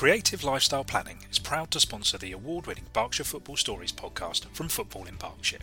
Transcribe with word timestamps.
Creative 0.00 0.42
Lifestyle 0.42 0.82
Planning 0.82 1.18
is 1.30 1.38
proud 1.38 1.70
to 1.72 1.78
sponsor 1.78 2.16
the 2.16 2.32
award 2.32 2.66
winning 2.66 2.86
Berkshire 2.94 3.22
Football 3.22 3.58
Stories 3.58 3.92
podcast 3.92 4.46
from 4.54 4.70
Football 4.70 5.04
in 5.04 5.16
Berkshire. 5.16 5.58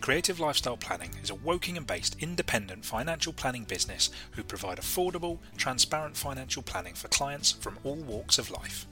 Creative 0.00 0.40
Lifestyle 0.40 0.78
Planning 0.78 1.10
is 1.22 1.28
a 1.28 1.34
Wokingham 1.34 1.86
based 1.86 2.16
independent 2.20 2.86
financial 2.86 3.34
planning 3.34 3.64
business 3.64 4.08
who 4.30 4.42
provide 4.42 4.78
affordable, 4.78 5.40
transparent 5.58 6.16
financial 6.16 6.62
planning 6.62 6.94
for 6.94 7.08
clients 7.08 7.52
from 7.52 7.76
all 7.84 7.96
walks 7.96 8.38
of 8.38 8.50
life. 8.50 8.86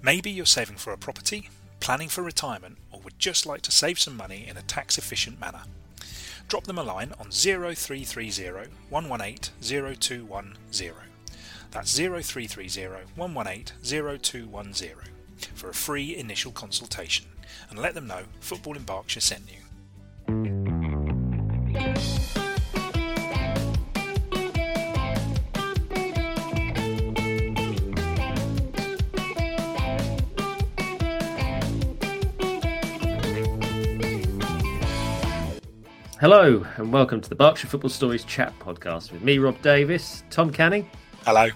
Maybe 0.00 0.30
you're 0.30 0.46
saving 0.46 0.76
for 0.76 0.92
a 0.92 0.96
property, 0.96 1.50
planning 1.80 2.08
for 2.08 2.22
retirement, 2.22 2.78
or 2.92 3.00
would 3.00 3.18
just 3.18 3.44
like 3.44 3.62
to 3.62 3.72
save 3.72 3.98
some 3.98 4.16
money 4.16 4.46
in 4.46 4.56
a 4.56 4.62
tax 4.62 4.98
efficient 4.98 5.40
manner. 5.40 5.62
Drop 6.46 6.62
them 6.62 6.78
a 6.78 6.84
line 6.84 7.12
on 7.18 7.32
0330 7.32 8.70
118 8.88 9.96
0210. 9.98 11.15
That's 11.70 11.96
0330 11.96 13.12
118 13.16 13.76
0210 13.82 14.96
for 15.54 15.70
a 15.70 15.74
free 15.74 16.16
initial 16.16 16.52
consultation 16.52 17.26
and 17.70 17.78
let 17.78 17.94
them 17.94 18.06
know 18.06 18.22
Football 18.40 18.76
in 18.76 18.82
Berkshire 18.84 19.20
sent 19.20 19.42
you. 19.50 19.66
Hello, 36.18 36.66
and 36.76 36.92
welcome 36.92 37.20
to 37.20 37.28
the 37.28 37.34
Berkshire 37.34 37.68
Football 37.68 37.90
Stories 37.90 38.24
Chat 38.24 38.58
podcast 38.58 39.12
with 39.12 39.22
me, 39.22 39.36
Rob 39.36 39.60
Davis, 39.60 40.24
Tom 40.30 40.50
Canning, 40.50 40.88
Hello. 41.26 41.48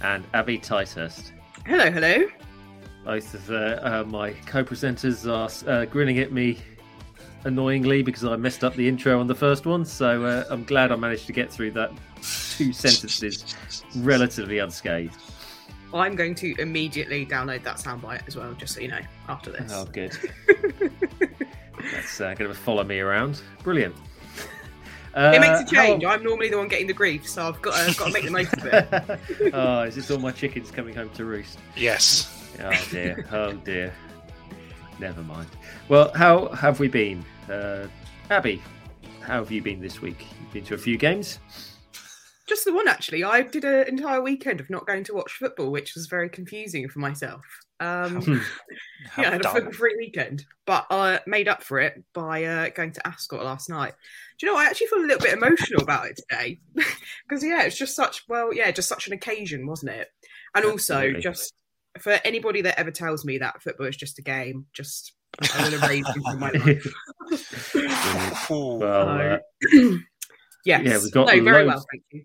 and 0.00 0.24
Abby 0.32 0.56
Ticehurst. 0.60 1.32
Hello, 1.66 1.90
hello. 1.90 2.24
Both 3.04 3.34
of 3.34 3.50
uh, 3.50 3.80
uh, 3.82 4.04
my 4.06 4.30
co 4.46 4.62
presenters 4.62 5.26
are 5.28 5.50
uh, 5.68 5.86
grinning 5.86 6.20
at 6.20 6.30
me 6.30 6.60
annoyingly 7.42 8.02
because 8.02 8.24
I 8.24 8.36
messed 8.36 8.62
up 8.62 8.76
the 8.76 8.86
intro 8.86 9.18
on 9.18 9.26
the 9.26 9.34
first 9.34 9.66
one, 9.66 9.84
so 9.84 10.24
uh, 10.24 10.44
I'm 10.48 10.62
glad 10.62 10.92
I 10.92 10.94
managed 10.94 11.26
to 11.26 11.32
get 11.32 11.50
through 11.50 11.72
that 11.72 11.90
two 12.56 12.72
sentences 12.72 13.56
relatively 13.96 14.58
unscathed. 14.58 15.16
I'm 15.92 16.14
going 16.14 16.36
to 16.36 16.54
immediately 16.60 17.26
download 17.26 17.64
that 17.64 17.78
soundbite 17.78 18.28
as 18.28 18.36
well, 18.36 18.52
just 18.54 18.72
so 18.72 18.80
you 18.82 18.86
know, 18.86 19.00
after 19.28 19.50
this. 19.50 19.72
Oh, 19.74 19.84
good. 19.84 20.16
That's 21.92 22.20
uh, 22.20 22.34
going 22.34 22.52
to 22.52 22.54
follow 22.54 22.84
me 22.84 23.00
around. 23.00 23.42
Brilliant. 23.64 23.96
It 25.14 25.40
makes 25.40 25.60
a 25.60 25.62
Uh, 25.62 25.64
change. 25.64 26.04
how- 26.04 26.10
I'm 26.10 26.22
normally 26.22 26.48
the 26.48 26.56
one 26.58 26.68
getting 26.68 26.86
the 26.86 26.92
grief, 26.92 27.28
so 27.28 27.46
I've 27.48 27.60
got, 27.62 27.74
I've 27.74 27.96
got 27.96 28.06
to 28.08 28.12
make 28.12 28.24
the 28.24 28.30
most 28.30 28.52
of 28.54 28.64
it. 28.66 29.50
oh, 29.54 29.82
is 29.82 29.94
this 29.94 30.10
all 30.10 30.18
my 30.18 30.30
chickens 30.32 30.70
coming 30.70 30.94
home 30.94 31.10
to 31.10 31.24
roost? 31.24 31.58
Yes. 31.76 32.28
Oh 32.62 32.70
dear, 32.90 33.26
oh 33.32 33.52
dear. 33.52 33.92
Never 34.98 35.22
mind. 35.22 35.48
Well, 35.88 36.12
how 36.14 36.48
have 36.48 36.78
we 36.80 36.88
been? 36.88 37.24
Uh, 37.50 37.86
Abby, 38.30 38.62
how 39.20 39.38
have 39.38 39.50
you 39.50 39.60
been 39.62 39.80
this 39.80 40.00
week? 40.00 40.26
You've 40.40 40.52
been 40.52 40.64
to 40.66 40.74
a 40.74 40.78
few 40.78 40.96
games? 40.96 41.38
Just 42.48 42.64
the 42.64 42.72
one, 42.72 42.88
actually. 42.88 43.22
I 43.22 43.42
did 43.42 43.64
an 43.64 43.86
entire 43.88 44.20
weekend 44.20 44.60
of 44.60 44.68
not 44.68 44.86
going 44.86 45.04
to 45.04 45.14
watch 45.14 45.32
football, 45.32 45.70
which 45.70 45.94
was 45.94 46.06
very 46.06 46.28
confusing 46.28 46.88
for 46.88 46.98
myself. 46.98 47.44
Um, 47.78 48.20
How 49.10 49.22
yeah, 49.22 49.28
I 49.28 49.32
had 49.32 49.44
a 49.44 49.48
football 49.48 49.72
free 49.72 49.94
weekend, 49.96 50.44
but 50.66 50.86
I 50.90 51.20
made 51.26 51.48
up 51.48 51.62
for 51.62 51.78
it 51.78 52.02
by 52.12 52.44
uh, 52.44 52.68
going 52.70 52.92
to 52.92 53.06
Ascot 53.06 53.44
last 53.44 53.68
night. 53.70 53.94
Do 54.38 54.46
you 54.46 54.52
know? 54.52 54.58
I 54.58 54.64
actually 54.64 54.88
feel 54.88 55.00
a 55.00 55.06
little 55.06 55.20
bit 55.20 55.34
emotional 55.34 55.82
about 55.82 56.06
it 56.06 56.16
today 56.28 56.58
because 57.28 57.44
yeah, 57.44 57.62
it's 57.62 57.76
just 57.78 57.94
such 57.96 58.24
well, 58.28 58.52
yeah, 58.52 58.70
just 58.70 58.88
such 58.88 59.06
an 59.06 59.12
occasion, 59.12 59.66
wasn't 59.66 59.92
it? 59.92 60.08
And 60.54 60.64
also, 60.64 60.94
Absolutely. 60.96 61.22
just 61.22 61.54
for 62.00 62.12
anybody 62.24 62.62
that 62.62 62.78
ever 62.78 62.90
tells 62.90 63.24
me 63.24 63.38
that 63.38 63.62
football 63.62 63.86
is 63.86 63.96
just 63.96 64.18
a 64.18 64.22
game, 64.22 64.66
just 64.72 65.12
I 65.40 65.64
will 65.70 65.74
erase 65.82 66.06
you 66.14 66.22
from 66.22 66.38
my 66.40 66.50
life. 66.52 68.50
Well, 68.50 68.82
uh, 68.82 69.38
yes, 70.64 70.82
Yeah, 70.84 70.98
we've 70.98 71.12
got 71.12 71.26
no, 71.34 71.42
very 71.44 71.64
loads- 71.64 71.66
well, 71.66 71.86
thank 71.90 72.02
you. 72.12 72.24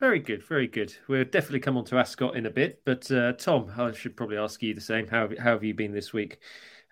Very 0.00 0.18
good, 0.18 0.42
very 0.44 0.66
good. 0.66 0.94
We'll 1.08 1.24
definitely 1.24 1.60
come 1.60 1.76
on 1.76 1.84
to 1.86 1.98
Ascot 1.98 2.36
in 2.36 2.46
a 2.46 2.50
bit, 2.50 2.82
but 2.84 3.10
uh, 3.10 3.32
Tom, 3.32 3.70
I 3.76 3.92
should 3.92 4.16
probably 4.16 4.36
ask 4.36 4.62
you 4.62 4.74
the 4.74 4.80
same. 4.80 5.06
How, 5.06 5.28
how 5.38 5.52
have 5.52 5.64
you 5.64 5.74
been 5.74 5.92
this 5.92 6.12
week? 6.12 6.38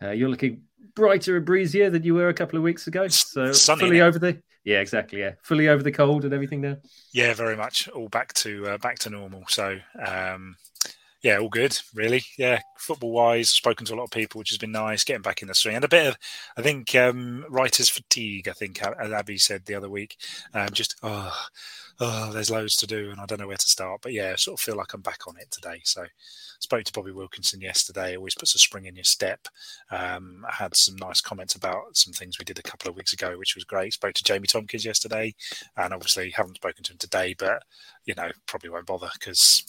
Uh, 0.02 0.10
you're 0.10 0.28
looking 0.28 0.62
brighter 0.94 1.36
and 1.36 1.46
breezier 1.46 1.90
than 1.90 2.02
you 2.02 2.14
were 2.14 2.28
a 2.28 2.34
couple 2.34 2.56
of 2.56 2.62
weeks 2.62 2.86
ago. 2.86 3.08
So 3.08 3.52
Sunny, 3.52 3.80
fully 3.80 4.00
over 4.00 4.18
the 4.18 4.42
yeah, 4.64 4.80
exactly. 4.80 5.20
Yeah, 5.20 5.32
fully 5.42 5.68
over 5.68 5.82
the 5.82 5.92
cold 5.92 6.24
and 6.24 6.32
everything 6.32 6.62
now. 6.62 6.78
Yeah, 7.12 7.34
very 7.34 7.56
much. 7.56 7.88
All 7.88 8.08
back 8.08 8.32
to 8.34 8.66
uh, 8.66 8.78
back 8.78 8.98
to 9.00 9.10
normal. 9.10 9.44
So, 9.48 9.78
um, 10.04 10.56
yeah, 11.22 11.36
all 11.36 11.50
good. 11.50 11.78
Really. 11.94 12.22
Yeah, 12.38 12.60
football 12.78 13.12
wise, 13.12 13.50
spoken 13.50 13.84
to 13.86 13.94
a 13.94 13.96
lot 13.96 14.04
of 14.04 14.10
people, 14.10 14.38
which 14.38 14.50
has 14.50 14.58
been 14.58 14.72
nice. 14.72 15.04
Getting 15.04 15.22
back 15.22 15.42
in 15.42 15.48
the 15.48 15.54
swing 15.54 15.76
and 15.76 15.84
a 15.84 15.88
bit 15.88 16.06
of, 16.06 16.16
I 16.56 16.62
think, 16.62 16.94
um, 16.94 17.44
writers' 17.50 17.90
fatigue. 17.90 18.48
I 18.48 18.52
think, 18.52 18.82
as 18.82 19.12
Abby 19.12 19.36
said 19.36 19.66
the 19.66 19.74
other 19.74 19.90
week, 19.90 20.16
um, 20.54 20.70
just 20.72 20.96
oh, 21.02 21.36
oh, 22.00 22.32
there's 22.32 22.50
loads 22.50 22.76
to 22.76 22.86
do, 22.86 23.10
and 23.10 23.20
I 23.20 23.26
don't 23.26 23.40
know 23.40 23.46
where 23.46 23.56
to 23.56 23.68
start. 23.68 24.00
But 24.02 24.12
yeah, 24.12 24.32
I 24.32 24.36
sort 24.36 24.58
of 24.58 24.62
feel 24.62 24.76
like 24.76 24.92
I'm 24.94 25.00
back 25.00 25.26
on 25.26 25.36
it 25.38 25.50
today. 25.50 25.80
So, 25.84 26.04
spoke 26.60 26.84
to 26.84 26.92
Bobby 26.92 27.12
Wilkinson 27.12 27.60
yesterday. 27.60 28.16
Always 28.16 28.34
puts 28.34 28.54
a 28.54 28.58
spring 28.58 28.86
in 28.86 28.96
your 28.96 29.04
step. 29.04 29.46
Um, 29.90 30.44
I 30.48 30.54
had 30.54 30.76
some 30.76 30.96
nice 30.96 31.20
comments 31.20 31.54
about 31.54 31.96
some 31.96 32.12
things 32.12 32.38
we 32.38 32.44
did 32.44 32.58
a 32.58 32.62
couple 32.62 32.90
of 32.90 32.96
weeks 32.96 33.12
ago, 33.12 33.38
which 33.38 33.54
was 33.54 33.64
great. 33.64 33.92
Spoke 33.92 34.14
to 34.14 34.24
Jamie 34.24 34.46
Tompkins 34.46 34.84
yesterday, 34.84 35.34
and 35.76 35.92
obviously 35.94 36.30
haven't 36.30 36.56
spoken 36.56 36.84
to 36.84 36.92
him 36.92 36.98
today, 36.98 37.34
but 37.38 37.62
you 38.04 38.14
know 38.14 38.30
probably 38.46 38.70
won't 38.70 38.86
bother 38.86 39.10
because 39.14 39.64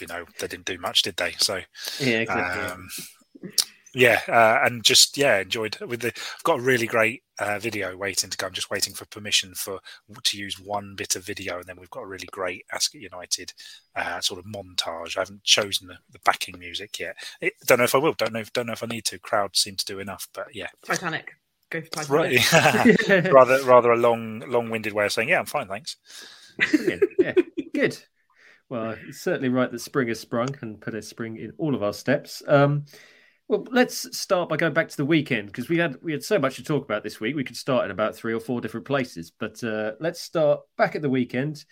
you 0.00 0.06
know 0.06 0.24
they 0.38 0.46
didn't 0.46 0.66
do 0.66 0.78
much, 0.78 1.02
did 1.02 1.16
they? 1.16 1.32
So 1.38 1.60
Yeah, 2.00 2.20
exactly. 2.20 2.62
um, 2.62 2.88
yeah, 3.94 4.20
uh, 4.28 4.60
and 4.64 4.84
just 4.84 5.16
yeah, 5.16 5.40
enjoyed 5.40 5.78
with 5.80 6.00
the. 6.00 6.08
I've 6.08 6.42
got 6.44 6.58
a 6.58 6.62
really 6.62 6.86
great 6.86 7.22
uh, 7.38 7.58
video 7.58 7.96
waiting 7.96 8.30
to 8.30 8.36
go. 8.36 8.46
I'm 8.46 8.52
just 8.52 8.70
waiting 8.70 8.94
for 8.94 9.06
permission 9.06 9.54
for 9.54 9.80
to 10.24 10.38
use 10.38 10.60
one 10.60 10.94
bit 10.96 11.16
of 11.16 11.24
video, 11.24 11.56
and 11.56 11.64
then 11.64 11.76
we've 11.78 11.90
got 11.90 12.02
a 12.02 12.06
really 12.06 12.28
great 12.30 12.64
Ascot 12.72 13.00
United 13.00 13.52
uh, 13.96 14.20
sort 14.20 14.40
of 14.40 14.46
montage. 14.46 15.16
I 15.16 15.20
haven't 15.20 15.44
chosen 15.44 15.88
the, 15.88 15.96
the 16.12 16.20
backing 16.24 16.58
music 16.58 16.98
yet. 16.98 17.16
It, 17.40 17.54
don't 17.66 17.78
know 17.78 17.84
if 17.84 17.94
I 17.94 17.98
will. 17.98 18.14
Don't 18.14 18.32
know. 18.32 18.40
If, 18.40 18.52
don't 18.52 18.66
know 18.66 18.72
if 18.72 18.82
I 18.82 18.86
need 18.86 19.04
to. 19.06 19.18
Crowd 19.18 19.56
seem 19.56 19.76
to 19.76 19.84
do 19.84 20.00
enough, 20.00 20.28
but 20.34 20.54
yeah, 20.54 20.68
Titanic. 20.84 21.32
Go 21.70 21.80
for 21.80 21.88
Titanic. 21.88 22.52
right. 22.52 23.32
rather 23.32 23.62
rather 23.64 23.92
a 23.92 23.96
long 23.96 24.42
long-winded 24.46 24.92
way 24.92 25.06
of 25.06 25.12
saying 25.12 25.28
yeah, 25.28 25.38
I'm 25.38 25.46
fine, 25.46 25.68
thanks. 25.68 25.96
Brilliant. 26.70 27.04
Yeah, 27.18 27.34
good. 27.74 27.98
Well, 28.68 28.96
it's 29.08 29.22
certainly 29.22 29.48
right 29.48 29.70
that 29.70 29.78
spring 29.78 30.08
has 30.08 30.20
sprung 30.20 30.54
and 30.60 30.80
put 30.80 30.94
a 30.94 31.00
spring 31.00 31.38
in 31.38 31.52
all 31.56 31.74
of 31.74 31.82
our 31.82 31.94
steps. 31.94 32.42
Um, 32.46 32.84
well, 33.48 33.66
let's 33.70 34.16
start 34.16 34.50
by 34.50 34.58
going 34.58 34.74
back 34.74 34.88
to 34.88 34.96
the 34.96 35.06
weekend 35.06 35.46
because 35.46 35.70
we 35.70 35.78
had 35.78 35.96
we 36.02 36.12
had 36.12 36.22
so 36.22 36.38
much 36.38 36.56
to 36.56 36.62
talk 36.62 36.84
about 36.84 37.02
this 37.02 37.18
week. 37.18 37.34
We 37.34 37.44
could 37.44 37.56
start 37.56 37.86
in 37.86 37.90
about 37.90 38.14
three 38.14 38.34
or 38.34 38.40
four 38.40 38.60
different 38.60 38.86
places, 38.86 39.32
but 39.36 39.62
uh, 39.64 39.92
let's 40.00 40.20
start 40.20 40.60
back 40.76 40.94
at 40.94 41.02
the 41.02 41.08
weekend 41.08 41.64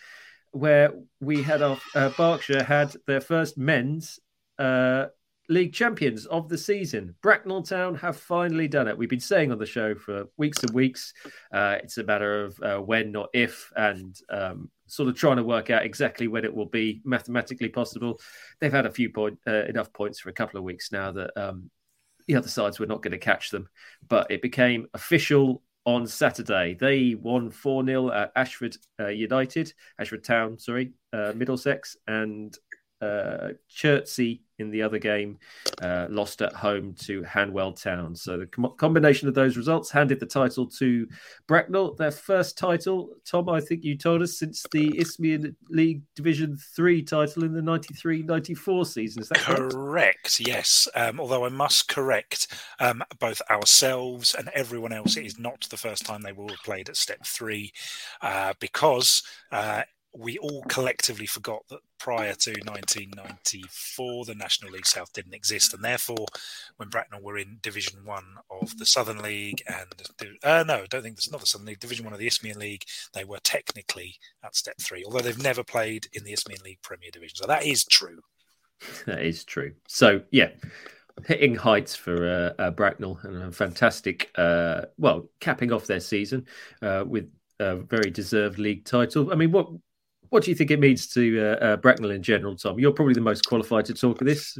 where 0.52 0.94
we 1.20 1.42
had 1.42 1.60
our 1.60 1.78
uh, 1.94 2.08
Berkshire 2.16 2.62
had 2.62 2.94
their 3.06 3.20
first 3.20 3.58
men's 3.58 4.18
uh, 4.58 5.06
league 5.48 5.72
champions 5.72 6.26
of 6.26 6.48
the 6.48 6.58
season. 6.58 7.14
Bracknell 7.22 7.62
Town 7.62 7.94
have 7.96 8.16
finally 8.16 8.68
done 8.68 8.88
it. 8.88 8.96
We've 8.96 9.08
been 9.08 9.20
saying 9.20 9.52
on 9.52 9.58
the 9.58 9.66
show 9.66 9.94
for 9.94 10.26
weeks 10.36 10.62
and 10.62 10.72
weeks. 10.72 11.12
Uh, 11.52 11.76
it's 11.82 11.98
a 11.98 12.04
matter 12.04 12.44
of 12.44 12.60
uh, 12.60 12.78
when, 12.78 13.12
not 13.12 13.28
if, 13.32 13.72
and 13.76 14.18
um, 14.30 14.70
sort 14.86 15.08
of 15.08 15.16
trying 15.16 15.36
to 15.36 15.44
work 15.44 15.70
out 15.70 15.84
exactly 15.84 16.28
when 16.28 16.44
it 16.44 16.54
will 16.54 16.66
be 16.66 17.00
mathematically 17.04 17.68
possible. 17.68 18.20
They've 18.60 18.72
had 18.72 18.86
a 18.86 18.90
few 18.90 19.10
point 19.10 19.38
uh, 19.46 19.64
enough 19.64 19.92
points 19.92 20.20
for 20.20 20.30
a 20.30 20.34
couple 20.34 20.58
of 20.58 20.64
weeks 20.64 20.92
now 20.92 21.12
that 21.12 21.30
um, 21.36 21.70
the 22.26 22.36
other 22.36 22.48
sides 22.48 22.78
were 22.78 22.86
not 22.86 23.02
going 23.02 23.12
to 23.12 23.18
catch 23.18 23.50
them, 23.50 23.68
but 24.08 24.30
it 24.30 24.42
became 24.42 24.86
official 24.94 25.62
on 25.84 26.06
Saturday. 26.06 26.74
They 26.74 27.14
won 27.14 27.50
4 27.50 27.84
0 27.84 28.10
at 28.10 28.32
Ashford 28.34 28.76
uh, 28.98 29.08
United, 29.08 29.72
Ashford 29.98 30.24
Town, 30.24 30.58
sorry, 30.58 30.92
uh, 31.12 31.32
Middlesex, 31.36 31.96
and 32.08 32.56
uh, 33.00 33.50
Chertsey 33.68 34.42
in 34.58 34.70
the 34.70 34.82
other 34.82 34.98
game 34.98 35.38
uh, 35.82 36.06
lost 36.08 36.42
at 36.42 36.52
home 36.52 36.94
to 36.94 37.22
Hanwell 37.22 37.80
Town. 37.80 38.14
So 38.14 38.38
the 38.38 38.46
com- 38.46 38.74
combination 38.76 39.28
of 39.28 39.34
those 39.34 39.56
results 39.56 39.90
handed 39.90 40.20
the 40.20 40.26
title 40.26 40.66
to 40.78 41.06
Bracknell, 41.46 41.94
their 41.94 42.10
first 42.10 42.56
title. 42.56 43.10
Tom, 43.24 43.48
I 43.48 43.60
think 43.60 43.84
you 43.84 43.96
told 43.96 44.22
us 44.22 44.38
since 44.38 44.64
the 44.72 44.98
Isthmian 44.98 45.56
League 45.68 46.02
Division 46.14 46.56
Three 46.74 47.02
title 47.02 47.44
in 47.44 47.52
the 47.52 47.60
93-94 47.60 48.86
season. 48.86 49.22
Is 49.22 49.28
that 49.28 49.38
correct? 49.38 49.72
Correct, 49.72 50.40
yes. 50.40 50.88
Um, 50.94 51.20
although 51.20 51.44
I 51.44 51.50
must 51.50 51.88
correct 51.88 52.48
um, 52.80 53.02
both 53.18 53.42
ourselves 53.50 54.34
and 54.34 54.48
everyone 54.54 54.92
else, 54.92 55.16
it 55.16 55.26
is 55.26 55.38
not 55.38 55.66
the 55.70 55.76
first 55.76 56.06
time 56.06 56.22
they 56.22 56.32
will 56.32 56.48
have 56.48 56.62
played 56.64 56.88
at 56.88 56.96
step 56.96 57.24
three 57.24 57.72
uh, 58.22 58.54
because 58.60 59.22
uh, 59.52 59.82
we 60.18 60.38
all 60.38 60.62
collectively 60.62 61.26
forgot 61.26 61.62
that 61.68 61.80
prior 61.98 62.34
to 62.34 62.50
1994, 62.50 64.24
the 64.24 64.34
National 64.34 64.72
League 64.72 64.86
South 64.86 65.12
didn't 65.12 65.34
exist. 65.34 65.74
And 65.74 65.84
therefore, 65.84 66.26
when 66.76 66.88
Bracknell 66.88 67.22
were 67.22 67.38
in 67.38 67.58
Division 67.60 68.04
One 68.04 68.36
of 68.50 68.78
the 68.78 68.86
Southern 68.86 69.18
League 69.18 69.62
and, 69.66 70.32
uh, 70.42 70.64
no, 70.66 70.84
don't 70.88 71.02
think 71.02 71.18
it's 71.18 71.30
not 71.30 71.40
the 71.40 71.46
Southern 71.46 71.66
League, 71.66 71.80
Division 71.80 72.04
One 72.04 72.14
of 72.14 72.18
the 72.18 72.26
Isthmian 72.26 72.58
League, 72.58 72.84
they 73.12 73.24
were 73.24 73.40
technically 73.42 74.16
at 74.44 74.56
step 74.56 74.76
three, 74.80 75.04
although 75.04 75.20
they've 75.20 75.42
never 75.42 75.62
played 75.62 76.08
in 76.12 76.24
the 76.24 76.32
Isthmian 76.32 76.62
League 76.64 76.82
Premier 76.82 77.10
Division. 77.12 77.36
So 77.36 77.46
that 77.46 77.64
is 77.64 77.84
true. 77.84 78.20
That 79.06 79.22
is 79.22 79.42
true. 79.42 79.72
So 79.88 80.20
yeah, 80.30 80.50
hitting 81.24 81.54
heights 81.54 81.96
for 81.96 82.52
uh, 82.58 82.62
uh, 82.62 82.70
Bracknell 82.72 83.18
and 83.22 83.44
a 83.44 83.52
fantastic, 83.52 84.30
uh, 84.36 84.82
well, 84.98 85.30
capping 85.40 85.72
off 85.72 85.86
their 85.86 86.00
season 86.00 86.46
uh, 86.82 87.04
with 87.06 87.30
a 87.58 87.76
very 87.76 88.10
deserved 88.10 88.58
league 88.58 88.84
title. 88.84 89.32
I 89.32 89.36
mean, 89.36 89.50
what 89.50 89.68
what 90.30 90.44
do 90.44 90.50
you 90.50 90.54
think 90.54 90.70
it 90.70 90.80
means 90.80 91.06
to 91.08 91.40
uh, 91.40 91.64
uh, 91.64 91.76
Bracknell 91.76 92.10
in 92.10 92.22
general, 92.22 92.56
Tom? 92.56 92.78
You're 92.78 92.92
probably 92.92 93.14
the 93.14 93.20
most 93.20 93.46
qualified 93.46 93.84
to 93.86 93.94
talk 93.94 94.20
of 94.20 94.26
this, 94.26 94.58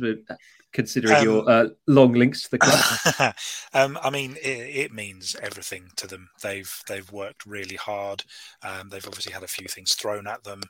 considering 0.73 1.17
um, 1.17 1.25
your 1.25 1.71
long 1.87 2.13
links 2.13 2.43
to 2.43 2.51
the 2.51 2.59
club. 2.59 3.35
um, 3.75 3.99
I 4.03 4.11
mean, 4.11 4.37
it, 4.43 4.77
it, 4.77 4.93
means 4.93 5.37
everything 5.43 5.89
to 5.97 6.07
them. 6.07 6.29
They've 6.43 6.83
they've 6.89 7.11
worked 7.11 7.47
really 7.47 7.77
hard. 7.77 8.25
Um, 8.63 8.89
they've 8.89 9.07
obviously 9.07 9.33
had 9.33 9.43
a 9.43 9.49
few 9.49 9.69
things 9.69 9.95
thrown 9.95 10.27
at 10.27 10.45
them. 10.45 10.63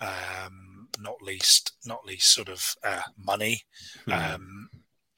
Um, 0.00 0.88
not 1.00 1.22
least, 1.22 1.72
not 1.84 2.04
least, 2.04 2.32
sort 2.32 2.48
of 2.48 2.76
money. 3.16 3.62
Mm 4.06 4.66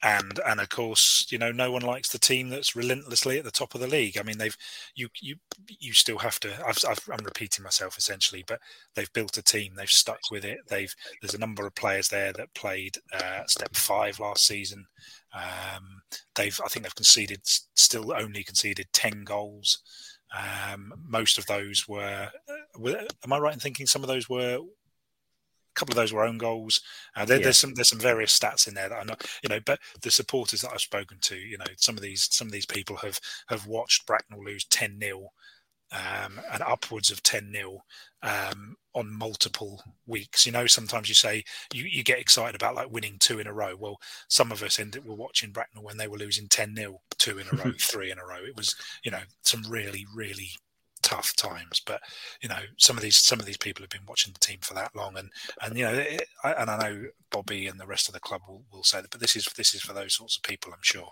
and 0.01 0.39
and 0.45 0.59
of 0.61 0.69
course 0.69 1.27
you 1.29 1.37
know 1.37 1.51
no 1.51 1.71
one 1.71 1.81
likes 1.81 2.09
the 2.09 2.19
team 2.19 2.49
that's 2.49 2.75
relentlessly 2.75 3.37
at 3.37 3.43
the 3.43 3.51
top 3.51 3.75
of 3.75 3.81
the 3.81 3.87
league. 3.87 4.17
I 4.17 4.23
mean 4.23 4.37
they've 4.37 4.55
you 4.95 5.09
you 5.21 5.35
you 5.67 5.93
still 5.93 6.19
have 6.19 6.39
to 6.41 6.53
I've, 6.65 6.79
i 6.87 7.13
am 7.13 7.25
repeating 7.25 7.63
myself 7.63 7.97
essentially 7.97 8.43
but 8.47 8.59
they've 8.95 9.11
built 9.13 9.37
a 9.37 9.43
team 9.43 9.73
they've 9.75 9.89
stuck 9.89 10.19
with 10.31 10.45
it. 10.45 10.59
They've 10.69 10.93
there's 11.21 11.33
a 11.33 11.39
number 11.39 11.65
of 11.67 11.75
players 11.75 12.07
there 12.07 12.31
that 12.33 12.53
played 12.53 12.97
uh, 13.13 13.43
step 13.47 13.75
five 13.75 14.19
last 14.19 14.45
season. 14.45 14.85
Um, 15.33 16.01
they've 16.35 16.59
i 16.63 16.67
think 16.67 16.83
they've 16.83 16.95
conceded 16.95 17.41
still 17.43 18.13
only 18.13 18.43
conceded 18.43 18.87
10 18.93 19.23
goals. 19.23 19.79
Um, 20.31 20.93
most 21.07 21.39
of 21.39 21.47
those 21.47 21.87
were, 21.87 22.29
uh, 22.47 22.53
were 22.77 23.01
am 23.23 23.33
i 23.33 23.39
right 23.39 23.53
in 23.53 23.59
thinking 23.59 23.87
some 23.87 24.03
of 24.03 24.07
those 24.07 24.29
were 24.29 24.59
couple 25.79 25.93
of 25.93 25.97
those 25.97 26.13
were 26.13 26.25
own 26.25 26.37
goals. 26.37 26.81
Uh, 27.15 27.25
there, 27.25 27.37
yeah. 27.37 27.43
There's 27.45 27.57
some 27.57 27.73
there's 27.73 27.89
some 27.89 27.99
various 27.99 28.37
stats 28.37 28.67
in 28.67 28.73
there 28.73 28.89
that 28.89 28.99
I'm 28.99 29.07
not, 29.07 29.25
you 29.41 29.49
know, 29.49 29.59
but 29.65 29.79
the 30.01 30.11
supporters 30.11 30.61
that 30.61 30.71
I've 30.71 30.81
spoken 30.81 31.17
to, 31.21 31.35
you 31.35 31.57
know, 31.57 31.65
some 31.77 31.95
of 31.95 32.01
these 32.01 32.27
some 32.31 32.47
of 32.47 32.51
these 32.51 32.65
people 32.65 32.97
have 32.97 33.19
have 33.47 33.65
watched 33.67 34.05
Bracknell 34.05 34.43
lose 34.43 34.65
ten 34.65 34.99
0 34.99 35.31
um, 35.91 36.39
and 36.51 36.61
upwards 36.61 37.09
of 37.09 37.23
10 37.23 37.51
0 37.53 37.83
um, 38.21 38.75
on 38.93 39.11
multiple 39.11 39.81
weeks. 40.05 40.45
You 40.45 40.51
know, 40.51 40.67
sometimes 40.67 41.09
you 41.09 41.15
say 41.15 41.43
you, 41.73 41.85
you 41.85 42.03
get 42.03 42.19
excited 42.19 42.55
about 42.55 42.75
like 42.75 42.91
winning 42.91 43.17
two 43.19 43.39
in 43.39 43.47
a 43.47 43.53
row. 43.53 43.75
Well, 43.77 43.99
some 44.27 44.51
of 44.51 44.61
us 44.61 44.79
ended 44.79 45.05
were 45.05 45.15
watching 45.15 45.51
Bracknell 45.51 45.83
when 45.83 45.97
they 45.97 46.07
were 46.07 46.17
losing 46.17 46.47
10 46.47 46.75
0, 46.75 47.01
two 47.17 47.39
in 47.39 47.47
a 47.47 47.63
row, 47.63 47.71
three 47.79 48.11
in 48.11 48.19
a 48.19 48.25
row. 48.25 48.43
It 48.45 48.55
was, 48.55 48.75
you 49.03 49.11
know, 49.11 49.21
some 49.41 49.63
really, 49.67 50.05
really 50.13 50.49
tough 51.09 51.35
times. 51.35 51.81
But 51.85 52.01
you 52.41 52.49
know, 52.49 52.59
some 52.77 52.95
of 52.95 53.03
these 53.03 53.17
some 53.17 53.39
of 53.39 53.45
these 53.45 53.57
people 53.57 53.83
have 53.83 53.89
been 53.89 54.05
watching 54.07 54.33
the 54.33 54.39
team 54.39 54.59
for 54.61 54.73
that 54.75 54.95
long, 54.95 55.17
and 55.17 55.29
and 55.61 55.77
you 55.77 55.85
know, 55.85 55.93
it, 55.93 56.25
I, 56.43 56.53
and 56.53 56.69
I 56.69 56.77
know 56.77 57.05
Bobby 57.31 57.67
and 57.67 57.79
the 57.79 57.87
rest 57.87 58.07
of 58.07 58.13
the 58.13 58.19
club 58.19 58.41
will, 58.47 58.63
will 58.71 58.83
say 58.83 59.01
that. 59.01 59.09
But 59.09 59.19
this 59.19 59.35
is 59.35 59.45
this 59.57 59.73
is 59.73 59.81
for 59.81 59.93
those 59.93 60.13
sorts 60.13 60.37
of 60.37 60.43
people, 60.43 60.71
I'm 60.71 60.79
sure. 60.81 61.11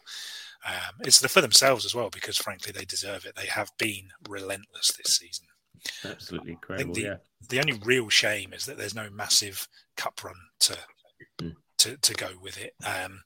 Um, 0.67 0.95
it's 1.01 1.25
for 1.25 1.41
themselves 1.41 1.85
as 1.85 1.93
well 1.93 2.09
because 2.09 2.37
frankly 2.37 2.71
they 2.71 2.85
deserve 2.85 3.25
it. 3.25 3.35
They 3.35 3.47
have 3.47 3.71
been 3.77 4.09
relentless 4.27 4.91
this 4.91 5.15
season. 5.17 5.45
Absolutely 6.03 6.53
incredible. 6.53 6.93
The, 6.93 7.01
yeah. 7.01 7.15
The 7.49 7.59
only 7.59 7.79
real 7.85 8.09
shame 8.09 8.53
is 8.53 8.65
that 8.65 8.77
there's 8.77 8.95
no 8.95 9.09
massive 9.11 9.67
cup 9.95 10.23
run 10.23 10.35
to 10.61 10.77
mm. 11.41 11.55
to, 11.79 11.97
to 11.97 12.13
go 12.13 12.29
with 12.41 12.59
it. 12.59 12.73
Um, 12.85 13.21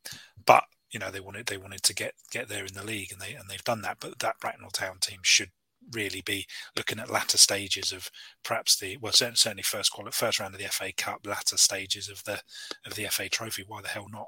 but 0.46 0.64
you 0.92 1.00
know 1.00 1.10
they 1.10 1.22
wanted 1.22 1.46
they 1.46 1.58
wanted 1.58 1.84
to 1.84 1.94
get 1.94 2.14
get 2.32 2.50
there 2.50 2.66
in 2.66 2.74
the 2.74 2.84
league 2.84 3.12
and 3.12 3.22
they 3.22 3.34
and 3.34 3.50
they've 3.50 3.64
done 3.64 3.82
that. 3.84 3.98
But 4.00 4.20
that 4.20 4.40
Bracknell 4.40 4.72
Town 4.72 4.98
team 5.00 5.20
should 5.24 5.52
really 5.94 6.22
be 6.22 6.46
looking 6.78 7.00
at 7.00 7.10
latter 7.10 7.38
stages 7.38 7.92
of 7.92 8.10
perhaps 8.44 8.78
the 8.78 8.98
well 8.98 9.14
certainly 9.14 9.64
first 9.64 9.92
quality, 9.92 10.14
first 10.14 10.40
round 10.40 10.54
of 10.54 10.62
the 10.62 10.68
FA 10.68 10.92
Cup, 10.96 11.26
latter 11.26 11.58
stages 11.58 12.10
of 12.10 12.24
the 12.24 12.42
of 12.86 12.96
the 12.96 13.06
FA 13.06 13.30
Trophy. 13.30 13.64
Why 13.68 13.82
the 13.82 13.88
hell 13.88 14.08
not? 14.12 14.28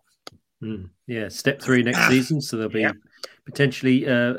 Mm, 0.64 0.90
yeah, 1.08 1.28
step 1.28 1.62
three 1.62 1.84
next 1.84 2.08
season, 2.10 2.42
so 2.42 2.58
there'll 2.58 2.72
be 2.72 2.82
yeah. 2.82 2.94
potentially 3.46 4.08
uh, 4.08 4.36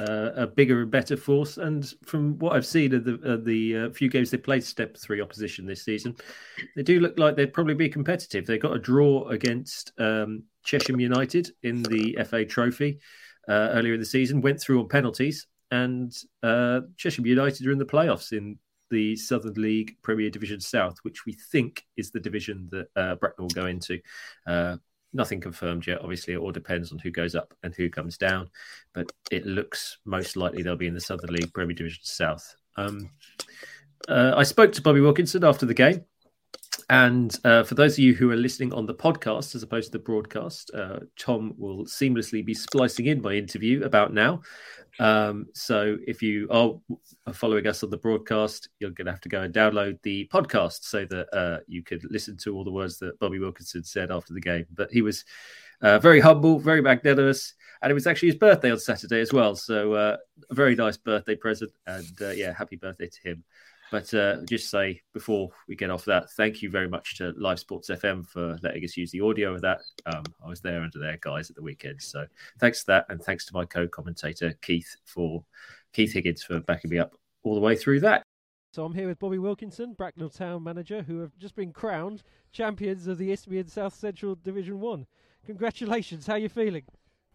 uh, 0.00 0.30
a 0.36 0.46
bigger 0.46 0.82
and 0.82 0.90
better 0.90 1.16
force. 1.16 1.56
And 1.56 1.92
from 2.04 2.38
what 2.38 2.54
I've 2.54 2.66
seen 2.66 2.94
of 2.94 3.04
the 3.04 3.14
of 3.22 3.44
the 3.44 3.76
uh, 3.76 3.90
few 3.90 4.08
games 4.08 4.30
they 4.30 4.38
played 4.38 4.64
step 4.64 4.96
three 4.96 5.20
opposition 5.20 5.66
this 5.66 5.84
season, 5.84 6.16
they 6.76 6.82
do 6.82 7.00
look 7.00 7.18
like 7.18 7.36
they'd 7.36 7.52
probably 7.52 7.74
be 7.74 7.88
competitive. 7.88 8.46
They 8.46 8.58
got 8.58 8.74
a 8.74 8.78
draw 8.78 9.28
against 9.28 9.92
um, 9.98 10.44
Chesham 10.64 11.00
United 11.00 11.50
in 11.62 11.82
the 11.84 12.18
FA 12.28 12.44
Trophy. 12.44 13.00
Uh, 13.48 13.70
earlier 13.72 13.94
in 13.94 14.00
the 14.00 14.06
season, 14.06 14.42
went 14.42 14.60
through 14.60 14.78
on 14.78 14.88
penalties, 14.88 15.46
and 15.70 16.16
uh, 16.42 16.80
Chesham 16.96 17.26
United 17.26 17.66
are 17.66 17.72
in 17.72 17.78
the 17.78 17.84
playoffs 17.84 18.32
in 18.32 18.58
the 18.90 19.16
Southern 19.16 19.54
League 19.54 19.96
Premier 20.02 20.30
Division 20.30 20.60
South, 20.60 20.98
which 21.02 21.24
we 21.24 21.32
think 21.32 21.84
is 21.96 22.10
the 22.10 22.20
division 22.20 22.68
that 22.72 22.88
uh, 22.96 23.14
Bracknell 23.14 23.44
will 23.44 23.62
go 23.62 23.66
into. 23.66 24.00
Uh, 24.46 24.76
nothing 25.12 25.40
confirmed 25.40 25.86
yet. 25.86 26.00
Obviously, 26.02 26.34
it 26.34 26.38
all 26.38 26.52
depends 26.52 26.92
on 26.92 26.98
who 26.98 27.10
goes 27.10 27.34
up 27.34 27.54
and 27.62 27.74
who 27.74 27.88
comes 27.88 28.18
down, 28.18 28.48
but 28.92 29.10
it 29.30 29.46
looks 29.46 29.98
most 30.04 30.36
likely 30.36 30.62
they'll 30.62 30.76
be 30.76 30.86
in 30.86 30.94
the 30.94 31.00
Southern 31.00 31.32
League 31.32 31.52
Premier 31.52 31.74
Division 31.74 32.00
South. 32.02 32.56
Um, 32.76 33.10
uh, 34.08 34.34
I 34.36 34.42
spoke 34.42 34.72
to 34.72 34.82
Bobby 34.82 35.00
Wilkinson 35.00 35.44
after 35.44 35.66
the 35.66 35.74
game. 35.74 36.04
And 36.88 37.36
uh, 37.44 37.62
for 37.62 37.74
those 37.74 37.94
of 37.94 37.98
you 38.00 38.14
who 38.14 38.30
are 38.30 38.36
listening 38.36 38.72
on 38.72 38.86
the 38.86 38.94
podcast 38.94 39.54
as 39.54 39.62
opposed 39.62 39.92
to 39.92 39.98
the 39.98 40.04
broadcast, 40.04 40.70
uh, 40.74 41.00
Tom 41.18 41.54
will 41.56 41.84
seamlessly 41.84 42.44
be 42.44 42.54
splicing 42.54 43.06
in 43.06 43.22
my 43.22 43.32
interview 43.32 43.84
about 43.84 44.12
now. 44.12 44.42
Um, 44.98 45.46
so 45.54 45.96
if 46.06 46.22
you 46.22 46.48
are 46.50 46.74
following 47.32 47.66
us 47.66 47.82
on 47.82 47.90
the 47.90 47.96
broadcast, 47.96 48.68
you're 48.78 48.90
going 48.90 49.06
to 49.06 49.12
have 49.12 49.20
to 49.22 49.28
go 49.28 49.42
and 49.42 49.54
download 49.54 50.02
the 50.02 50.28
podcast 50.32 50.82
so 50.82 51.04
that 51.06 51.34
uh, 51.34 51.60
you 51.66 51.82
could 51.82 52.04
listen 52.10 52.36
to 52.38 52.56
all 52.56 52.64
the 52.64 52.72
words 52.72 52.98
that 52.98 53.18
Bobby 53.18 53.38
Wilkinson 53.38 53.84
said 53.84 54.10
after 54.10 54.32
the 54.32 54.40
game. 54.40 54.66
But 54.74 54.90
he 54.90 55.02
was 55.02 55.24
uh, 55.82 55.98
very 55.98 56.20
humble, 56.20 56.58
very 56.58 56.82
magnanimous, 56.82 57.54
and 57.82 57.90
it 57.90 57.94
was 57.94 58.06
actually 58.06 58.28
his 58.28 58.38
birthday 58.38 58.70
on 58.70 58.78
Saturday 58.78 59.20
as 59.20 59.32
well. 59.32 59.54
So 59.54 59.94
uh, 59.94 60.16
a 60.50 60.54
very 60.54 60.74
nice 60.74 60.96
birthday 60.96 61.36
present, 61.36 61.72
and 61.86 62.20
uh, 62.20 62.30
yeah, 62.30 62.52
happy 62.52 62.76
birthday 62.76 63.08
to 63.08 63.28
him. 63.28 63.44
But 63.90 64.12
uh, 64.14 64.36
just 64.48 64.70
say 64.70 65.00
before 65.12 65.50
we 65.68 65.74
get 65.74 65.90
off 65.90 66.04
that, 66.04 66.30
thank 66.32 66.62
you 66.62 66.70
very 66.70 66.88
much 66.88 67.16
to 67.18 67.32
Live 67.36 67.58
Sports 67.58 67.90
FM 67.90 68.26
for 68.26 68.56
letting 68.62 68.84
us 68.84 68.96
use 68.96 69.10
the 69.10 69.20
audio 69.20 69.54
of 69.54 69.62
that. 69.62 69.80
Um, 70.06 70.22
I 70.44 70.48
was 70.48 70.60
there 70.60 70.80
under 70.82 70.98
their 70.98 71.18
guys 71.20 71.50
at 71.50 71.56
the 71.56 71.62
weekend, 71.62 72.00
so 72.00 72.26
thanks 72.60 72.80
to 72.80 72.86
that, 72.86 73.06
and 73.08 73.20
thanks 73.20 73.44
to 73.46 73.54
my 73.54 73.64
co-commentator 73.64 74.54
Keith 74.62 74.96
for 75.04 75.44
Keith 75.92 76.12
Higgins 76.12 76.42
for 76.42 76.60
backing 76.60 76.90
me 76.90 76.98
up 76.98 77.14
all 77.42 77.54
the 77.54 77.60
way 77.60 77.74
through 77.74 78.00
that. 78.00 78.22
So 78.72 78.84
I'm 78.84 78.94
here 78.94 79.08
with 79.08 79.18
Bobby 79.18 79.38
Wilkinson, 79.38 79.94
Bracknell 79.94 80.30
Town 80.30 80.62
manager, 80.62 81.02
who 81.02 81.18
have 81.18 81.36
just 81.38 81.56
been 81.56 81.72
crowned 81.72 82.22
champions 82.52 83.08
of 83.08 83.18
the 83.18 83.32
Isthmian 83.32 83.66
South 83.66 83.94
Central 83.94 84.36
Division 84.36 84.78
One. 84.78 85.06
Congratulations! 85.44 86.28
How 86.28 86.34
are 86.34 86.38
you 86.38 86.48
feeling? 86.48 86.84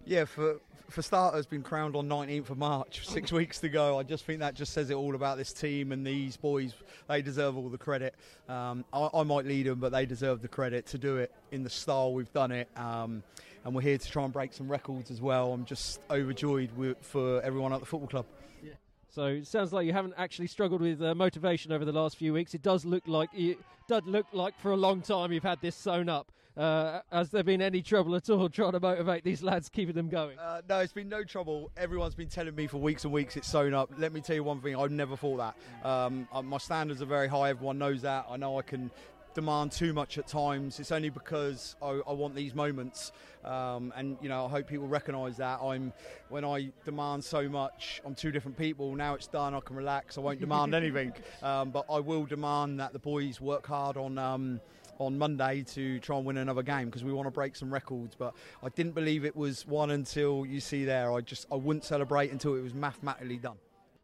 Yeah, 0.05 0.25
for 0.25 0.59
for 0.89 1.01
starters, 1.01 1.45
been 1.45 1.63
crowned 1.63 1.95
on 1.95 2.07
19th 2.07 2.51
of 2.51 2.57
March, 2.57 3.07
six 3.07 3.31
weeks 3.31 3.59
to 3.59 3.69
go. 3.69 3.97
I 3.97 4.03
just 4.03 4.23
think 4.25 4.39
that 4.39 4.53
just 4.53 4.71
says 4.71 4.89
it 4.89 4.93
all 4.93 5.15
about 5.15 5.37
this 5.37 5.51
team 5.51 5.91
and 5.91 6.05
these 6.05 6.37
boys. 6.37 6.73
They 7.07 7.21
deserve 7.21 7.57
all 7.57 7.69
the 7.69 7.77
credit. 7.77 8.15
Um, 8.47 8.85
I, 8.93 9.09
I, 9.13 9.23
might 9.23 9.45
lead 9.45 9.65
them, 9.65 9.79
but 9.79 9.91
they 9.91 10.05
deserve 10.05 10.41
the 10.41 10.47
credit 10.47 10.85
to 10.87 10.99
do 10.99 11.17
it 11.17 11.33
in 11.51 11.63
the 11.63 11.69
style 11.69 12.13
we've 12.13 12.31
done 12.33 12.51
it. 12.51 12.69
Um, 12.75 13.23
and 13.63 13.73
we're 13.73 13.81
here 13.81 13.97
to 13.97 14.11
try 14.11 14.23
and 14.23 14.31
break 14.31 14.53
some 14.53 14.69
records 14.69 15.09
as 15.09 15.21
well. 15.21 15.51
I'm 15.51 15.65
just 15.65 15.99
overjoyed 16.11 16.71
with, 16.77 16.97
for 17.01 17.41
everyone 17.41 17.73
at 17.73 17.79
the 17.79 17.85
football 17.87 18.07
club. 18.07 18.25
Yeah. 18.63 18.73
So 19.09 19.25
it 19.25 19.47
sounds 19.47 19.73
like 19.73 19.87
you 19.87 19.93
haven't 19.93 20.13
actually 20.17 20.47
struggled 20.47 20.81
with 20.81 21.01
uh, 21.01 21.15
motivation 21.15 21.71
over 21.71 21.83
the 21.83 21.91
last 21.91 22.15
few 22.15 22.31
weeks. 22.33 22.53
It 22.53 22.61
does 22.61 22.85
look 22.85 23.03
like 23.07 23.29
it 23.33 23.57
does 23.87 24.03
look 24.05 24.27
like 24.33 24.59
for 24.59 24.71
a 24.71 24.77
long 24.77 25.01
time 25.01 25.31
you've 25.31 25.43
had 25.43 25.61
this 25.61 25.75
sewn 25.75 26.09
up. 26.09 26.31
Uh, 26.57 27.01
has 27.11 27.29
there 27.29 27.43
been 27.43 27.61
any 27.61 27.81
trouble 27.81 28.15
at 28.15 28.29
all 28.29 28.47
trying 28.47 28.71
to 28.71 28.79
motivate 28.79 29.23
these 29.23 29.43
lads, 29.43 29.67
keeping 29.67 29.93
them 29.93 30.07
going? 30.07 30.39
Uh, 30.39 30.61
no, 30.69 30.79
it's 30.79 30.93
been 30.93 31.09
no 31.09 31.23
trouble. 31.23 31.69
Everyone's 31.75 32.15
been 32.15 32.29
telling 32.29 32.55
me 32.55 32.67
for 32.67 32.77
weeks 32.77 33.03
and 33.03 33.11
weeks 33.11 33.35
it's 33.35 33.47
sewn 33.47 33.73
up. 33.73 33.91
Let 33.97 34.13
me 34.13 34.21
tell 34.21 34.37
you 34.37 34.43
one 34.43 34.61
thing: 34.61 34.75
I've 34.75 34.91
never 34.91 35.17
thought 35.17 35.37
that. 35.37 35.87
Um, 35.87 36.27
uh, 36.31 36.41
my 36.41 36.57
standards 36.57 37.01
are 37.01 37.07
very 37.07 37.27
high. 37.27 37.49
Everyone 37.49 37.77
knows 37.77 38.03
that. 38.03 38.25
I 38.29 38.37
know 38.37 38.57
I 38.57 38.61
can 38.61 38.89
demand 39.33 39.73
too 39.73 39.91
much 39.91 40.17
at 40.17 40.27
times. 40.27 40.79
It's 40.79 40.93
only 40.93 41.09
because 41.09 41.75
I, 41.81 41.99
I 42.07 42.13
want 42.13 42.35
these 42.35 42.55
moments, 42.55 43.11
um, 43.43 43.91
and 43.97 44.17
you 44.21 44.29
know 44.29 44.45
I 44.45 44.49
hope 44.49 44.67
people 44.67 44.87
recognise 44.87 45.35
that. 45.37 45.59
I'm 45.61 45.91
when 46.29 46.45
I 46.45 46.71
demand 46.85 47.25
so 47.25 47.49
much, 47.49 48.01
I'm 48.05 48.15
two 48.15 48.31
different 48.31 48.57
people. 48.57 48.95
Now 48.95 49.13
it's 49.13 49.27
done, 49.27 49.53
I 49.53 49.59
can 49.59 49.75
relax. 49.75 50.17
I 50.17 50.21
won't 50.21 50.39
demand 50.39 50.73
anything, 50.83 51.11
um, 51.43 51.71
but 51.71 51.85
I 51.89 51.99
will 51.99 52.25
demand 52.25 52.79
that 52.79 52.93
the 52.93 52.99
boys 52.99 53.41
work 53.41 53.67
hard 53.67 53.97
on. 53.97 54.17
Um, 54.17 54.61
on 54.99 55.17
Monday 55.17 55.63
to 55.73 55.99
try 55.99 56.17
and 56.17 56.25
win 56.25 56.37
another 56.37 56.63
game 56.63 56.85
because 56.85 57.03
we 57.03 57.13
want 57.13 57.27
to 57.27 57.31
break 57.31 57.55
some 57.55 57.71
records. 57.71 58.15
But 58.17 58.33
I 58.63 58.69
didn't 58.69 58.93
believe 58.93 59.25
it 59.25 59.35
was 59.35 59.65
one 59.65 59.91
until 59.91 60.45
you 60.45 60.59
see 60.59 60.85
there. 60.85 61.11
I 61.11 61.21
just 61.21 61.45
I 61.51 61.55
wouldn't 61.55 61.83
celebrate 61.83 62.31
until 62.31 62.55
it 62.55 62.61
was 62.61 62.73
mathematically 62.73 63.37
done. 63.37 63.57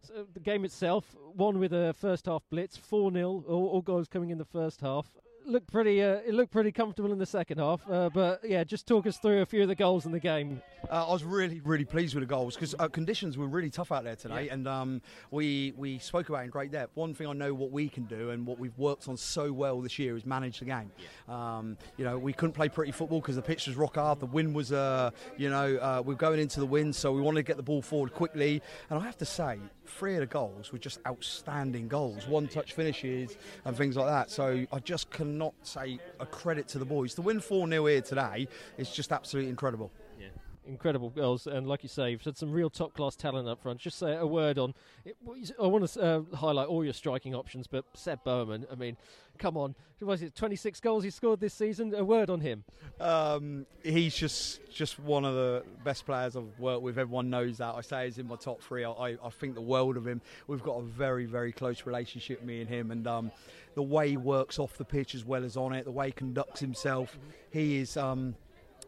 So 0.04 0.26
the 0.34 0.40
game 0.40 0.66
itself, 0.66 1.16
one 1.36 1.60
with 1.60 1.74
a 1.74 1.94
first 1.94 2.26
half 2.26 2.42
blitz, 2.50 2.76
4 2.76 3.12
0, 3.12 3.44
all, 3.48 3.68
all, 3.68 3.82
goals 3.82 4.08
coming 4.08 4.32
in 4.32 4.40
the 4.40 4.46
first 4.46 4.82
half. 4.82 5.12
Looked 5.46 5.72
pretty. 5.72 6.02
Uh, 6.04 6.16
it 6.26 6.34
looked 6.34 6.52
pretty 6.52 6.72
comfortable 6.72 7.12
in 7.12 7.18
the 7.20 7.26
second 7.26 7.58
half. 7.60 7.82
Uh, 7.90 8.10
but 8.14 8.42
yeah, 8.44 8.64
just 8.64 8.88
talk 8.88 9.06
us 9.08 9.18
through 9.18 9.42
a 9.42 9.46
few 9.46 9.62
of 9.62 9.68
the 9.68 9.76
goals 9.76 10.06
in 10.06 10.12
the 10.12 10.20
game. 10.20 10.62
Uh, 10.90 11.08
I 11.08 11.12
was 11.12 11.24
really, 11.24 11.62
really 11.64 11.86
pleased 11.86 12.16
with 12.16 12.22
the 12.24 12.28
goals 12.28 12.56
because 12.56 12.74
uh, 12.80 12.88
conditions 12.88 13.38
were 13.38 13.48
really 13.48 13.70
tough 13.70 13.92
out 13.92 14.04
there 14.04 14.16
today, 14.16 14.46
Yeah. 14.46 14.54
and 14.54 14.68
um, 14.68 15.02
we 15.30 15.74
we 15.78 16.00
spoke 16.00 16.30
about 16.30 16.42
it 16.42 16.46
in 16.46 16.50
great 16.50 16.72
depth. 16.72 16.96
One 16.96 17.14
thing 17.14 17.28
I 17.28 17.34
know 17.34 17.54
what 17.54 17.72
we 17.72 17.88
can 17.90 18.06
do 18.06 18.32
and 18.32 18.46
what 18.46 18.60
we've 18.60 18.78
worked 18.78 19.08
on 19.08 19.18
so 19.18 19.52
well 19.52 19.82
this 19.82 20.00
year 20.00 20.16
is 20.18 20.26
manage 20.26 20.60
the 20.60 20.66
game. 20.66 20.92
Um, 21.30 21.78
you 21.98 22.06
know, 22.06 22.18
we 22.18 22.34
couldn't 22.34 22.54
play 22.54 22.70
pretty 22.70 22.92
football 22.92 23.22
because 23.22 23.36
the 23.36 23.42
pitch 23.42 23.68
was 23.68 23.76
rock 23.76 23.96
hard. 23.96 24.20
The 24.20 24.26
wind 24.26 24.56
was, 24.56 24.72
uh, 24.72 25.12
you 25.38 25.50
know, 25.50 25.76
uh, 25.78 26.02
we 26.06 26.14
are 26.14 26.18
going 26.18 26.40
into 26.40 26.60
the 26.60 26.66
wind, 26.66 26.96
so 26.96 27.12
we 27.12 27.22
wanted 27.22 27.40
to 27.40 27.44
get 27.44 27.58
the 27.58 27.64
ball 27.64 27.82
forward 27.82 28.14
quickly. 28.14 28.62
And 28.90 29.00
I 29.00 29.04
have 29.04 29.18
to 29.18 29.26
say, 29.26 29.60
three 29.98 30.16
of 30.16 30.22
the 30.22 30.26
goals 30.26 30.72
were 30.72 30.78
just 30.78 31.00
outstanding 31.06 31.88
goals, 31.88 32.28
one 32.28 32.48
touch 32.48 32.74
finishes 32.74 33.38
and 33.66 33.76
things 33.76 33.96
like 33.96 34.08
that. 34.08 34.32
So 34.32 34.66
I 34.72 34.80
just 34.80 35.10
cannot 35.12 35.54
say 35.64 36.00
a 36.20 36.26
credit 36.26 36.68
to 36.70 36.80
the 36.80 36.86
boys. 36.86 37.14
To 37.16 37.22
win 37.22 37.40
4 37.40 37.68
0 37.68 37.86
here 37.86 38.02
today 38.02 38.48
is 38.78 38.90
just 38.92 39.12
absolutely 39.12 39.50
incredible. 39.50 39.92
Incredible 40.64 41.10
goals, 41.10 41.48
and 41.48 41.68
like 41.68 41.82
you 41.82 41.90
say, 41.90 42.12
you've 42.12 42.24
had 42.24 42.38
some 42.38 42.52
real 42.52 42.70
top 42.70 42.94
class 42.94 43.16
talent 43.16 43.48
up 43.48 43.64
front. 43.64 43.80
Just 43.80 43.98
say 43.98 44.16
a 44.16 44.28
word 44.28 44.60
on. 44.60 44.76
It, 45.04 45.18
I 45.60 45.66
want 45.66 45.90
to 45.90 46.02
uh, 46.02 46.36
highlight 46.36 46.68
all 46.68 46.84
your 46.84 46.94
striking 46.94 47.34
options, 47.34 47.66
but 47.66 47.84
Seb 47.96 48.24
Bowman. 48.24 48.68
I 48.72 48.76
mean, 48.76 48.96
come 49.40 49.58
on, 49.58 49.74
was 50.00 50.22
it 50.22 50.36
26 50.36 50.80
goals 50.80 51.04
he 51.04 51.10
scored 51.10 51.40
this 51.40 51.56
season? 51.56 51.96
A 51.96 52.04
word 52.04 52.30
on 52.30 52.42
him. 52.42 52.64
Um, 53.00 53.66
he's 53.84 54.16
just 54.16 54.60
just 54.72 55.00
one 55.00 55.26
of 55.26 55.34
the 55.34 55.64
best 55.84 56.06
players 56.06 56.36
I've 56.36 56.60
worked 56.60 56.84
with. 56.84 57.00
Everyone 57.00 57.32
knows 57.32 57.58
that. 57.58 57.74
I 57.74 57.82
say 57.82 58.06
he's 58.06 58.20
in 58.20 58.28
my 58.28 58.36
top 58.36 58.62
three. 58.62 58.84
I, 58.84 58.92
I, 58.92 59.10
I 59.24 59.30
think 59.32 59.56
the 59.56 59.62
world 59.62 59.98
of 59.98 60.06
him. 60.06 60.22
We've 60.46 60.62
got 60.62 60.78
a 60.78 60.84
very 60.84 61.26
very 61.26 61.52
close 61.52 61.88
relationship, 61.88 62.44
me 62.44 62.62
and 62.62 62.70
him, 62.70 62.92
and 62.92 63.08
um, 63.08 63.32
the 63.74 63.84
way 63.84 64.10
he 64.10 64.18
works 64.18 64.60
off 64.60 64.78
the 64.78 64.86
pitch 64.86 65.16
as 65.16 65.26
well 65.26 65.44
as 65.44 65.58
on 65.58 65.74
it, 65.74 65.86
the 65.86 65.92
way 65.92 66.08
he 66.08 66.12
conducts 66.12 66.60
himself, 66.60 67.18
he 67.50 67.78
is. 67.78 67.98
Um, 67.98 68.36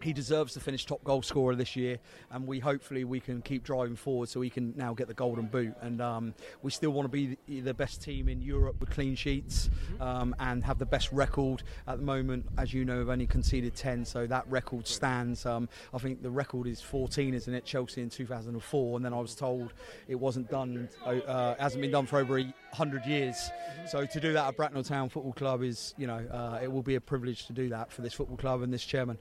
he 0.03 0.13
deserves 0.13 0.53
to 0.53 0.59
finish 0.59 0.85
top 0.85 1.03
goal 1.03 1.21
scorer 1.21 1.55
this 1.55 1.75
year, 1.75 1.97
and 2.31 2.45
we 2.45 2.59
hopefully 2.59 3.03
we 3.03 3.19
can 3.19 3.41
keep 3.41 3.63
driving 3.63 3.95
forward 3.95 4.29
so 4.29 4.41
he 4.41 4.49
can 4.49 4.73
now 4.75 4.93
get 4.93 5.07
the 5.07 5.13
golden 5.13 5.45
boot. 5.45 5.73
And 5.81 6.01
um, 6.01 6.33
we 6.61 6.71
still 6.71 6.91
want 6.91 7.05
to 7.05 7.09
be 7.09 7.37
the, 7.61 7.73
best 7.73 8.03
team 8.03 8.29
in 8.29 8.39
Europe 8.39 8.79
with 8.79 8.91
clean 8.91 9.15
sheets 9.15 9.69
um, 9.99 10.35
and 10.39 10.63
have 10.63 10.77
the 10.77 10.85
best 10.85 11.11
record 11.11 11.63
at 11.87 11.97
the 11.97 12.03
moment. 12.03 12.45
As 12.57 12.71
you 12.71 12.85
know, 12.85 12.99
we've 12.99 13.09
only 13.09 13.25
conceded 13.25 13.75
10, 13.75 14.05
so 14.05 14.27
that 14.27 14.47
record 14.47 14.85
stands. 14.85 15.45
Um, 15.45 15.67
I 15.91 15.97
think 15.97 16.21
the 16.21 16.29
record 16.29 16.67
is 16.67 16.81
14, 16.81 17.33
isn't 17.33 17.53
it? 17.53 17.65
Chelsea 17.65 18.01
in 18.01 18.09
2004, 18.09 18.97
and 18.97 19.03
then 19.03 19.13
I 19.13 19.19
was 19.19 19.33
told 19.33 19.73
it 20.07 20.15
wasn't 20.15 20.51
done, 20.51 20.87
uh, 21.03 21.55
hasn't 21.57 21.81
been 21.81 21.91
done 21.91 22.05
for 22.05 22.19
over 22.19 22.43
hundred 22.73 23.05
years. 23.05 23.49
So 23.87 24.05
to 24.05 24.19
do 24.19 24.33
that 24.33 24.47
at 24.47 24.57
Bracknell 24.57 24.83
Town 24.83 25.09
Football 25.09 25.33
Club 25.33 25.63
is, 25.63 25.93
you 25.97 26.07
know, 26.07 26.25
uh, 26.31 26.59
it 26.61 26.71
will 26.71 26.81
be 26.81 26.95
a 26.95 27.01
privilege 27.01 27.47
to 27.47 27.53
do 27.53 27.69
that 27.69 27.91
for 27.91 28.01
this 28.01 28.13
football 28.13 28.37
club 28.37 28.61
and 28.61 28.73
this 28.73 28.83
chairman 28.83 29.17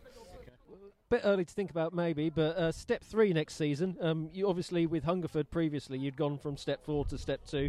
bit 1.13 1.23
early 1.27 1.45
to 1.45 1.53
think 1.53 1.71
about 1.71 1.93
maybe, 1.93 2.31
but 2.31 2.57
uh, 2.57 2.73
step 2.73 3.05
three 3.05 3.35
next 3.35 3.57
season. 3.57 3.99
Um, 4.01 4.31
you 4.33 4.49
obviously 4.49 4.87
with 4.87 5.05
Hungerford 5.05 5.51
previously, 5.51 5.99
you'd 5.99 6.17
gone 6.17 6.39
from 6.39 6.57
step 6.57 6.83
four 6.83 7.05
to 7.07 7.19
step 7.19 7.45
two. 7.47 7.69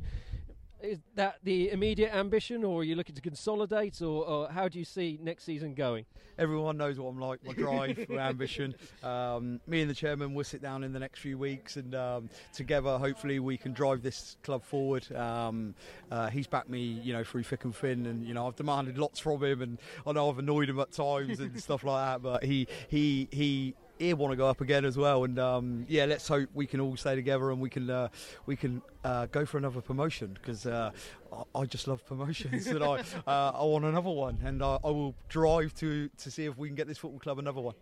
Is 0.84 1.00
that 1.16 1.38
the 1.44 1.72
immediate 1.72 2.14
ambition, 2.14 2.66
or 2.66 2.82
are 2.82 2.84
you 2.84 2.96
looking 2.96 3.16
to 3.16 3.22
consolidate, 3.22 4.02
or, 4.02 4.26
or 4.28 4.50
how 4.50 4.68
do 4.68 4.78
you 4.78 4.84
see 4.84 5.18
next 5.24 5.46
season 5.46 5.76
going? 5.76 6.06
Everyone 6.38 6.76
knows 6.76 7.00
what 7.00 7.08
I'm 7.08 7.20
like, 7.22 7.42
my 7.46 7.54
drive, 7.54 8.06
my 8.10 8.18
ambition. 8.18 8.76
Um, 9.02 9.62
me 9.66 9.80
and 9.80 9.90
the 9.90 9.96
chairman 9.96 10.34
will 10.34 10.44
sit 10.44 10.62
down 10.62 10.84
in 10.84 10.92
the 10.92 11.00
next 11.00 11.20
few 11.20 11.38
weeks, 11.38 11.78
and 11.78 11.96
um, 11.96 12.30
together, 12.52 12.98
hopefully, 12.98 13.40
we 13.40 13.56
can 13.56 13.72
drive 13.72 14.04
this 14.04 14.36
club 14.44 14.62
forward. 14.62 15.10
Um, 15.16 15.74
uh, 16.12 16.30
he's 16.30 16.48
backed 16.48 16.70
me, 16.70 16.82
you 16.82 17.14
know, 17.14 17.24
through 17.24 17.44
thick 17.44 17.64
and 17.64 17.74
thin, 17.74 18.06
and 18.06 18.28
you 18.28 18.34
know, 18.34 18.46
I've 18.46 18.58
demanded 18.58 18.98
lots 18.98 19.22
from 19.22 19.42
him, 19.42 19.62
and 19.62 19.80
I 20.06 20.12
know 20.12 20.30
I've 20.30 20.40
annoyed 20.40 20.68
him 20.68 20.82
at 20.82 20.92
times 20.92 21.40
and 21.40 21.58
stuff 21.64 21.86
like 21.86 22.06
that. 22.06 22.22
But 22.22 22.44
he, 22.44 22.68
he, 22.90 23.30
he 23.32 23.74
want 24.12 24.34
to 24.34 24.36
go 24.36 24.48
up 24.48 24.60
again 24.60 24.84
as 24.84 24.98
well. 24.98 25.24
And 25.24 25.40
um, 25.40 25.86
yeah, 25.88 26.04
let's 26.04 26.28
hope 26.28 26.50
we 26.54 26.68
can 26.68 26.82
all 26.82 26.98
stay 26.98 27.16
together 27.16 27.52
and 27.52 27.62
we 27.62 27.70
can 27.70 27.90
uh, 27.90 28.10
we 28.46 28.58
can 28.58 28.82
uh, 29.06 29.28
go 29.28 29.46
for 29.46 29.58
another 29.58 29.80
promotion 29.80 30.34
because 30.34 30.66
uh, 30.66 30.92
I, 31.32 31.60
I, 31.60 31.66
just 31.66 31.88
love 31.88 32.06
promotions 32.06 32.68
and 32.76 32.84
I 32.84 33.04
uh, 33.26 33.52
I 33.56 33.64
want 33.64 33.86
another 33.86 34.10
one 34.10 34.40
and 34.44 34.62
I, 34.62 34.78
I 34.84 34.90
will 34.90 35.16
drive 35.30 35.74
to 35.76 36.10
to 36.10 36.32
see 36.32 36.44
if 36.46 36.58
we 36.58 36.68
can 36.68 36.76
get 36.76 36.88
this 36.88 36.98
football 36.98 37.20
club 37.20 37.40
another 37.40 37.62
one. 37.62 37.76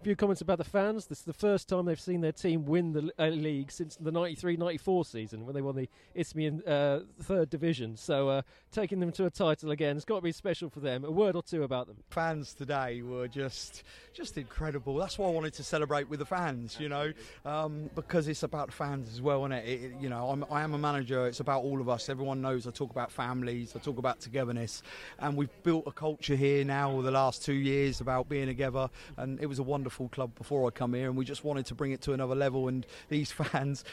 A 0.00 0.04
few 0.04 0.14
comments 0.14 0.40
about 0.40 0.58
the 0.58 0.64
fans. 0.64 1.06
This 1.06 1.18
is 1.18 1.24
the 1.24 1.32
first 1.32 1.68
time 1.68 1.86
they've 1.86 1.98
seen 1.98 2.20
their 2.20 2.30
team 2.30 2.64
win 2.66 2.92
the 2.92 3.10
uh, 3.18 3.26
league 3.30 3.72
since 3.72 3.96
the 3.96 4.12
93-94 4.12 5.04
season 5.04 5.44
when 5.44 5.56
they 5.56 5.60
won 5.60 5.74
the 5.74 5.88
Isthmian 6.14 6.62
uh, 6.68 7.00
third 7.20 7.50
division. 7.50 7.96
So 7.96 8.28
uh, 8.28 8.42
taking 8.70 9.00
them 9.00 9.10
to 9.12 9.26
a 9.26 9.30
title 9.30 9.72
again, 9.72 9.96
it's 9.96 10.04
got 10.04 10.16
to 10.16 10.22
be 10.22 10.30
special 10.30 10.70
for 10.70 10.78
them. 10.78 11.04
A 11.04 11.10
word 11.10 11.34
or 11.34 11.42
two 11.42 11.64
about 11.64 11.88
them. 11.88 11.96
Fans 12.10 12.54
today 12.54 13.02
were 13.02 13.26
just 13.26 13.82
just 14.14 14.38
incredible. 14.38 14.94
That's 14.94 15.18
why 15.18 15.26
I 15.26 15.30
wanted 15.30 15.54
to 15.54 15.64
celebrate 15.64 16.08
with 16.08 16.20
the 16.20 16.26
fans, 16.26 16.76
you 16.78 16.88
know, 16.88 17.12
um, 17.44 17.90
because 17.96 18.28
it's 18.28 18.44
about 18.44 18.66
the 18.68 18.74
fans 18.74 19.12
as 19.12 19.20
well, 19.20 19.46
isn't 19.46 19.52
it? 19.52 19.68
it 19.68 19.92
you 20.00 20.08
know, 20.08 20.28
I'm, 20.28 20.44
I 20.48 20.62
am 20.62 20.74
a 20.74 20.78
manager. 20.78 21.26
It's 21.26 21.40
about 21.40 21.64
all 21.64 21.80
of 21.80 21.88
us. 21.88 22.08
Everyone 22.08 22.40
knows 22.40 22.68
I 22.68 22.70
talk 22.70 22.92
about 22.92 23.10
families. 23.10 23.74
I 23.74 23.80
talk 23.80 23.98
about 23.98 24.20
togetherness, 24.20 24.84
and 25.18 25.36
we've 25.36 25.62
built 25.64 25.88
a 25.88 25.92
culture 25.92 26.36
here 26.36 26.64
now 26.64 26.92
over 26.92 27.02
the 27.02 27.10
last 27.10 27.44
two 27.44 27.52
years 27.52 28.00
about 28.00 28.28
being 28.28 28.46
together, 28.46 28.88
and 29.16 29.40
it 29.40 29.46
was 29.46 29.58
a 29.58 29.62
wonderful 29.64 29.87
wonderful 29.88 30.08
club 30.10 30.34
before 30.34 30.66
I 30.66 30.70
come 30.70 30.92
here, 30.92 31.08
and 31.08 31.16
we 31.16 31.24
just 31.24 31.44
wanted 31.44 31.64
to 31.66 31.74
bring 31.74 31.92
it 31.92 32.02
to 32.02 32.12
another 32.12 32.34
level. 32.34 32.68
And 32.68 32.84
these 33.08 33.32
fans, 33.40 33.84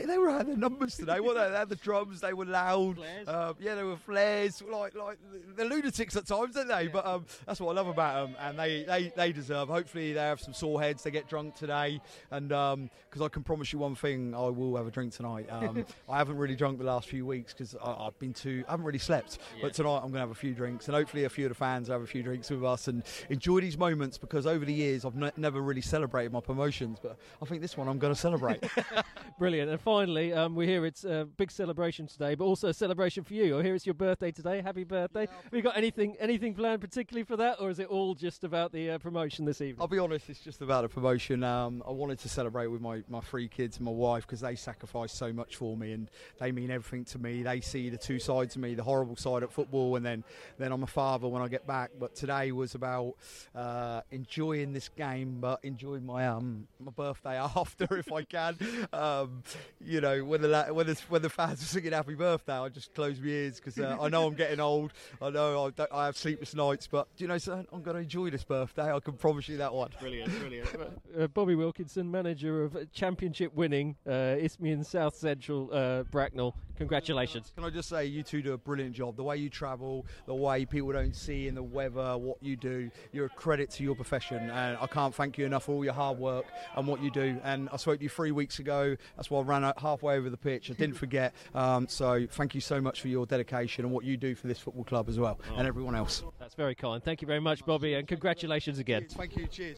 they 0.00 0.18
were 0.18 0.30
at 0.30 0.46
their 0.46 0.56
numbers 0.56 0.96
today. 0.96 1.20
What 1.20 1.34
they 1.34 1.56
had 1.56 1.68
the 1.68 1.76
drums, 1.76 2.20
they 2.20 2.32
were 2.32 2.44
loud. 2.44 2.98
Uh, 3.26 3.52
yeah, 3.60 3.74
they 3.74 3.84
were 3.84 3.96
flares, 3.96 4.62
like 4.62 4.94
like 4.94 5.18
they're 5.56 5.66
lunatics 5.66 6.16
at 6.16 6.26
times, 6.26 6.56
aren't 6.56 6.68
they? 6.68 6.84
Yeah. 6.84 6.90
But 6.92 7.06
um, 7.06 7.26
that's 7.46 7.60
what 7.60 7.72
I 7.72 7.74
love 7.74 7.88
about 7.88 8.26
them, 8.26 8.36
and 8.40 8.58
they, 8.58 8.84
they, 8.84 9.12
they 9.14 9.32
deserve. 9.32 9.68
Hopefully, 9.68 10.12
they 10.12 10.20
have 10.20 10.40
some 10.40 10.54
sore 10.54 10.80
heads. 10.80 11.02
They 11.02 11.10
get 11.10 11.28
drunk 11.28 11.54
today, 11.54 12.00
and 12.30 12.48
because 12.48 12.74
um, 12.74 13.22
I 13.22 13.28
can 13.28 13.42
promise 13.42 13.72
you 13.72 13.78
one 13.78 13.94
thing, 13.94 14.34
I 14.34 14.48
will 14.48 14.76
have 14.76 14.86
a 14.86 14.90
drink 14.90 15.12
tonight. 15.12 15.46
Um, 15.50 15.84
I 16.08 16.18
haven't 16.18 16.38
really 16.38 16.56
drunk 16.56 16.78
the 16.78 16.84
last 16.84 17.08
few 17.08 17.26
weeks 17.26 17.52
because 17.52 17.76
I've 17.82 18.18
been 18.18 18.32
too. 18.32 18.64
I 18.68 18.72
haven't 18.72 18.86
really 18.86 18.98
slept, 18.98 19.38
yeah. 19.56 19.62
but 19.62 19.74
tonight 19.74 19.96
I'm 19.96 20.10
going 20.10 20.14
to 20.14 20.20
have 20.20 20.30
a 20.30 20.34
few 20.34 20.54
drinks, 20.54 20.86
and 20.86 20.96
hopefully 20.96 21.24
a 21.24 21.30
few 21.30 21.46
of 21.46 21.50
the 21.50 21.54
fans 21.54 21.88
have 21.88 22.02
a 22.02 22.06
few 22.06 22.22
drinks 22.22 22.50
with 22.50 22.64
us 22.64 22.88
and 22.88 23.02
enjoy 23.28 23.60
these 23.60 23.76
moments 23.76 24.18
because 24.18 24.46
over 24.46 24.64
the 24.64 24.72
years 24.72 25.04
I've 25.04 25.16
ne- 25.16 25.32
never 25.36 25.60
really 25.60 25.80
celebrated 25.80 26.32
my 26.32 26.40
promotions, 26.40 26.98
but 27.02 27.18
I 27.40 27.44
think 27.44 27.60
this 27.60 27.76
one 27.76 27.88
I'm 27.88 27.98
going 27.98 28.14
to 28.14 28.18
celebrate. 28.20 28.64
Brilliant. 29.38 29.70
Finally, 29.84 30.32
um, 30.32 30.54
we 30.54 30.64
hear 30.64 30.86
it's 30.86 31.02
a 31.02 31.26
big 31.36 31.50
celebration 31.50 32.06
today, 32.06 32.36
but 32.36 32.44
also 32.44 32.68
a 32.68 32.74
celebration 32.74 33.24
for 33.24 33.34
you. 33.34 33.58
I 33.58 33.64
hear 33.64 33.74
it's 33.74 33.84
your 33.84 33.94
birthday 33.94 34.30
today. 34.30 34.60
Happy 34.60 34.84
birthday! 34.84 35.22
Yeah. 35.22 35.42
Have 35.42 35.54
you 35.54 35.62
got 35.62 35.76
anything 35.76 36.16
anything 36.20 36.54
planned 36.54 36.80
particularly 36.80 37.24
for 37.24 37.36
that, 37.38 37.60
or 37.60 37.68
is 37.68 37.80
it 37.80 37.88
all 37.88 38.14
just 38.14 38.44
about 38.44 38.70
the 38.70 38.90
uh, 38.90 38.98
promotion 38.98 39.44
this 39.44 39.60
evening? 39.60 39.80
I'll 39.80 39.88
be 39.88 39.98
honest, 39.98 40.30
it's 40.30 40.38
just 40.38 40.62
about 40.62 40.82
the 40.82 40.88
promotion. 40.88 41.42
Um, 41.42 41.82
I 41.84 41.90
wanted 41.90 42.20
to 42.20 42.28
celebrate 42.28 42.68
with 42.68 42.80
my, 42.80 43.02
my 43.08 43.18
three 43.20 43.48
kids 43.48 43.78
and 43.78 43.84
my 43.84 43.90
wife 43.90 44.24
because 44.24 44.40
they 44.40 44.54
sacrificed 44.54 45.16
so 45.16 45.32
much 45.32 45.56
for 45.56 45.76
me 45.76 45.92
and 45.92 46.08
they 46.38 46.52
mean 46.52 46.70
everything 46.70 47.04
to 47.06 47.18
me. 47.18 47.42
They 47.42 47.60
see 47.60 47.88
the 47.90 47.98
two 47.98 48.20
sides 48.20 48.54
of 48.54 48.62
me, 48.62 48.74
the 48.74 48.84
horrible 48.84 49.16
side 49.16 49.42
at 49.42 49.50
football, 49.50 49.96
and 49.96 50.06
then 50.06 50.22
then 50.58 50.70
I'm 50.70 50.84
a 50.84 50.86
father 50.86 51.26
when 51.26 51.42
I 51.42 51.48
get 51.48 51.66
back. 51.66 51.90
But 51.98 52.14
today 52.14 52.52
was 52.52 52.76
about 52.76 53.14
uh, 53.52 54.02
enjoying 54.12 54.74
this 54.74 54.88
game, 54.90 55.38
but 55.40 55.58
enjoying 55.64 56.06
my 56.06 56.28
um 56.28 56.68
my 56.78 56.92
birthday 56.92 57.36
after 57.56 57.96
if 57.96 58.12
I 58.12 58.22
can. 58.22 58.56
Um, 58.92 59.42
you 59.80 60.00
know, 60.00 60.24
when 60.24 60.42
the 60.42 60.66
when 60.70 60.86
the 60.86 61.00
when 61.08 61.22
the 61.22 61.30
fans 61.30 61.62
are 61.62 61.66
singing 61.66 61.92
"Happy 61.92 62.14
Birthday," 62.14 62.54
I 62.54 62.68
just 62.68 62.94
close 62.94 63.20
my 63.20 63.28
ears 63.28 63.56
because 63.56 63.78
uh, 63.78 63.96
I 64.00 64.08
know 64.08 64.26
I'm 64.26 64.34
getting 64.34 64.60
old. 64.60 64.92
I 65.20 65.30
know 65.30 65.72
I, 65.78 65.86
I, 65.92 66.06
have 66.06 66.16
sleepless 66.16 66.54
nights, 66.54 66.86
but 66.86 67.08
you 67.18 67.26
know, 67.26 67.38
son, 67.38 67.66
I'm 67.72 67.82
going 67.82 67.96
to 67.96 68.02
enjoy 68.02 68.30
this 68.30 68.44
birthday. 68.44 68.92
I 68.92 69.00
can 69.00 69.14
promise 69.14 69.48
you 69.48 69.56
that 69.58 69.72
one. 69.72 69.90
Brilliant, 70.00 70.38
brilliant. 70.38 70.68
uh, 71.18 71.26
Bobby 71.28 71.54
Wilkinson, 71.54 72.10
manager 72.10 72.64
of 72.64 72.76
championship-winning 72.92 73.96
uh, 74.06 74.36
Isthmian 74.38 74.84
South 74.84 75.14
Central 75.14 75.70
uh, 75.72 76.02
Bracknell. 76.04 76.54
Congratulations. 76.76 77.52
Can 77.54 77.64
I 77.64 77.70
just 77.70 77.88
say, 77.88 78.06
you 78.06 78.22
two 78.22 78.42
do 78.42 78.54
a 78.54 78.58
brilliant 78.58 78.94
job. 78.94 79.16
The 79.16 79.22
way 79.22 79.36
you 79.36 79.48
travel, 79.48 80.06
the 80.26 80.34
way 80.34 80.64
people 80.64 80.90
don't 80.92 81.14
see 81.14 81.46
in 81.46 81.54
the 81.54 81.62
weather 81.62 82.16
what 82.18 82.42
you 82.42 82.56
do, 82.56 82.90
you're 83.12 83.26
a 83.26 83.30
credit 83.30 83.70
to 83.72 83.84
your 83.84 83.94
profession. 83.94 84.50
And 84.50 84.76
I 84.80 84.86
can't 84.86 85.14
thank 85.14 85.38
you 85.38 85.46
enough 85.46 85.64
for 85.64 85.72
all 85.72 85.84
your 85.84 85.92
hard 85.92 86.18
work 86.18 86.46
and 86.74 86.86
what 86.86 87.00
you 87.00 87.10
do. 87.10 87.38
And 87.44 87.68
I 87.72 87.76
spoke 87.76 87.98
to 87.98 88.02
you 88.02 88.08
three 88.08 88.32
weeks 88.32 88.58
ago. 88.58 88.96
That's 89.16 89.30
why 89.30 89.40
I 89.40 89.42
ran 89.52 89.72
halfway 89.76 90.16
over 90.16 90.30
the 90.30 90.36
pitch. 90.36 90.70
I 90.70 90.74
didn't 90.74 90.96
forget. 90.96 91.34
Um, 91.54 91.86
so 91.88 92.26
thank 92.30 92.54
you 92.54 92.60
so 92.60 92.80
much 92.80 93.00
for 93.00 93.08
your 93.08 93.26
dedication 93.26 93.84
and 93.84 93.92
what 93.92 94.04
you 94.04 94.16
do 94.16 94.34
for 94.34 94.46
this 94.46 94.58
football 94.58 94.84
club 94.84 95.08
as 95.08 95.18
well 95.18 95.38
oh. 95.50 95.56
and 95.56 95.66
everyone 95.66 95.94
else. 95.94 96.22
That's 96.38 96.54
very 96.54 96.74
kind. 96.74 97.02
Thank 97.02 97.22
you 97.22 97.26
very 97.26 97.40
much, 97.40 97.64
Bobby, 97.64 97.94
and 97.94 98.06
congratulations 98.06 98.78
again. 98.78 99.06
Thank 99.10 99.36
you. 99.36 99.46
Cheers. 99.46 99.76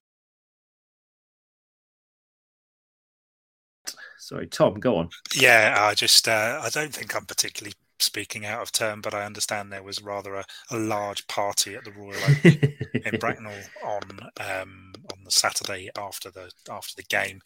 Sorry, 4.18 4.46
Tom, 4.46 4.80
go 4.80 4.96
on. 4.96 5.10
Yeah, 5.34 5.76
I 5.78 5.92
just 5.94 6.26
uh, 6.28 6.60
I 6.62 6.70
don't 6.70 6.94
think 6.94 7.14
I'm 7.14 7.26
particularly 7.26 7.74
speaking 7.98 8.46
out 8.46 8.62
of 8.62 8.72
turn, 8.72 9.00
but 9.02 9.12
I 9.12 9.24
understand 9.24 9.70
there 9.70 9.82
was 9.82 10.02
rather 10.02 10.34
a, 10.36 10.44
a 10.70 10.78
large 10.78 11.26
party 11.26 11.74
at 11.74 11.84
the 11.84 11.92
Royal 11.92 12.16
Oak 12.28 12.44
in 13.12 13.18
Bracknell 13.18 13.52
on 13.84 14.02
um, 14.40 14.92
on 15.12 15.24
the 15.24 15.30
Saturday 15.30 15.90
after 15.96 16.30
the 16.30 16.50
after 16.70 16.94
the 16.96 17.02
game. 17.02 17.40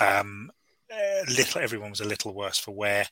Um, 0.00 0.50
little 1.28 1.60
everyone 1.60 1.90
was 1.90 2.00
a 2.00 2.08
little 2.08 2.34
worse 2.34 2.58
for 2.58 2.72
wear. 2.72 3.06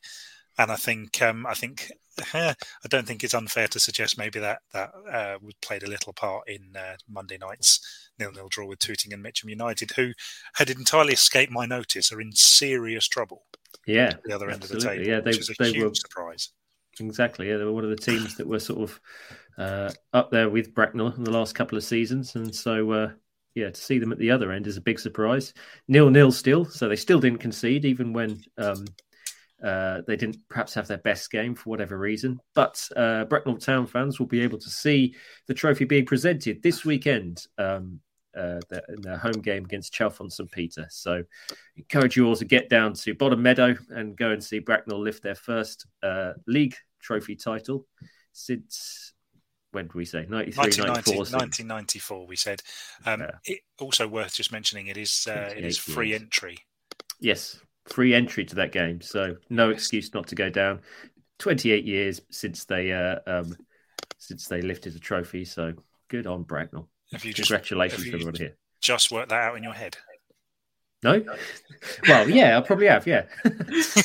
and 0.57 0.71
I 0.71 0.75
think 0.75 1.21
um, 1.21 1.45
I 1.45 1.53
think 1.53 1.91
I 2.33 2.55
don't 2.87 3.07
think 3.07 3.23
it's 3.23 3.33
unfair 3.33 3.67
to 3.69 3.79
suggest 3.79 4.17
maybe 4.17 4.39
that 4.39 4.59
that 4.73 4.91
uh, 5.11 5.37
played 5.61 5.83
a 5.83 5.89
little 5.89 6.13
part 6.13 6.47
in 6.47 6.75
uh, 6.75 6.95
Monday 7.09 7.37
night's 7.39 7.79
nil-nil 8.19 8.49
draw 8.49 8.67
with 8.67 8.79
Tooting 8.79 9.13
and 9.13 9.23
Mitcham 9.23 9.49
United, 9.49 9.91
who 9.91 10.11
had 10.55 10.69
entirely 10.69 11.13
escaped 11.13 11.51
my 11.51 11.65
notice, 11.65 12.11
are 12.11 12.21
in 12.21 12.31
serious 12.33 13.07
trouble. 13.07 13.43
Yeah, 13.87 14.11
the 14.23 14.33
other 14.33 14.49
absolutely. 14.49 14.51
end 14.51 14.63
of 14.63 14.69
the 14.69 14.79
table. 14.79 15.07
Yeah, 15.07 15.19
they, 15.19 15.71
they 15.71 15.83
were 15.83 15.95
surprise. 15.95 16.49
Exactly. 16.99 17.49
Yeah, 17.49 17.57
they 17.57 17.63
were 17.63 17.73
one 17.73 17.83
of 17.83 17.89
the 17.89 17.95
teams 17.95 18.37
that 18.37 18.45
were 18.45 18.59
sort 18.59 18.81
of 18.81 19.01
uh, 19.57 19.91
up 20.13 20.29
there 20.29 20.49
with 20.49 20.75
Bracknell 20.75 21.13
in 21.17 21.23
the 21.23 21.31
last 21.31 21.55
couple 21.55 21.77
of 21.77 21.83
seasons, 21.83 22.35
and 22.35 22.53
so 22.53 22.91
uh, 22.91 23.11
yeah, 23.55 23.69
to 23.69 23.79
see 23.79 23.99
them 23.99 24.11
at 24.11 24.17
the 24.17 24.31
other 24.31 24.51
end 24.51 24.67
is 24.67 24.77
a 24.77 24.81
big 24.81 24.99
surprise. 24.99 25.53
Nil 25.87 26.09
nil 26.09 26.31
still, 26.31 26.65
so 26.65 26.89
they 26.89 26.95
still 26.95 27.19
didn't 27.19 27.39
concede 27.39 27.85
even 27.85 28.13
when 28.13 28.41
um, 28.57 28.85
uh, 29.63 30.01
they 30.07 30.15
didn't 30.15 30.37
perhaps 30.49 30.73
have 30.73 30.87
their 30.87 30.97
best 30.97 31.31
game 31.31 31.55
for 31.55 31.69
whatever 31.69 31.97
reason. 31.97 32.39
But 32.53 32.85
uh, 32.95 33.25
Bracknell 33.25 33.57
Town 33.57 33.87
fans 33.87 34.19
will 34.19 34.27
be 34.27 34.41
able 34.41 34.57
to 34.57 34.69
see 34.69 35.15
the 35.47 35.53
trophy 35.53 35.85
being 35.85 36.05
presented 36.05 36.61
this 36.61 36.83
weekend 36.83 37.45
um, 37.57 37.99
uh, 38.35 38.59
in 38.89 39.01
their 39.01 39.17
home 39.17 39.41
game 39.41 39.63
against 39.63 39.93
Chalfont 39.93 40.31
St 40.31 40.51
Peter. 40.51 40.87
So, 40.89 41.23
encourage 41.77 42.17
you 42.17 42.27
all 42.27 42.35
to 42.35 42.45
get 42.45 42.69
down 42.69 42.93
to 42.93 43.13
Bottom 43.13 43.41
Meadow 43.41 43.75
and 43.89 44.17
go 44.17 44.31
and 44.31 44.43
see 44.43 44.59
Bracknell 44.59 44.99
lift 44.99 45.23
their 45.23 45.35
first 45.35 45.85
uh, 46.01 46.33
league 46.47 46.75
trophy 46.99 47.35
title 47.35 47.85
since 48.33 49.12
when 49.73 49.85
did 49.85 49.93
we 49.93 50.05
say 50.05 50.25
93 50.29 50.85
94 50.85 51.15
1994 51.15 52.27
we 52.27 52.35
said 52.35 52.61
um, 53.05 53.21
yeah. 53.21 53.31
it, 53.45 53.59
also 53.79 54.07
worth 54.07 54.33
just 54.33 54.51
mentioning 54.51 54.87
it 54.87 54.97
is 54.97 55.27
uh, 55.29 55.53
it 55.55 55.65
is 55.65 55.77
free 55.77 56.09
years. 56.09 56.21
entry 56.21 56.57
yes 57.19 57.59
free 57.87 58.13
entry 58.13 58.45
to 58.45 58.55
that 58.55 58.71
game 58.71 59.01
so 59.01 59.35
no 59.49 59.69
excuse 59.69 60.13
not 60.13 60.27
to 60.27 60.35
go 60.35 60.49
down 60.49 60.79
28 61.39 61.83
years 61.83 62.21
since 62.29 62.65
they 62.65 62.91
uh, 62.93 63.17
um, 63.27 63.57
since 64.17 64.47
they 64.47 64.61
lifted 64.61 64.95
a 64.95 64.99
trophy 64.99 65.43
so 65.43 65.73
good 66.07 66.27
on 66.27 66.43
bracknell 66.43 66.87
have 67.11 67.25
you 67.25 67.33
congratulations 67.33 68.03
just, 68.03 68.13
everyone 68.13 68.35
here 68.35 68.55
just 68.79 69.11
worked 69.11 69.29
that 69.29 69.41
out 69.41 69.57
in 69.57 69.63
your 69.63 69.73
head 69.73 69.97
no? 71.03 71.21
Well, 72.07 72.29
yeah, 72.29 72.57
I 72.57 72.61
probably 72.61 72.87
have, 72.87 73.05
yeah. 73.05 73.25
it's 73.43 74.01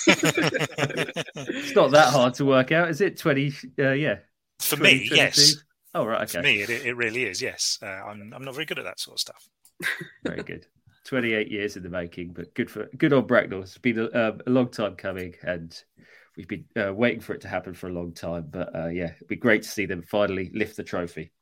not 1.74 1.92
that 1.92 2.08
hard 2.12 2.34
to 2.34 2.44
work 2.44 2.72
out, 2.72 2.88
is 2.88 3.00
it? 3.00 3.16
20, 3.16 3.54
uh, 3.78 3.92
yeah. 3.92 4.16
For 4.60 4.76
me, 4.76 5.08
yes. 5.10 5.56
Oh, 5.94 6.04
right, 6.04 6.22
okay. 6.22 6.38
For 6.38 6.42
me, 6.42 6.62
it, 6.62 6.70
it 6.70 6.96
really 6.96 7.24
is, 7.24 7.40
yes. 7.40 7.78
Uh, 7.82 7.86
I'm, 7.86 8.32
I'm 8.34 8.44
not 8.44 8.54
very 8.54 8.66
good 8.66 8.78
at 8.78 8.84
that 8.84 9.00
sort 9.00 9.16
of 9.16 9.20
stuff. 9.20 9.48
very 10.24 10.42
good. 10.42 10.66
28 11.04 11.50
years 11.50 11.76
in 11.76 11.82
the 11.82 11.88
making, 11.88 12.34
but 12.34 12.52
good 12.54 12.70
for 12.70 12.86
good 12.98 13.14
old 13.14 13.26
Bracknell. 13.26 13.62
It's 13.62 13.78
been 13.78 13.98
a, 13.98 14.06
uh, 14.06 14.36
a 14.46 14.50
long 14.50 14.68
time 14.68 14.94
coming, 14.94 15.34
and 15.42 15.74
we've 16.36 16.48
been 16.48 16.66
uh, 16.76 16.92
waiting 16.92 17.20
for 17.20 17.32
it 17.32 17.40
to 17.42 17.48
happen 17.48 17.72
for 17.72 17.88
a 17.88 17.92
long 17.92 18.12
time. 18.12 18.48
But 18.50 18.74
uh, 18.76 18.88
yeah, 18.88 19.12
it'd 19.16 19.26
be 19.26 19.36
great 19.36 19.62
to 19.62 19.68
see 19.68 19.86
them 19.86 20.02
finally 20.02 20.50
lift 20.52 20.76
the 20.76 20.84
trophy. 20.84 21.32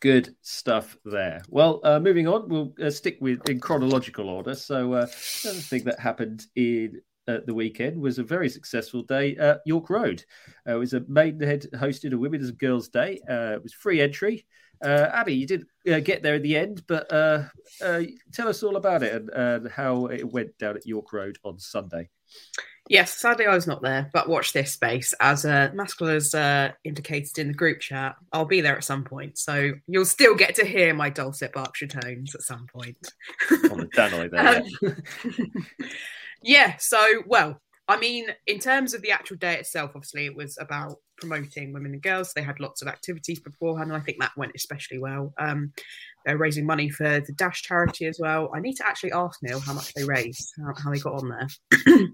Good 0.00 0.34
stuff 0.42 0.98
there. 1.06 1.40
Well, 1.48 1.80
uh, 1.82 2.00
moving 2.00 2.28
on, 2.28 2.48
we'll 2.50 2.74
uh, 2.82 2.90
stick 2.90 3.16
with 3.20 3.48
in 3.48 3.60
chronological 3.60 4.28
order. 4.28 4.54
So, 4.54 4.92
uh, 4.92 5.06
another 5.44 5.60
thing 5.60 5.84
that 5.84 5.98
happened 5.98 6.46
in 6.54 7.00
uh, 7.28 7.38
the 7.46 7.54
weekend 7.54 8.00
was 8.00 8.18
a 8.18 8.24
very 8.24 8.48
successful 8.48 9.02
day 9.02 9.36
at 9.36 9.60
York 9.64 9.90
Road. 9.90 10.24
Uh, 10.66 10.76
it 10.76 10.78
was 10.78 10.94
a 10.94 11.04
Maidenhead 11.08 11.66
hosted 11.74 12.12
a 12.12 12.18
Women's 12.18 12.48
and 12.48 12.58
Girls 12.58 12.88
Day. 12.88 13.20
Uh, 13.28 13.52
it 13.54 13.62
was 13.62 13.72
free 13.72 14.00
entry. 14.00 14.46
Abby, 14.82 15.34
you 15.34 15.46
did 15.46 15.66
get 15.84 16.22
there 16.22 16.36
in 16.36 16.42
the 16.42 16.56
end, 16.56 16.84
but 16.86 17.08
tell 17.10 18.48
us 18.48 18.62
all 18.62 18.76
about 18.76 19.02
it 19.02 19.12
and, 19.12 19.30
and 19.30 19.70
how 19.70 20.06
it 20.06 20.32
went 20.32 20.56
down 20.58 20.76
at 20.76 20.86
York 20.86 21.12
Road 21.12 21.38
on 21.44 21.58
Sunday. 21.58 22.08
Yes, 22.88 23.14
sadly 23.14 23.46
I 23.46 23.54
was 23.54 23.66
not 23.66 23.82
there, 23.82 24.08
but 24.14 24.28
watch 24.28 24.54
this 24.54 24.72
space. 24.72 25.14
As 25.20 25.44
uh, 25.44 25.70
Maskell 25.74 26.08
has 26.08 26.34
uh, 26.34 26.72
indicated 26.84 27.38
in 27.38 27.48
the 27.48 27.54
group 27.54 27.80
chat, 27.80 28.16
I'll 28.32 28.46
be 28.46 28.62
there 28.62 28.76
at 28.76 28.84
some 28.84 29.04
point. 29.04 29.36
So 29.36 29.72
you'll 29.86 30.06
still 30.06 30.34
get 30.34 30.54
to 30.54 30.64
hear 30.64 30.94
my 30.94 31.10
dulcet 31.10 31.52
Berkshire 31.52 31.88
tones 31.88 32.34
at 32.34 32.42
some 32.42 32.66
point. 32.72 32.96
On 33.70 33.78
the 33.78 33.88
Danoi 33.94 34.30
there. 34.30 34.62
Um, 35.80 35.90
yeah, 36.42 36.76
so, 36.78 37.22
well, 37.26 37.60
I 37.88 37.98
mean, 37.98 38.26
in 38.46 38.58
terms 38.58 38.92
of 38.92 39.00
the 39.00 39.12
actual 39.12 39.36
day 39.38 39.54
itself, 39.54 39.92
obviously 39.94 40.26
it 40.26 40.36
was 40.36 40.58
about 40.60 40.96
promoting 41.16 41.72
women 41.72 41.92
and 41.94 42.02
girls. 42.02 42.32
They 42.34 42.42
had 42.42 42.60
lots 42.60 42.82
of 42.82 42.88
activities 42.88 43.40
beforehand, 43.40 43.90
and 43.90 44.00
I 44.00 44.04
think 44.04 44.18
that 44.20 44.36
went 44.36 44.52
especially 44.54 44.98
well. 44.98 45.32
Um, 45.38 45.72
they're 46.26 46.36
raising 46.36 46.66
money 46.66 46.90
for 46.90 47.20
the 47.20 47.32
Dash 47.32 47.62
charity 47.62 48.06
as 48.06 48.18
well. 48.20 48.50
I 48.54 48.60
need 48.60 48.74
to 48.74 48.86
actually 48.86 49.12
ask 49.12 49.38
Neil 49.42 49.60
how 49.60 49.72
much 49.72 49.94
they 49.94 50.04
raised, 50.04 50.52
how, 50.58 50.74
how 50.82 50.90
they 50.90 50.98
got 50.98 51.14
on 51.14 51.28
there. 51.30 51.48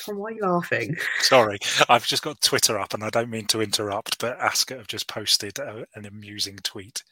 Tom, 0.00 0.16
why 0.16 0.30
are 0.30 0.32
you 0.32 0.42
laughing? 0.42 0.96
Sorry, 1.20 1.58
I've 1.90 2.06
just 2.06 2.22
got 2.22 2.40
Twitter 2.40 2.78
up, 2.78 2.94
and 2.94 3.04
I 3.04 3.10
don't 3.10 3.30
mean 3.30 3.46
to 3.48 3.60
interrupt, 3.60 4.18
but 4.18 4.40
Ascot 4.40 4.78
have 4.78 4.86
just 4.86 5.06
posted 5.06 5.58
a, 5.58 5.86
an 5.94 6.06
amusing 6.06 6.56
tweet. 6.62 7.02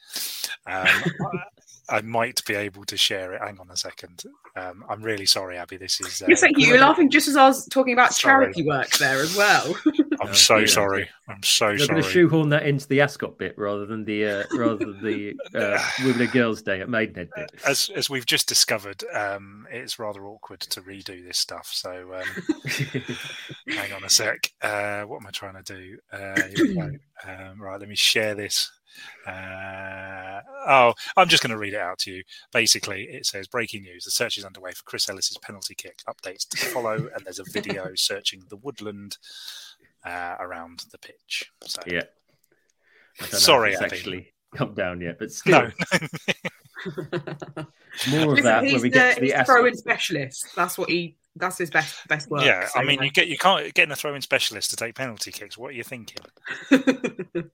Um, 0.65 0.87
I, 1.89 1.97
I, 1.97 2.01
might 2.01 2.43
be 2.45 2.55
able 2.55 2.83
to 2.85 2.97
share 2.97 3.33
it. 3.33 3.41
Hang 3.41 3.59
on 3.59 3.69
a 3.69 3.77
second. 3.77 4.23
Um, 4.55 4.83
I'm 4.89 5.01
really 5.01 5.25
sorry, 5.25 5.57
Abby. 5.57 5.77
This 5.77 5.99
is. 5.99 6.21
Uh, 6.21 6.25
yes, 6.29 6.41
thank 6.41 6.57
you. 6.57 6.67
You're 6.67 6.79
laughing 6.79 7.09
just 7.09 7.27
as 7.27 7.35
I 7.35 7.47
was 7.47 7.65
talking 7.67 7.93
about 7.93 8.13
sorry. 8.13 8.45
charity 8.45 8.63
work 8.63 8.89
there 8.97 9.21
as 9.21 9.35
well. 9.35 9.75
I'm 10.21 10.29
oh, 10.29 10.33
so 10.33 10.65
sorry. 10.65 11.09
I'm 11.27 11.41
so 11.41 11.69
You're 11.69 11.79
sorry. 11.79 11.87
going 11.87 12.03
to 12.03 12.09
shoehorn 12.09 12.49
that 12.49 12.65
into 12.65 12.87
the 12.87 13.01
Ascot 13.01 13.37
bit 13.37 13.57
rather 13.57 13.85
than 13.85 14.05
the 14.05 14.25
uh, 14.25 14.43
rather 14.53 14.77
than 14.77 15.03
the 15.03 15.33
uh, 15.55 15.83
Women 16.05 16.21
and 16.21 16.31
Girls 16.31 16.61
Day 16.61 16.81
at 16.81 16.89
Maidenhead 16.89 17.29
bit. 17.35 17.51
As 17.65 17.89
as 17.95 18.09
we've 18.09 18.25
just 18.25 18.47
discovered, 18.47 19.03
um, 19.13 19.67
it's 19.71 19.99
rather 19.99 20.25
awkward 20.25 20.59
to 20.61 20.81
redo 20.81 21.25
this 21.25 21.37
stuff. 21.37 21.69
So 21.73 22.13
um, 22.13 22.67
hang 23.67 23.93
on 23.93 24.03
a 24.03 24.09
sec. 24.09 24.51
Uh, 24.61 25.03
what 25.03 25.21
am 25.21 25.27
I 25.27 25.31
trying 25.31 25.61
to 25.61 25.73
do? 25.73 25.97
Uh, 26.11 26.87
um, 27.27 27.61
right, 27.61 27.79
let 27.79 27.89
me 27.89 27.95
share 27.95 28.35
this. 28.35 28.71
Uh, 29.27 30.41
oh, 30.67 30.93
I'm 31.17 31.27
just 31.27 31.43
going 31.43 31.51
to 31.51 31.57
read 31.57 31.73
it 31.73 31.79
out 31.79 31.99
to 31.99 32.11
you. 32.11 32.23
Basically, 32.51 33.03
it 33.03 33.25
says 33.25 33.47
breaking 33.47 33.83
news: 33.83 34.05
the 34.05 34.11
search 34.11 34.37
is 34.37 34.45
underway 34.45 34.71
for 34.71 34.83
Chris 34.83 35.09
Ellis's 35.09 35.37
penalty 35.37 35.75
kick. 35.75 36.01
Updates 36.07 36.47
to 36.49 36.57
follow, 36.57 36.95
and 37.15 37.25
there's 37.25 37.39
a 37.39 37.51
video 37.51 37.91
searching 37.95 38.43
the 38.49 38.57
woodland 38.57 39.17
uh, 40.05 40.35
around 40.39 40.85
the 40.91 40.97
pitch. 40.97 41.51
So, 41.65 41.81
yeah. 41.85 42.03
Sorry, 43.29 43.75
actually 43.75 44.33
come 44.55 44.73
down 44.73 45.01
yet, 45.01 45.19
but 45.19 45.31
still. 45.31 45.51
No. 45.51 45.71
More 46.85 48.23
of 48.23 48.29
Listen, 48.29 48.43
that 48.43 48.63
when 48.63 48.81
we 48.81 48.89
get 48.89 49.19
the, 49.19 49.27
to 49.27 49.37
the 49.37 49.43
throw-in 49.45 49.75
specialist. 49.75 50.47
That's 50.55 50.77
what 50.77 50.89
he. 50.89 51.17
That's 51.35 51.57
his 51.57 51.71
best 51.71 52.07
best 52.07 52.29
work. 52.29 52.43
Yeah, 52.43 52.67
so, 52.67 52.79
I 52.79 52.83
mean, 52.83 53.01
you 53.01 53.09
get 53.09 53.27
you 53.27 53.37
can't 53.37 53.73
getting 53.73 53.91
a 53.91 53.95
throw-in 53.95 54.21
specialist 54.21 54.69
to 54.69 54.75
take 54.75 54.93
penalty 54.93 55.31
kicks. 55.31 55.57
What 55.57 55.69
are 55.69 55.73
you 55.73 55.83
thinking? 55.83 56.17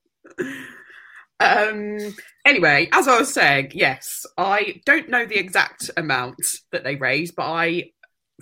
um. 1.39 1.97
Anyway, 2.45 2.89
as 2.93 3.07
I 3.07 3.19
was 3.19 3.33
saying, 3.33 3.71
yes, 3.73 4.25
I 4.37 4.81
don't 4.85 5.09
know 5.09 5.25
the 5.25 5.37
exact 5.37 5.91
amount 5.97 6.41
that 6.71 6.83
they 6.83 6.95
raised, 6.95 7.35
but 7.35 7.45
I 7.45 7.91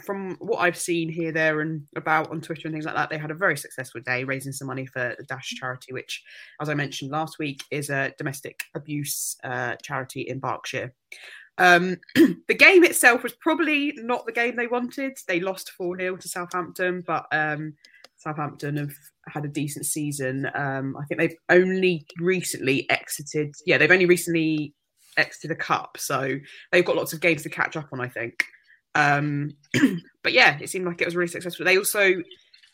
from 0.04 0.36
what 0.40 0.60
I've 0.60 0.78
seen 0.78 1.10
here, 1.10 1.32
there, 1.32 1.62
and 1.62 1.84
about 1.96 2.30
on 2.32 2.42
Twitter 2.42 2.68
and 2.68 2.74
things 2.74 2.86
like 2.86 2.96
that, 2.96 3.10
they 3.10 3.18
had 3.18 3.32
a 3.32 3.36
very 3.36 3.58
successful 3.58 4.02
day 4.02 4.24
raising 4.24 4.52
some 4.52 4.68
money 4.68 4.86
for 4.86 5.16
the 5.18 5.24
Dash 5.26 5.54
charity, 5.56 5.94
which, 5.94 6.24
as 6.62 6.70
I 6.70 6.74
mentioned 6.74 7.12
last 7.12 7.40
week, 7.40 7.64
is 7.72 7.90
a 7.90 8.14
domestic 8.18 8.60
abuse 8.76 9.36
uh, 9.44 9.76
charity 9.82 10.22
in 10.22 10.40
Berkshire. 10.40 10.94
Um, 11.58 11.98
the 12.16 12.56
game 12.58 12.84
itself 12.84 13.24
was 13.24 13.34
probably 13.34 13.94
not 13.98 14.26
the 14.26 14.32
game 14.32 14.56
they 14.56 14.68
wanted. 14.68 15.18
They 15.28 15.40
lost 15.40 15.72
4 15.72 15.98
0 15.98 16.18
to 16.18 16.28
Southampton, 16.28 17.04
but 17.06 17.26
um, 17.32 17.74
Southampton 18.17 18.77
have 18.77 18.93
had 19.27 19.45
a 19.45 19.49
decent 19.49 19.86
season. 19.86 20.47
Um, 20.56 20.95
I 20.97 21.06
think 21.06 21.19
they've 21.19 21.38
only 21.49 22.06
recently 22.19 22.89
exited, 22.89 23.53
yeah, 23.65 23.77
they've 23.77 23.91
only 23.91 24.06
recently 24.06 24.73
exited 25.17 25.51
a 25.51 25.56
cup. 25.56 25.97
So 25.97 26.36
they've 26.71 26.86
got 26.86 26.95
lots 26.95 27.13
of 27.13 27.21
games 27.21 27.43
to 27.43 27.49
catch 27.49 27.75
up 27.77 27.89
on, 27.93 28.01
I 28.01 28.08
think. 28.08 28.43
Um, 28.95 29.51
but 30.23 30.34
yeah, 30.34 30.58
it 30.60 30.69
seemed 30.69 30.86
like 30.86 31.01
it 31.01 31.06
was 31.06 31.15
really 31.15 31.27
successful. 31.27 31.65
They 31.65 31.77
also 31.77 32.15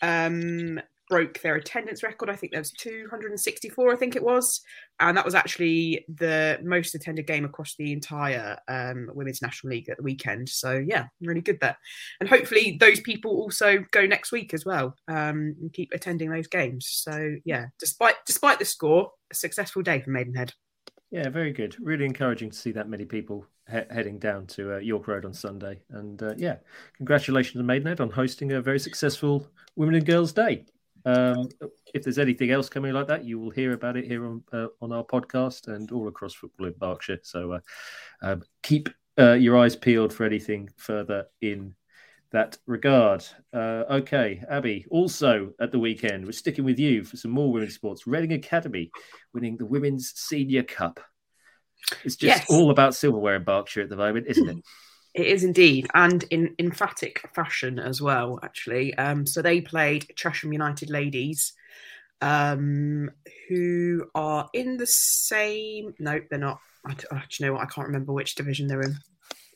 um, 0.01 0.79
broke 1.13 1.39
their 1.41 1.53
attendance 1.53 2.01
record. 2.01 2.27
I 2.27 2.35
think 2.35 2.53
there 2.53 2.61
was 2.61 2.71
264, 2.71 3.93
I 3.93 3.95
think 3.95 4.15
it 4.15 4.23
was, 4.23 4.61
and 4.99 5.15
that 5.15 5.23
was 5.23 5.35
actually 5.35 6.03
the 6.07 6.57
most 6.63 6.95
attended 6.95 7.27
game 7.27 7.45
across 7.45 7.75
the 7.77 7.93
entire 7.93 8.57
um, 8.67 9.11
Women's 9.13 9.39
National 9.39 9.73
League 9.73 9.89
at 9.89 9.97
the 9.97 10.03
weekend. 10.03 10.49
So 10.49 10.83
yeah, 10.83 11.05
really 11.21 11.41
good 11.41 11.59
there, 11.59 11.77
and 12.19 12.27
hopefully 12.27 12.77
those 12.79 12.99
people 12.99 13.29
also 13.29 13.85
go 13.91 14.07
next 14.07 14.31
week 14.31 14.55
as 14.55 14.65
well 14.65 14.95
um, 15.07 15.55
and 15.61 15.71
keep 15.71 15.91
attending 15.93 16.31
those 16.31 16.47
games. 16.47 16.87
So 16.89 17.35
yeah, 17.45 17.67
despite 17.77 18.15
despite 18.25 18.57
the 18.57 18.65
score, 18.65 19.11
a 19.31 19.35
successful 19.35 19.83
day 19.83 20.01
for 20.01 20.09
Maidenhead. 20.09 20.51
Yeah, 21.11 21.29
very 21.29 21.51
good. 21.51 21.75
Really 21.79 22.05
encouraging 22.05 22.49
to 22.49 22.57
see 22.57 22.71
that 22.71 22.89
many 22.89 23.05
people 23.05 23.45
he- 23.69 23.93
heading 23.93 24.17
down 24.17 24.47
to 24.47 24.77
uh, 24.77 24.77
York 24.79 25.07
Road 25.07 25.25
on 25.25 25.33
Sunday. 25.35 25.83
And 25.91 26.23
uh, 26.23 26.33
yeah, 26.37 26.55
congratulations 26.97 27.59
to 27.59 27.63
Maidenhead 27.63 28.01
on 28.01 28.09
hosting 28.09 28.53
a 28.53 28.61
very 28.63 28.79
successful 28.79 29.47
Women 29.75 29.93
and 29.93 30.07
Girls 30.07 30.33
Day. 30.33 30.65
Um, 31.05 31.49
if 31.93 32.03
there's 32.03 32.17
anything 32.17 32.51
else 32.51 32.69
coming 32.69 32.93
like 32.93 33.07
that, 33.07 33.25
you 33.25 33.39
will 33.39 33.49
hear 33.49 33.73
about 33.73 33.97
it 33.97 34.05
here 34.05 34.25
on 34.25 34.43
uh, 34.51 34.67
on 34.81 34.91
our 34.91 35.03
podcast 35.03 35.67
and 35.67 35.91
all 35.91 36.07
across 36.07 36.33
football 36.33 36.67
in 36.67 36.73
Berkshire. 36.73 37.19
So 37.23 37.53
uh, 37.53 37.59
um, 38.21 38.43
keep 38.61 38.89
uh, 39.19 39.33
your 39.33 39.57
eyes 39.57 39.75
peeled 39.75 40.13
for 40.13 40.23
anything 40.23 40.69
further 40.77 41.25
in 41.41 41.75
that 42.31 42.57
regard. 42.65 43.23
Uh, 43.53 43.83
okay, 43.89 44.43
Abby, 44.49 44.85
also 44.89 45.53
at 45.59 45.71
the 45.71 45.79
weekend, 45.79 46.25
we're 46.25 46.31
sticking 46.31 46.65
with 46.65 46.79
you 46.79 47.03
for 47.03 47.15
some 47.15 47.31
more 47.31 47.51
women's 47.51 47.75
sports. 47.75 48.07
Reading 48.07 48.33
Academy 48.33 48.91
winning 49.33 49.57
the 49.57 49.65
Women's 49.65 50.13
Senior 50.15 50.63
Cup. 50.63 50.99
It's 52.03 52.15
just 52.15 52.39
Yes. 52.39 52.45
all 52.49 52.71
about 52.71 52.95
silverware 52.95 53.35
in 53.35 53.43
Berkshire 53.43 53.81
at 53.81 53.89
the 53.89 53.95
moment, 53.95 54.27
isn't 54.27 54.49
it? 54.49 54.57
It 55.13 55.27
is 55.27 55.43
indeed, 55.43 55.87
and 55.93 56.23
in 56.31 56.55
emphatic 56.57 57.21
fashion 57.35 57.77
as 57.77 58.01
well, 58.01 58.39
actually. 58.41 58.95
Um, 58.95 59.27
so 59.27 59.41
they 59.41 59.61
played 59.61 60.11
Chesham 60.15 60.51
United 60.51 60.89
ladies, 60.89 61.53
um, 62.21 63.11
who 63.47 64.05
are 64.15 64.49
in 64.53 64.77
the 64.77 64.87
same. 64.87 65.93
No, 65.99 66.19
they're 66.29 66.39
not. 66.39 66.59
I, 66.85 66.95
oh, 67.11 67.15
do 67.15 67.21
you 67.37 67.45
know 67.45 67.53
what? 67.53 67.61
I 67.61 67.67
can't 67.67 67.87
remember 67.87 68.11
which 68.11 68.35
division 68.35 68.67
they're 68.67 68.81
in. 68.81 68.97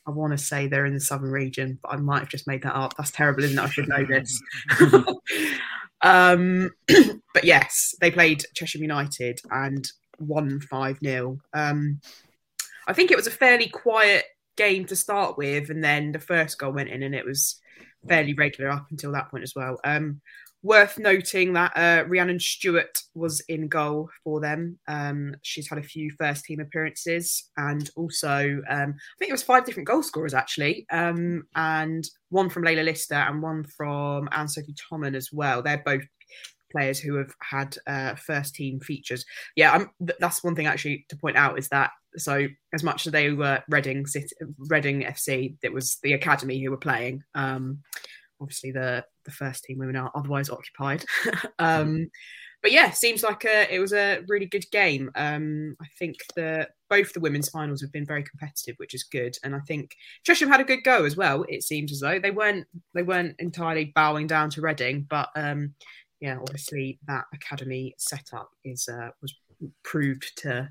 I 0.06 0.10
want 0.10 0.32
to 0.32 0.38
say 0.38 0.66
they're 0.66 0.86
in 0.86 0.94
the 0.94 1.00
southern 1.00 1.30
region, 1.30 1.78
but 1.82 1.92
I 1.92 1.96
might 1.96 2.20
have 2.20 2.28
just 2.28 2.46
made 2.46 2.62
that 2.62 2.76
up. 2.76 2.96
That's 2.96 3.10
terrible, 3.10 3.44
isn't 3.44 3.58
it? 3.58 3.62
I 3.62 3.68
should 3.68 3.88
know 3.88 4.04
this. 4.04 4.40
um, 6.02 6.70
but 7.34 7.44
yes, 7.44 7.94
they 8.00 8.10
played 8.10 8.44
Chesham 8.54 8.80
United 8.80 9.40
and 9.50 9.90
won 10.20 10.60
5 10.60 10.98
0. 11.02 11.38
Um, 11.52 12.00
I 12.86 12.92
think 12.92 13.10
it 13.10 13.16
was 13.16 13.26
a 13.26 13.32
fairly 13.32 13.68
quiet 13.68 14.24
game 14.58 14.84
to 14.86 14.96
start 14.96 15.38
with, 15.38 15.70
and 15.70 15.82
then 15.82 16.12
the 16.12 16.18
first 16.18 16.58
goal 16.58 16.72
went 16.72 16.90
in, 16.90 17.02
and 17.02 17.14
it 17.14 17.24
was 17.24 17.58
fairly 18.06 18.34
regular 18.34 18.70
up 18.70 18.86
until 18.90 19.12
that 19.12 19.30
point 19.30 19.44
as 19.44 19.54
well. 19.56 19.78
Um, 19.84 20.20
worth 20.62 20.98
noting 20.98 21.52
that 21.52 21.72
uh, 21.76 22.04
Rhiannon 22.08 22.40
Stewart 22.40 22.98
was 23.14 23.40
in 23.48 23.68
goal 23.68 24.10
for 24.24 24.40
them. 24.40 24.78
Um, 24.88 25.36
she's 25.42 25.68
had 25.68 25.78
a 25.78 25.82
few 25.82 26.10
first 26.18 26.44
team 26.44 26.60
appearances, 26.60 27.48
and 27.56 27.88
also 27.96 28.60
um, 28.68 28.94
I 28.98 29.14
think 29.18 29.30
it 29.30 29.32
was 29.32 29.42
five 29.42 29.64
different 29.64 29.88
goal 29.88 30.02
scorers 30.02 30.34
actually, 30.34 30.86
um, 30.90 31.44
and 31.54 32.04
one 32.28 32.50
from 32.50 32.64
Layla 32.64 32.84
Lister 32.84 33.14
and 33.14 33.40
one 33.40 33.64
from 33.64 34.28
Anne 34.32 34.48
Sophie 34.48 34.74
Tommen 34.74 35.16
as 35.16 35.30
well. 35.32 35.62
They're 35.62 35.82
both 35.84 36.02
players 36.70 36.98
who 36.98 37.14
have 37.16 37.32
had 37.40 37.76
uh, 37.86 38.14
first 38.16 38.54
team 38.54 38.80
features. 38.80 39.24
Yeah, 39.56 39.72
I'm, 39.72 39.90
that's 40.20 40.44
one 40.44 40.54
thing 40.54 40.66
actually 40.66 41.06
to 41.08 41.16
point 41.16 41.36
out 41.36 41.58
is 41.58 41.68
that 41.70 41.90
so 42.16 42.46
as 42.72 42.82
much 42.82 43.06
as 43.06 43.12
they 43.12 43.30
were 43.30 43.62
Reading 43.68 44.06
City, 44.06 44.28
Reading 44.58 45.02
FC, 45.02 45.56
it 45.62 45.72
was 45.72 45.98
the 46.02 46.14
academy 46.14 46.62
who 46.62 46.70
were 46.70 46.76
playing. 46.76 47.22
Um, 47.34 47.80
obviously, 48.40 48.72
the 48.72 49.04
the 49.24 49.30
first 49.30 49.64
team 49.64 49.78
women 49.78 49.96
are 49.96 50.10
otherwise 50.14 50.50
occupied. 50.50 51.04
um, 51.58 52.08
but 52.62 52.72
yeah, 52.72 52.90
seems 52.90 53.22
like 53.22 53.44
a, 53.44 53.72
it 53.72 53.78
was 53.78 53.92
a 53.92 54.20
really 54.26 54.46
good 54.46 54.64
game. 54.72 55.10
Um, 55.14 55.76
I 55.80 55.86
think 55.98 56.16
the 56.34 56.68
both 56.90 57.12
the 57.12 57.20
women's 57.20 57.50
finals 57.50 57.80
have 57.82 57.92
been 57.92 58.06
very 58.06 58.24
competitive, 58.24 58.74
which 58.78 58.94
is 58.94 59.04
good. 59.04 59.36
And 59.44 59.54
I 59.54 59.60
think 59.60 59.94
Chesham 60.24 60.48
had 60.48 60.60
a 60.60 60.64
good 60.64 60.82
go 60.82 61.04
as 61.04 61.16
well. 61.16 61.44
It 61.48 61.62
seems 61.62 61.92
as 61.92 62.00
though 62.00 62.18
they 62.18 62.32
weren't 62.32 62.66
they 62.94 63.02
weren't 63.02 63.36
entirely 63.38 63.92
bowing 63.94 64.26
down 64.26 64.50
to 64.50 64.60
Reading, 64.60 65.06
but 65.08 65.28
um, 65.36 65.74
yeah, 66.20 66.38
obviously 66.40 66.98
that 67.06 67.24
academy 67.32 67.94
setup 67.98 68.50
is 68.64 68.88
uh, 68.88 69.10
was 69.22 69.34
proved 69.84 70.32
to 70.38 70.70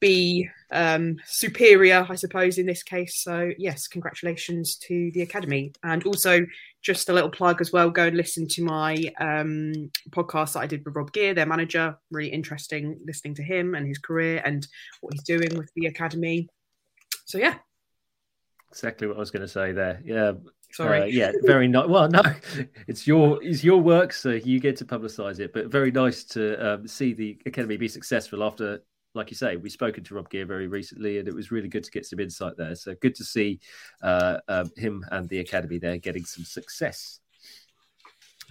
be 0.00 0.48
um, 0.70 1.16
superior, 1.26 2.06
I 2.08 2.14
suppose, 2.14 2.58
in 2.58 2.66
this 2.66 2.82
case. 2.82 3.22
So 3.22 3.50
yes, 3.58 3.88
congratulations 3.88 4.76
to 4.76 5.10
the 5.12 5.22
academy, 5.22 5.72
and 5.82 6.04
also 6.04 6.46
just 6.82 7.08
a 7.08 7.12
little 7.12 7.30
plug 7.30 7.60
as 7.60 7.72
well. 7.72 7.90
Go 7.90 8.06
and 8.06 8.16
listen 8.16 8.46
to 8.48 8.62
my 8.62 8.96
um, 9.20 9.90
podcast 10.10 10.54
that 10.54 10.60
I 10.60 10.66
did 10.66 10.84
with 10.84 10.94
Rob 10.94 11.12
Gear, 11.12 11.34
their 11.34 11.46
manager. 11.46 11.98
Really 12.10 12.28
interesting 12.28 12.98
listening 13.06 13.34
to 13.34 13.42
him 13.42 13.74
and 13.74 13.86
his 13.86 13.98
career 13.98 14.42
and 14.44 14.66
what 15.00 15.12
he's 15.12 15.24
doing 15.24 15.56
with 15.56 15.70
the 15.74 15.86
academy. 15.86 16.48
So 17.24 17.38
yeah, 17.38 17.56
Exactly 18.70 19.06
what 19.06 19.16
I 19.16 19.20
was 19.20 19.30
going 19.30 19.42
to 19.42 19.48
say 19.48 19.72
there. 19.72 20.02
Yeah, 20.04 20.32
sorry. 20.72 21.02
Uh, 21.02 21.04
yeah, 21.06 21.32
very 21.42 21.68
nice. 21.68 21.88
Well, 21.88 22.08
no, 22.08 22.22
it's 22.86 23.06
your 23.06 23.42
it's 23.42 23.64
your 23.64 23.80
work, 23.80 24.12
so 24.12 24.30
you 24.30 24.60
get 24.60 24.76
to 24.78 24.84
publicise 24.84 25.40
it. 25.40 25.54
But 25.54 25.68
very 25.68 25.90
nice 25.90 26.24
to 26.24 26.74
um, 26.74 26.86
see 26.86 27.14
the 27.14 27.38
academy 27.46 27.78
be 27.78 27.88
successful 27.88 28.42
after, 28.44 28.82
like 29.14 29.30
you 29.30 29.36
say, 29.36 29.56
we've 29.56 29.72
spoken 29.72 30.04
to 30.04 30.14
Rob 30.14 30.30
Gear 30.30 30.46
very 30.46 30.66
recently, 30.66 31.18
and 31.18 31.28
it 31.28 31.34
was 31.34 31.50
really 31.50 31.68
good 31.68 31.84
to 31.84 31.90
get 31.90 32.06
some 32.06 32.20
insight 32.20 32.56
there. 32.56 32.74
So 32.74 32.94
good 33.00 33.14
to 33.16 33.24
see 33.24 33.60
uh, 34.02 34.38
um, 34.48 34.70
him 34.76 35.04
and 35.10 35.28
the 35.28 35.40
academy 35.40 35.78
there 35.78 35.98
getting 35.98 36.24
some 36.24 36.44
success. 36.44 37.20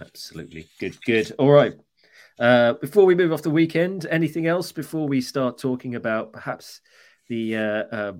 Absolutely 0.00 0.68
good, 0.78 0.96
good. 1.04 1.32
All 1.38 1.50
right. 1.50 1.74
Uh, 2.38 2.74
before 2.74 3.04
we 3.04 3.14
move 3.14 3.32
off 3.32 3.42
the 3.42 3.50
weekend, 3.50 4.06
anything 4.10 4.46
else 4.46 4.70
before 4.70 5.08
we 5.08 5.20
start 5.20 5.58
talking 5.58 5.96
about 5.96 6.32
perhaps 6.32 6.80
the 7.28 7.56
uh, 7.56 7.84
uh, 7.90 8.12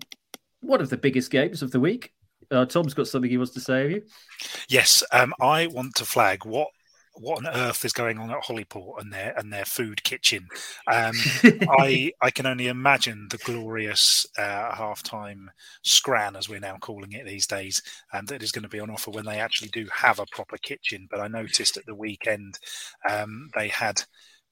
one 0.60 0.80
of 0.80 0.90
the 0.90 0.96
biggest 0.96 1.30
games 1.30 1.62
of 1.62 1.70
the 1.70 1.80
week? 1.80 2.12
Uh, 2.50 2.64
Tom's 2.64 2.94
got 2.94 3.06
something 3.06 3.30
he 3.30 3.36
wants 3.36 3.52
to 3.52 3.60
say. 3.60 3.82
Have 3.82 3.90
you? 3.90 4.02
Yes, 4.68 5.02
um, 5.12 5.34
I 5.40 5.66
want 5.68 5.94
to 5.96 6.04
flag 6.04 6.44
what 6.44 6.68
what 7.20 7.38
on 7.38 7.54
earth 7.54 7.84
is 7.84 7.92
going 7.92 8.18
on 8.18 8.30
at 8.30 8.44
Holyport 8.44 9.00
and 9.00 9.12
their 9.12 9.34
and 9.36 9.52
their 9.52 9.64
food 9.64 10.02
kitchen. 10.02 10.48
Um, 10.86 11.14
I 11.78 12.12
I 12.20 12.30
can 12.30 12.46
only 12.46 12.68
imagine 12.68 13.28
the 13.30 13.38
glorious 13.38 14.26
uh, 14.36 14.72
halftime 14.72 15.46
scran, 15.82 16.36
as 16.36 16.48
we're 16.48 16.60
now 16.60 16.76
calling 16.80 17.12
it 17.12 17.26
these 17.26 17.46
days, 17.46 17.82
um, 18.12 18.26
that 18.26 18.42
is 18.42 18.52
going 18.52 18.62
to 18.62 18.68
be 18.68 18.80
on 18.80 18.90
offer 18.90 19.10
when 19.10 19.24
they 19.24 19.40
actually 19.40 19.68
do 19.68 19.86
have 19.92 20.18
a 20.18 20.26
proper 20.30 20.56
kitchen. 20.58 21.08
But 21.10 21.20
I 21.20 21.28
noticed 21.28 21.76
at 21.76 21.86
the 21.86 21.94
weekend 21.94 22.58
um, 23.08 23.50
they 23.54 23.68
had 23.68 24.02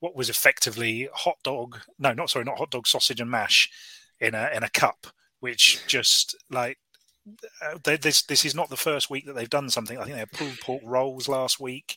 what 0.00 0.16
was 0.16 0.28
effectively 0.28 1.08
hot 1.14 1.36
dog, 1.42 1.78
no, 1.98 2.12
not 2.12 2.30
sorry, 2.30 2.44
not 2.44 2.58
hot 2.58 2.70
dog, 2.70 2.86
sausage 2.86 3.20
and 3.20 3.30
mash 3.30 3.70
in 4.20 4.34
a 4.34 4.50
in 4.54 4.62
a 4.62 4.70
cup, 4.70 5.06
which 5.40 5.86
just 5.86 6.36
like 6.50 6.78
uh, 7.62 7.78
they, 7.84 7.96
this 7.96 8.22
this 8.22 8.44
is 8.44 8.54
not 8.54 8.68
the 8.68 8.76
first 8.76 9.10
week 9.10 9.26
that 9.26 9.34
they've 9.34 9.50
done 9.50 9.70
something. 9.70 9.98
I 9.98 10.02
think 10.02 10.14
they 10.14 10.20
had 10.20 10.32
pulled 10.32 10.60
pork 10.60 10.82
rolls 10.84 11.28
last 11.28 11.58
week. 11.60 11.96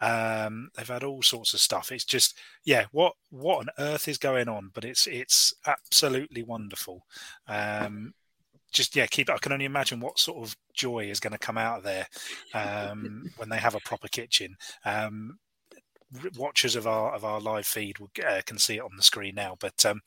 Um, 0.00 0.70
they've 0.76 0.86
had 0.86 1.04
all 1.04 1.22
sorts 1.22 1.54
of 1.54 1.60
stuff. 1.60 1.92
It's 1.92 2.04
just 2.04 2.38
yeah, 2.64 2.86
what 2.92 3.14
what 3.30 3.58
on 3.58 3.68
earth 3.78 4.08
is 4.08 4.18
going 4.18 4.48
on? 4.48 4.70
But 4.74 4.84
it's 4.84 5.06
it's 5.06 5.54
absolutely 5.66 6.42
wonderful. 6.42 7.06
Um, 7.48 8.14
just 8.72 8.94
yeah, 8.96 9.06
keep. 9.06 9.30
I 9.30 9.38
can 9.38 9.52
only 9.52 9.64
imagine 9.64 10.00
what 10.00 10.18
sort 10.18 10.46
of 10.46 10.56
joy 10.74 11.10
is 11.10 11.20
going 11.20 11.32
to 11.32 11.38
come 11.38 11.58
out 11.58 11.78
of 11.78 11.84
there 11.84 12.06
um, 12.54 13.30
when 13.36 13.48
they 13.48 13.58
have 13.58 13.74
a 13.74 13.80
proper 13.80 14.08
kitchen. 14.08 14.56
Um, 14.84 15.38
watchers 16.36 16.76
of 16.76 16.86
our 16.86 17.14
of 17.14 17.24
our 17.24 17.40
live 17.40 17.66
feed 17.66 17.98
will, 17.98 18.10
uh, 18.26 18.40
can 18.46 18.58
see 18.58 18.76
it 18.76 18.82
on 18.82 18.96
the 18.96 19.02
screen 19.02 19.34
now. 19.34 19.56
But 19.58 19.84
um, 19.84 20.00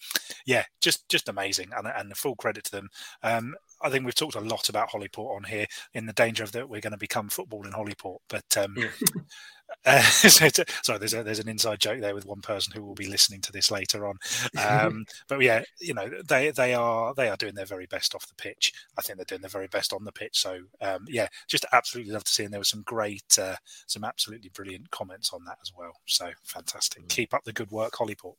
yeah, 0.46 0.66
just 0.82 1.08
just 1.10 1.30
amazing, 1.30 1.70
and 1.76 1.88
and 1.88 2.16
full 2.16 2.36
credit 2.36 2.66
to 2.66 2.72
them. 2.72 2.90
Um, 3.24 3.56
I 3.82 3.90
think 3.90 4.06
we've 4.06 4.16
talked 4.16 4.36
a 4.36 4.42
lot 4.42 4.70
about 4.70 4.90
Holyport 4.90 5.36
on 5.36 5.44
here, 5.44 5.66
in 5.94 6.06
the 6.06 6.14
danger 6.14 6.44
of 6.44 6.52
that 6.54 6.70
we're 6.70 6.82
going 6.82 6.92
to 6.92 6.98
become 6.98 7.30
football 7.30 7.66
in 7.66 7.74
Holyport. 7.74 8.20
But 8.28 8.58
um, 8.58 8.76
uh, 9.86 10.02
so 10.02 10.46
it's 10.46 10.60
a- 10.60 10.66
sorry, 10.84 11.00
there's 11.00 11.14
a, 11.14 11.24
there's 11.24 11.40
an 11.40 11.50
inside 11.50 11.80
joke 11.80 12.02
there 12.02 12.16
with 12.16 12.26
one 12.26 12.42
person 12.42 12.74
who 12.74 12.84
will 12.84 12.96
be 12.96 13.08
listening 13.08 13.42
to 13.42 13.52
this 13.52 13.72
later 13.72 14.08
on. 14.08 14.18
Um, 14.58 15.06
but 15.28 15.42
yeah, 15.42 15.64
you 15.80 15.94
know 15.94 16.10
they 16.28 16.52
they 16.52 16.74
are 16.74 17.14
they 17.14 17.30
are 17.30 17.38
doing 17.38 17.56
their 17.56 17.66
very 17.66 17.86
best 17.86 18.16
off 18.16 18.28
the 18.28 18.36
pitch. 18.36 18.74
I 18.98 19.02
think 19.02 19.18
they're 19.18 19.26
doing 19.26 19.42
their 19.42 19.50
very 19.50 19.68
best 19.68 19.94
on 19.94 20.04
the 20.04 20.12
pitch. 20.12 20.40
So 20.40 20.60
um, 20.82 21.06
yeah, 21.08 21.28
just 21.48 21.66
absolutely 21.72 22.14
love 22.14 22.24
to 22.26 22.32
see. 22.32 22.44
And 22.44 22.54
there 22.54 22.60
was 22.60 22.70
some 22.70 22.84
great, 22.84 23.38
uh, 23.40 23.56
some 23.88 24.04
absolutely 24.04 24.50
brilliant 24.50 24.92
comments 24.92 25.32
on 25.34 25.46
that 25.46 25.58
as 25.62 25.72
well. 25.78 25.94
So 26.06 26.30
fantastic. 26.44 27.08
Keep 27.10 27.34
up 27.34 27.44
the 27.44 27.54
good 27.54 27.72
work, 27.72 27.94
Holyport. 27.94 28.36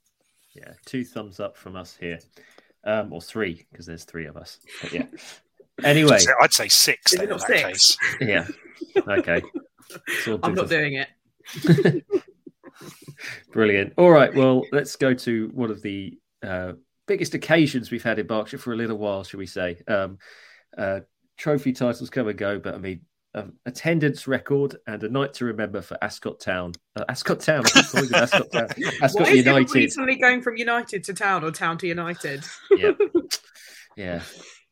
Yeah, 0.55 0.73
two 0.85 1.05
thumbs 1.05 1.39
up 1.39 1.57
from 1.57 1.77
us 1.77 1.97
here, 1.99 2.19
um, 2.85 3.13
or 3.13 3.21
three 3.21 3.67
because 3.71 3.87
there's 3.87 4.05
three 4.05 4.27
of 4.27 4.37
us. 4.37 4.59
But 4.83 4.93
yeah. 4.93 5.07
Anyway, 5.83 6.13
I'd 6.13 6.21
say, 6.21 6.33
I'd 6.43 6.53
say 6.53 6.69
six 6.69 7.13
Is 7.15 7.19
then 7.21 7.25
in 7.25 7.31
not 7.31 7.41
that 7.49 7.73
six? 7.73 7.97
case. 7.97 8.19
yeah. 8.21 8.47
Okay. 9.09 9.41
So 10.25 10.39
I'm 10.43 10.53
not 10.53 10.69
doing 10.69 11.03
it. 11.03 12.05
Brilliant. 13.51 13.95
All 13.97 14.11
right. 14.11 14.35
Well, 14.35 14.63
let's 14.73 14.97
go 14.97 15.15
to 15.15 15.51
one 15.55 15.71
of 15.71 15.81
the 15.81 16.19
uh, 16.43 16.73
biggest 17.07 17.35
occasions 17.35 17.91
we've 17.91 18.03
had 18.03 18.19
in 18.19 18.27
Berkshire 18.27 18.59
for 18.59 18.75
a 18.75 18.77
little 18.77 18.99
while, 18.99 19.25
shall 19.25 19.39
we 19.39 19.47
say? 19.47 19.79
Um, 19.89 20.19
uh, 20.77 21.01
trophy 21.39 21.73
titles 21.73 22.11
come 22.11 22.29
and 22.29 22.39
go, 22.39 22.59
but 22.59 22.75
I 22.75 22.79
mean, 22.79 23.01
um, 23.35 23.53
attendance 23.67 24.27
record 24.27 24.77
and 24.87 25.03
a 25.03 25.09
night 25.09 25.35
to 25.35 25.45
remember 25.45 25.81
for 25.81 25.97
Ascot 26.03 26.41
Town. 26.41 26.73
Uh, 26.97 27.05
Ascot 27.09 27.41
Town. 27.41 27.65
Ascot 27.77 28.51
Town. 28.53 28.69
Ascot 29.03 29.23
Why 29.23 29.31
United. 29.33 29.93
suddenly 29.93 30.17
going 30.17 30.43
from 30.43 30.57
United 30.57 31.05
to 31.05 31.15
Town 31.15 31.45
or 31.45 31.51
Town 31.51 31.79
to 31.79 31.87
United? 31.87 32.45
yeah. 32.77 32.93
Yeah. 33.97 34.23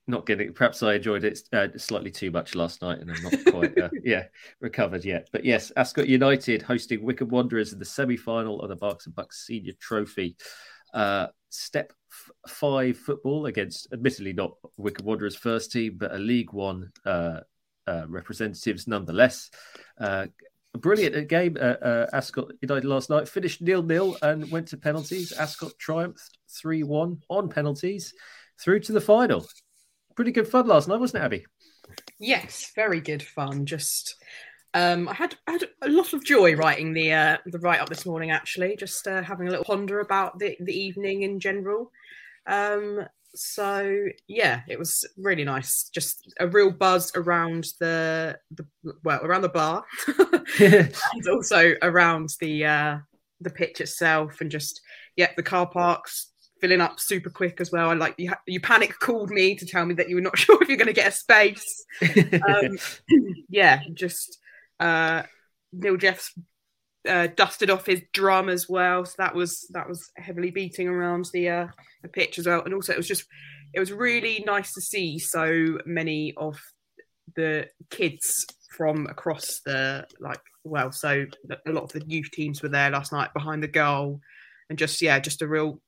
Not 0.07 0.25
getting. 0.25 0.55
Perhaps 0.55 0.83
I 0.83 0.95
enjoyed 0.95 1.23
it 1.25 1.41
uh, 1.53 1.69
slightly 1.77 2.11
too 2.11 2.31
much 2.31 2.55
last 2.55 2.81
night, 2.81 2.99
and 2.99 3.11
I'm 3.11 3.23
not 3.23 3.45
quite, 3.53 3.79
uh, 3.79 3.91
yeah, 4.03 4.25
recovered 4.59 5.05
yet. 5.05 5.29
But 5.33 5.45
yes, 5.45 5.71
Ascot 5.77 6.09
United 6.09 6.63
hosting 6.63 7.03
Wycombe 7.03 7.29
Wanderers 7.29 7.75
in 7.75 7.79
the 7.79 7.85
semi-final 7.85 8.63
of 8.63 8.71
the 8.71 8.77
Berks 8.77 9.05
and 9.05 9.15
Bucks 9.15 9.47
Senior 9.47 9.75
Trophy. 9.79 10.37
Uh, 10.95 11.27
step 11.51 11.93
f- 12.11 12.51
five 12.51 12.97
football 12.97 13.45
against, 13.45 13.89
admittedly 13.93 14.33
not 14.33 14.53
Wycombe 14.79 15.05
Wanderers 15.05 15.37
first 15.37 15.73
team, 15.73 15.97
but 15.99 16.15
a 16.15 16.19
League 16.19 16.55
One 16.55 16.91
uh, 17.89 18.07
representatives 18.09 18.87
nonetheless. 18.87 19.51
Uh, 19.99 20.27
brilliant 20.79 21.29
game. 21.29 21.57
Uh, 21.61 21.77
uh, 21.83 22.07
Ascot 22.13 22.53
United 22.61 22.87
last 22.87 23.11
night 23.11 23.29
finished 23.29 23.63
nil 23.63 23.83
nil 23.83 24.17
and 24.23 24.51
went 24.51 24.69
to 24.69 24.77
penalties. 24.77 25.33
Ascot 25.33 25.73
triumphed 25.79 26.39
three 26.49 26.83
one 26.83 27.23
on 27.29 27.49
penalties 27.49 28.15
through 28.61 28.81
to 28.81 28.93
the 28.93 29.01
final. 29.01 29.47
Pretty 30.15 30.33
good 30.33 30.49
fun 30.49 30.67
last 30.67 30.89
night, 30.89 31.01
wasn't 31.01 31.23
it, 31.23 31.27
Abby? 31.27 31.47
Yes, 32.19 32.73
very 32.75 33.01
good 33.01 33.23
fun. 33.23 33.67
Just 33.67 34.17
um, 34.75 35.09
I 35.09 35.15
had 35.15 35.37
had 35.47 35.65
a 35.83 35.89
lot 35.89 36.13
of 36.13 36.25
joy 36.25 36.55
writing 36.55 36.93
the 36.93 37.13
uh, 37.13 37.37
the 37.47 37.59
write 37.59 37.81
up 37.81 37.89
this 37.89 38.07
morning. 38.07 38.31
Actually, 38.31 38.77
just 38.77 39.07
uh, 39.07 39.23
having 39.23 39.49
a 39.49 39.51
little 39.51 39.65
ponder 39.65 40.01
about 40.01 40.39
the 40.39 40.57
the 40.61 40.79
evening 40.79 41.23
in 41.23 41.41
general. 41.41 41.91
Um, 42.47 43.07
so 43.41 44.07
yeah, 44.27 44.63
it 44.69 44.79
was 44.79 45.07
really 45.17 45.45
nice. 45.45 45.89
Just 45.95 46.35
a 46.41 46.49
real 46.49 46.73
buzz 46.73 47.13
around 47.15 47.69
the 47.79 48.37
the 48.51 48.67
well 49.05 49.21
around 49.23 49.43
the 49.43 49.49
bar, 49.49 49.85
and 50.61 51.29
also 51.31 51.75
around 51.83 52.31
the 52.41 52.65
uh, 52.65 52.99
the 53.41 53.51
pitch 53.51 53.81
itself, 53.81 54.41
and 54.41 54.51
just 54.51 54.81
yeah, 55.17 55.31
the 55.37 55.45
car 55.45 55.69
parks 55.69 56.33
filling 56.61 56.81
up 56.81 56.99
super 56.99 57.31
quick 57.31 57.61
as 57.61 57.71
well. 57.71 57.91
I 57.91 57.95
like 57.95 58.17
you, 58.19 58.33
you 58.47 58.61
panic 58.61 58.99
called 58.99 59.31
me 59.31 59.55
to 59.55 59.65
tell 59.65 59.87
me 59.87 59.95
that 59.95 60.09
you 60.09 60.17
were 60.17 60.21
not 60.21 60.37
sure 60.39 60.61
if 60.61 60.69
you're 60.69 60.77
going 60.77 60.89
to 60.89 60.93
get 60.93 61.13
a 61.13 61.13
space. 61.13 61.85
um, 62.03 62.77
yeah, 63.49 63.83
just 63.95 64.39
uh, 64.81 65.23
Neil 65.73 65.97
Jeffs 65.97 66.37
uh, 67.07 67.29
dusted 67.37 67.71
off 67.71 67.87
his 67.87 68.03
drum 68.13 68.49
as 68.49 68.69
well, 68.69 69.05
so 69.05 69.15
that 69.19 69.35
was 69.35 69.67
that 69.73 69.89
was 69.89 70.11
heavily 70.17 70.51
beating 70.51 70.89
around 70.89 71.29
the 71.33 71.49
uh, 71.49 71.67
the 72.03 72.09
pitch 72.09 72.39
as 72.39 72.47
well. 72.47 72.63
And 72.65 72.75
also, 72.75 72.93
it 72.93 72.99
was 72.99 73.09
just 73.09 73.27
it 73.75 73.81
was 73.81 73.93
really 73.93 74.43
nice 74.47 74.73
to 74.75 74.81
see 74.81 75.19
so 75.19 75.79
many 75.85 76.35
of 76.37 76.59
the 77.37 77.69
kids 77.91 78.47
from 78.71 79.07
across 79.07 79.61
the 79.65 80.07
like 80.21 80.41
well, 80.65 80.93
so 80.93 81.27
a 81.67 81.73
lot 81.73 81.85
of 81.85 81.93
the 81.93 82.05
youth 82.07 82.31
teams 82.33 82.63
were 82.63 82.69
there 82.69 82.91
last 82.91 83.13
night 83.13 83.33
behind 83.33 83.63
the 83.63 83.69
goal, 83.69 84.21
and 84.69 84.79
just 84.79 85.01
yeah, 85.01 85.19
just 85.19 85.43
a 85.43 85.49
real 85.49 85.81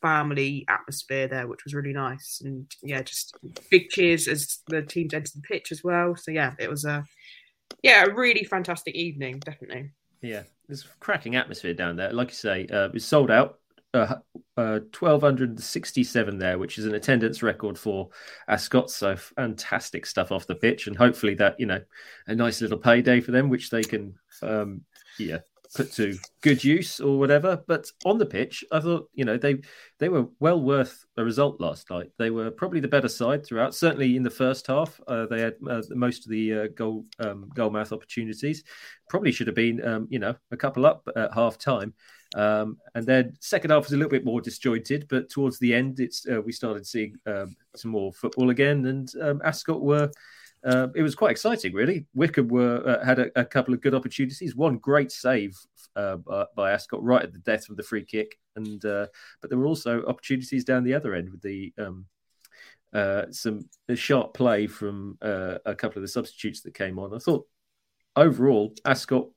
family 0.00 0.64
atmosphere 0.68 1.28
there, 1.28 1.46
which 1.48 1.64
was 1.64 1.74
really 1.74 1.92
nice. 1.92 2.40
And 2.44 2.70
yeah, 2.82 3.02
just 3.02 3.36
big 3.70 3.88
cheers 3.90 4.28
as 4.28 4.58
the 4.68 4.82
teams 4.82 5.12
entered 5.12 5.34
the 5.34 5.42
pitch 5.42 5.72
as 5.72 5.82
well. 5.82 6.16
So 6.16 6.30
yeah, 6.30 6.52
it 6.58 6.70
was 6.70 6.84
a 6.84 7.04
yeah, 7.82 8.04
a 8.04 8.14
really 8.14 8.44
fantastic 8.44 8.94
evening, 8.94 9.40
definitely. 9.40 9.90
Yeah, 10.22 10.42
there's 10.68 10.84
a 10.84 10.88
cracking 11.00 11.36
atmosphere 11.36 11.74
down 11.74 11.96
there. 11.96 12.12
Like 12.12 12.28
you 12.28 12.34
say, 12.34 12.66
uh, 12.66 12.88
it's 12.94 13.04
sold 13.04 13.30
out. 13.30 13.58
Uh, 13.94 14.16
uh, 14.56 14.80
1267 14.98 16.38
there, 16.38 16.58
which 16.58 16.78
is 16.78 16.86
an 16.86 16.94
attendance 16.94 17.42
record 17.42 17.78
for 17.78 18.08
Ascot. 18.48 18.90
So 18.90 19.16
fantastic 19.16 20.06
stuff 20.06 20.32
off 20.32 20.46
the 20.46 20.54
pitch, 20.54 20.86
and 20.86 20.96
hopefully 20.96 21.34
that 21.34 21.60
you 21.60 21.66
know 21.66 21.80
a 22.26 22.34
nice 22.34 22.62
little 22.62 22.78
payday 22.78 23.20
for 23.20 23.32
them, 23.32 23.50
which 23.50 23.68
they 23.68 23.82
can 23.82 24.14
um, 24.42 24.82
yeah 25.18 25.38
put 25.74 25.92
to 25.92 26.16
good 26.42 26.62
use 26.62 27.00
or 27.00 27.18
whatever. 27.18 27.62
But 27.66 27.90
on 28.04 28.18
the 28.18 28.26
pitch, 28.26 28.64
I 28.72 28.80
thought 28.80 29.08
you 29.14 29.24
know 29.24 29.36
they 29.36 29.58
they 29.98 30.08
were 30.08 30.26
well 30.40 30.60
worth 30.60 31.04
a 31.16 31.24
result 31.24 31.60
last 31.60 31.90
night. 31.90 32.10
They 32.18 32.30
were 32.30 32.50
probably 32.50 32.80
the 32.80 32.88
better 32.88 33.08
side 33.08 33.44
throughout. 33.44 33.74
Certainly 33.74 34.16
in 34.16 34.22
the 34.22 34.30
first 34.30 34.66
half, 34.66 35.00
uh, 35.08 35.26
they 35.26 35.40
had 35.40 35.54
uh, 35.68 35.82
most 35.90 36.24
of 36.24 36.30
the 36.30 36.52
uh, 36.52 36.66
goal 36.74 37.06
um, 37.18 37.50
goal 37.54 37.70
mouth 37.70 37.92
opportunities. 37.92 38.64
Probably 39.08 39.32
should 39.32 39.46
have 39.46 39.56
been 39.56 39.84
um, 39.86 40.06
you 40.10 40.18
know 40.18 40.34
a 40.50 40.56
couple 40.56 40.86
up 40.86 41.08
at 41.16 41.32
half 41.34 41.58
time. 41.58 41.94
Um, 42.34 42.78
and 42.94 43.06
then 43.06 43.36
second 43.40 43.70
half 43.70 43.84
was 43.84 43.92
a 43.92 43.96
little 43.96 44.10
bit 44.10 44.24
more 44.24 44.40
disjointed, 44.40 45.06
but 45.08 45.28
towards 45.28 45.58
the 45.58 45.74
end, 45.74 46.00
it's 46.00 46.26
uh, 46.26 46.40
we 46.40 46.52
started 46.52 46.86
seeing 46.86 47.16
um, 47.26 47.54
some 47.76 47.90
more 47.90 48.12
football 48.12 48.50
again, 48.50 48.86
and 48.86 49.12
um, 49.20 49.42
Ascot 49.44 49.82
were 49.82 50.10
uh, 50.64 50.88
it 50.94 51.02
was 51.02 51.14
quite 51.14 51.32
exciting, 51.32 51.72
really. 51.72 52.06
Wycombe 52.14 52.48
were 52.48 52.82
uh, 52.86 53.04
had 53.04 53.18
a, 53.18 53.40
a, 53.40 53.44
couple 53.44 53.74
of 53.74 53.80
good 53.80 53.94
opportunities. 53.94 54.54
One 54.54 54.78
great 54.78 55.10
save 55.10 55.58
uh, 55.96 56.16
by 56.54 56.72
Ascot 56.72 57.02
right 57.02 57.22
at 57.22 57.32
the 57.32 57.40
death 57.40 57.68
of 57.68 57.76
the 57.76 57.82
free 57.82 58.04
kick, 58.04 58.38
and 58.54 58.84
uh, 58.84 59.06
but 59.40 59.50
there 59.50 59.58
were 59.58 59.66
also 59.66 60.04
opportunities 60.04 60.64
down 60.64 60.84
the 60.84 60.94
other 60.94 61.14
end 61.14 61.30
with 61.30 61.42
the 61.42 61.72
um, 61.78 62.06
uh, 62.92 63.24
some 63.30 63.68
sharp 63.94 64.34
play 64.34 64.66
from 64.66 65.18
uh, 65.20 65.58
a 65.66 65.74
couple 65.74 65.98
of 65.98 66.02
the 66.02 66.08
substitutes 66.08 66.60
that 66.62 66.74
came 66.74 66.98
on. 66.98 67.14
I 67.14 67.18
thought 67.18 67.46
overall 68.14 68.74
Ascot 68.84 69.28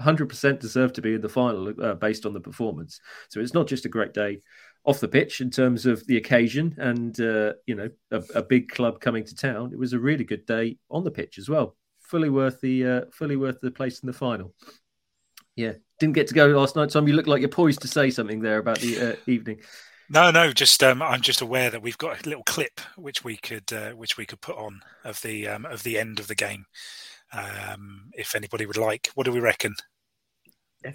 100% 0.00 0.58
deserved 0.58 0.96
to 0.96 1.02
be 1.02 1.14
in 1.14 1.20
the 1.20 1.28
final 1.28 1.72
based 1.94 2.26
on 2.26 2.34
the 2.34 2.40
performance. 2.40 3.00
So 3.30 3.40
it's 3.40 3.54
not 3.54 3.66
just 3.66 3.86
a 3.86 3.90
great 3.90 4.12
day 4.12 4.40
off 4.84 5.00
the 5.00 5.08
pitch 5.08 5.40
in 5.40 5.50
terms 5.50 5.86
of 5.86 6.04
the 6.06 6.16
occasion 6.16 6.74
and 6.78 7.20
uh, 7.20 7.52
you 7.66 7.74
know 7.74 7.88
a, 8.10 8.22
a, 8.34 8.42
big 8.42 8.68
club 8.68 9.00
coming 9.00 9.24
to 9.24 9.34
town. 9.34 9.70
It 9.72 9.78
was 9.78 9.92
a 9.92 9.98
really 9.98 10.24
good 10.24 10.44
day 10.44 10.76
on 10.90 11.04
the 11.04 11.10
pitch 11.10 11.38
as 11.38 11.48
well. 11.48 11.76
Fully 12.00 12.30
worth 12.30 12.60
the 12.60 12.86
uh, 12.86 13.00
fully 13.12 13.36
worth 13.36 13.60
the 13.60 13.70
place 13.70 14.00
in 14.00 14.06
the 14.06 14.12
final. 14.12 14.54
Yeah, 15.54 15.74
didn't 16.00 16.14
get 16.14 16.26
to 16.28 16.34
go 16.34 16.46
last 16.46 16.76
night, 16.76 16.90
Tom. 16.90 17.06
You 17.06 17.14
look 17.14 17.26
like 17.26 17.40
you're 17.40 17.48
poised 17.48 17.82
to 17.82 17.88
say 17.88 18.10
something 18.10 18.40
there 18.40 18.58
about 18.58 18.80
the 18.80 19.12
uh, 19.12 19.16
evening. 19.26 19.60
No, 20.08 20.30
no, 20.30 20.52
just 20.52 20.82
um, 20.82 21.00
I'm 21.00 21.22
just 21.22 21.40
aware 21.40 21.70
that 21.70 21.80
we've 21.80 21.96
got 21.96 22.26
a 22.26 22.28
little 22.28 22.44
clip 22.44 22.80
which 22.96 23.24
we 23.24 23.36
could 23.36 23.72
uh, 23.72 23.92
which 23.92 24.16
we 24.16 24.26
could 24.26 24.40
put 24.40 24.56
on 24.56 24.82
of 25.04 25.22
the 25.22 25.48
um, 25.48 25.64
of 25.64 25.84
the 25.84 25.98
end 25.98 26.18
of 26.18 26.26
the 26.26 26.34
game. 26.34 26.66
Um, 27.32 28.10
if 28.12 28.34
anybody 28.34 28.66
would 28.66 28.76
like, 28.76 29.10
what 29.14 29.24
do 29.24 29.32
we 29.32 29.40
reckon? 29.40 29.74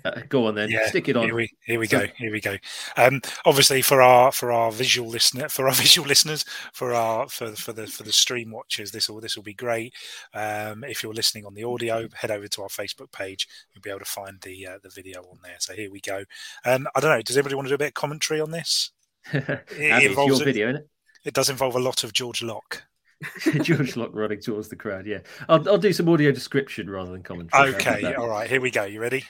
Uh, 0.05 0.21
go 0.29 0.47
on 0.47 0.55
then, 0.55 0.69
yeah, 0.69 0.87
stick 0.87 1.09
it 1.09 1.15
on. 1.15 1.23
Here 1.25 1.35
we, 1.35 1.49
here 1.65 1.79
we 1.79 1.87
go. 1.87 2.05
Here 2.17 2.31
we 2.31 2.41
go. 2.41 2.57
Um, 2.95 3.21
obviously, 3.45 3.81
for 3.81 4.01
our 4.01 4.31
for 4.31 4.51
our 4.51 4.71
visual 4.71 5.09
listener, 5.09 5.49
for 5.49 5.67
our 5.67 5.73
visual 5.75 6.07
listeners, 6.07 6.45
for 6.73 6.93
our 6.93 7.27
for 7.29 7.51
for 7.55 7.73
the 7.73 7.87
for 7.87 8.03
the 8.03 8.13
stream 8.13 8.51
watchers, 8.51 8.91
this 8.91 9.09
will 9.09 9.21
this 9.21 9.35
will 9.35 9.43
be 9.43 9.53
great. 9.53 9.93
Um, 10.33 10.83
if 10.83 11.03
you're 11.03 11.13
listening 11.13 11.45
on 11.45 11.53
the 11.53 11.63
audio, 11.63 12.07
head 12.13 12.31
over 12.31 12.47
to 12.47 12.61
our 12.61 12.69
Facebook 12.69 13.11
page. 13.11 13.47
You'll 13.73 13.81
be 13.81 13.89
able 13.89 13.99
to 13.99 14.05
find 14.05 14.39
the 14.41 14.67
uh, 14.67 14.77
the 14.83 14.89
video 14.89 15.21
on 15.23 15.39
there. 15.43 15.57
So 15.59 15.73
here 15.73 15.91
we 15.91 16.01
go. 16.01 16.23
Um, 16.65 16.87
I 16.95 16.99
don't 16.99 17.11
know. 17.11 17.21
Does 17.21 17.37
anybody 17.37 17.55
want 17.55 17.67
to 17.67 17.71
do 17.71 17.75
a 17.75 17.79
bit 17.79 17.89
of 17.89 17.93
commentary 17.93 18.41
on 18.41 18.51
this? 18.51 18.91
it, 19.33 19.65
it 19.71 20.03
involves 20.11 20.37
your 20.37 20.45
video, 20.45 20.69
it? 20.69 20.89
It 21.25 21.33
does 21.33 21.49
involve 21.49 21.75
a 21.75 21.79
lot 21.79 22.03
of 22.03 22.13
George 22.13 22.41
Locke. 22.41 22.83
George 23.61 23.97
Locke 23.97 24.11
running 24.13 24.41
towards 24.41 24.69
the 24.69 24.75
crowd. 24.75 25.05
Yeah, 25.05 25.19
I'll, 25.49 25.67
I'll 25.67 25.77
do 25.77 25.91
some 25.91 26.07
audio 26.09 26.31
description 26.31 26.89
rather 26.89 27.11
than 27.11 27.23
commentary. 27.23 27.75
Okay, 27.75 28.13
all 28.13 28.29
right. 28.29 28.49
Here 28.49 28.61
we 28.61 28.71
go. 28.71 28.83
You 28.83 29.01
ready? 29.01 29.25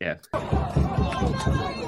Yeah. 0.00 1.87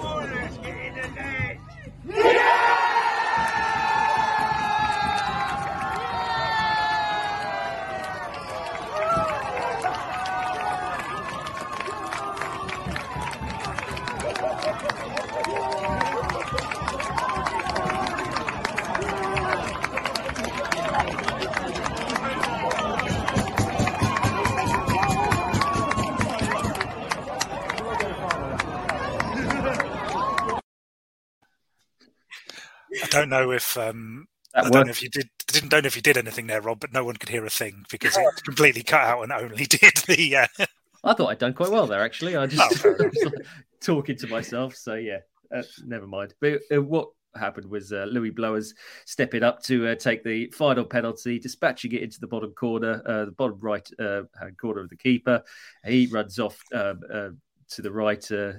Don't 33.31 33.47
know 33.47 33.53
if 33.53 33.77
um, 33.77 34.27
I 34.55 34.69
don't 34.69 34.87
know 34.87 34.91
if 34.91 35.03
you 35.03 35.09
did 35.09 35.29
didn't 35.47 35.71
don't 35.71 35.83
know 35.85 35.89
if 35.89 35.97
you 35.97 36.03
did 36.03 36.17
anything 36.17 36.47
there, 36.47 36.61
Rob, 36.61 36.81
but 36.81 36.93
no 36.93 37.05
one 37.05 37.17
could 37.17 37.29
hear 37.29 37.45
a 37.45 37.51
thing 37.51 37.85
because 37.91 38.17
it 38.17 38.45
completely 38.45 38.83
cut 38.83 39.01
out 39.01 39.23
and 39.23 39.33
only 39.33 39.65
did 39.67 39.97
the. 40.07 40.37
Uh... 40.37 40.67
I 41.05 41.15
thought 41.15 41.31
I'd 41.31 41.39
done 41.39 41.55
quite 41.55 41.71
well 41.71 41.87
there, 41.87 42.03
actually. 42.03 42.37
I 42.37 42.47
just 42.47 42.85
oh, 42.85 43.31
talking 43.81 44.17
to 44.17 44.27
myself, 44.27 44.77
so 44.77 44.95
yeah, 44.95 45.19
uh, 45.55 45.63
never 45.85 46.07
mind. 46.07 46.35
But 46.41 46.61
uh, 46.75 46.83
what 46.83 47.09
happened 47.37 47.71
was 47.71 47.93
uh, 47.93 48.07
Louis 48.11 48.31
Blowers 48.31 48.75
stepping 49.07 49.43
up 49.43 49.63
to 49.65 49.89
uh, 49.89 49.95
take 49.95 50.25
the 50.25 50.49
final 50.49 50.85
penalty, 50.85 51.39
dispatching 51.39 51.93
it 51.93 52.03
into 52.03 52.21
the 52.21 52.27
bottom 52.27 52.53
corner, 52.53 53.03
uh, 53.07 53.25
the 53.27 53.33
bottom 53.33 53.59
right 53.61 53.89
uh, 53.99 54.23
hand 54.39 54.59
corner 54.59 54.81
of 54.81 54.91
the 54.91 54.97
keeper. 54.97 55.43
He 55.85 56.07
runs 56.07 56.39
off 56.39 56.61
um, 56.75 57.01
uh, 57.13 57.29
to 57.71 57.83
the 57.83 57.93
right, 57.93 58.31
uh, 58.33 58.53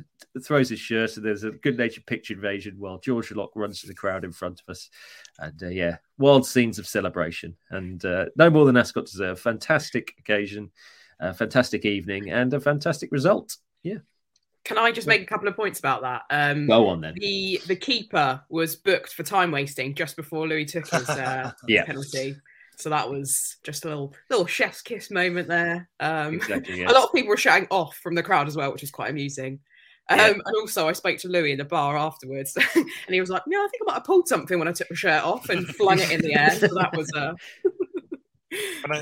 throws 0.44 0.70
his 0.70 0.80
shirt, 0.80 1.16
and 1.18 1.26
there's 1.26 1.44
a 1.44 1.52
good 1.52 1.78
natured 1.78 2.06
picture 2.06 2.34
invasion 2.34 2.76
while 2.78 3.00
George 3.00 3.32
Locke 3.32 3.52
runs 3.56 3.82
to 3.82 3.88
the 3.88 3.94
crowd 3.94 4.24
in 4.24 4.32
front 4.32 4.62
of 4.62 4.72
us. 4.72 4.90
And 5.40 5.62
uh, 5.62 5.68
yeah, 5.68 5.98
wild 6.18 6.46
scenes 6.46 6.80
of 6.80 6.88
celebration. 6.88 7.56
And 7.70 8.04
uh, 8.06 8.26
no 8.36 8.50
more 8.50 8.66
than 8.66 8.78
Ascot 8.78 9.06
deserve. 9.06 9.40
Fantastic 9.40 10.14
occasion, 10.20 10.72
a 11.20 11.34
fantastic 11.34 11.86
evening, 11.86 12.30
and 12.32 12.54
a 12.54 12.60
fantastic 12.60 13.12
result. 13.12 13.58
Yeah. 13.84 13.98
Can 14.64 14.78
I 14.78 14.92
just 14.92 15.08
make 15.08 15.24
a 15.24 15.26
couple 15.26 15.48
of 15.48 15.56
points 15.56 15.80
about 15.80 16.02
that? 16.04 16.22
Um, 16.30 16.68
Go 16.68 16.88
on 16.88 17.02
then. 17.02 17.16
The 17.18 17.60
the 17.66 17.76
keeper 17.76 18.42
was 18.50 18.76
booked 18.76 19.14
for 19.14 19.24
time 19.24 19.52
wasting 19.52 19.96
just 19.96 20.16
before 20.16 20.48
Louis 20.48 20.66
took 20.66 20.88
his 20.88 21.10
uh, 21.10 21.52
yeah. 21.68 21.84
penalty. 21.86 22.36
So 22.82 22.90
that 22.90 23.10
was 23.10 23.58
just 23.64 23.86
a 23.86 23.90
little 23.90 24.14
little 24.30 24.48
chef's 24.48 24.82
kiss 24.82 25.12
moment 25.12 25.48
there. 25.48 25.88
Um, 26.00 26.36
exactly, 26.36 26.80
yes. 26.80 26.92
A 26.92 26.94
lot 26.94 27.04
of 27.04 27.14
people 27.14 27.30
were 27.30 27.38
shouting 27.38 27.68
off 27.70 27.96
from 27.98 28.16
the 28.16 28.24
crowd 28.24 28.48
as 28.48 28.56
well, 28.56 28.72
which 28.72 28.84
is 28.84 28.92
quite 28.92 29.12
amusing. 29.12 29.60
Um, 30.10 30.18
yeah. 30.18 30.28
And 30.30 30.56
also, 30.60 30.88
I 30.88 30.94
spoke 30.94 31.20
to 31.20 31.28
Louis 31.28 31.52
in 31.52 31.60
the 31.60 31.66
bar 31.66 31.96
afterwards, 31.96 32.58
and 32.76 32.86
he 33.10 33.20
was 33.20 33.30
like, 33.30 33.44
"Yeah, 33.48 33.60
I 33.60 33.68
think 33.70 33.84
I 33.84 33.86
might 33.86 33.94
have 33.96 34.04
pulled 34.04 34.28
something 34.28 34.58
when 34.58 34.68
I 34.68 34.72
took 34.72 34.90
my 34.90 34.96
shirt 34.96 35.24
off 35.24 35.50
and 35.50 35.68
flung 35.68 36.00
it 36.00 36.12
in 36.12 36.22
the 36.22 36.34
air." 36.34 36.52
So 36.52 36.68
that 36.68 36.96
was 36.96 37.12
uh... 37.16 37.34
when, 38.82 38.98
I, 38.98 39.02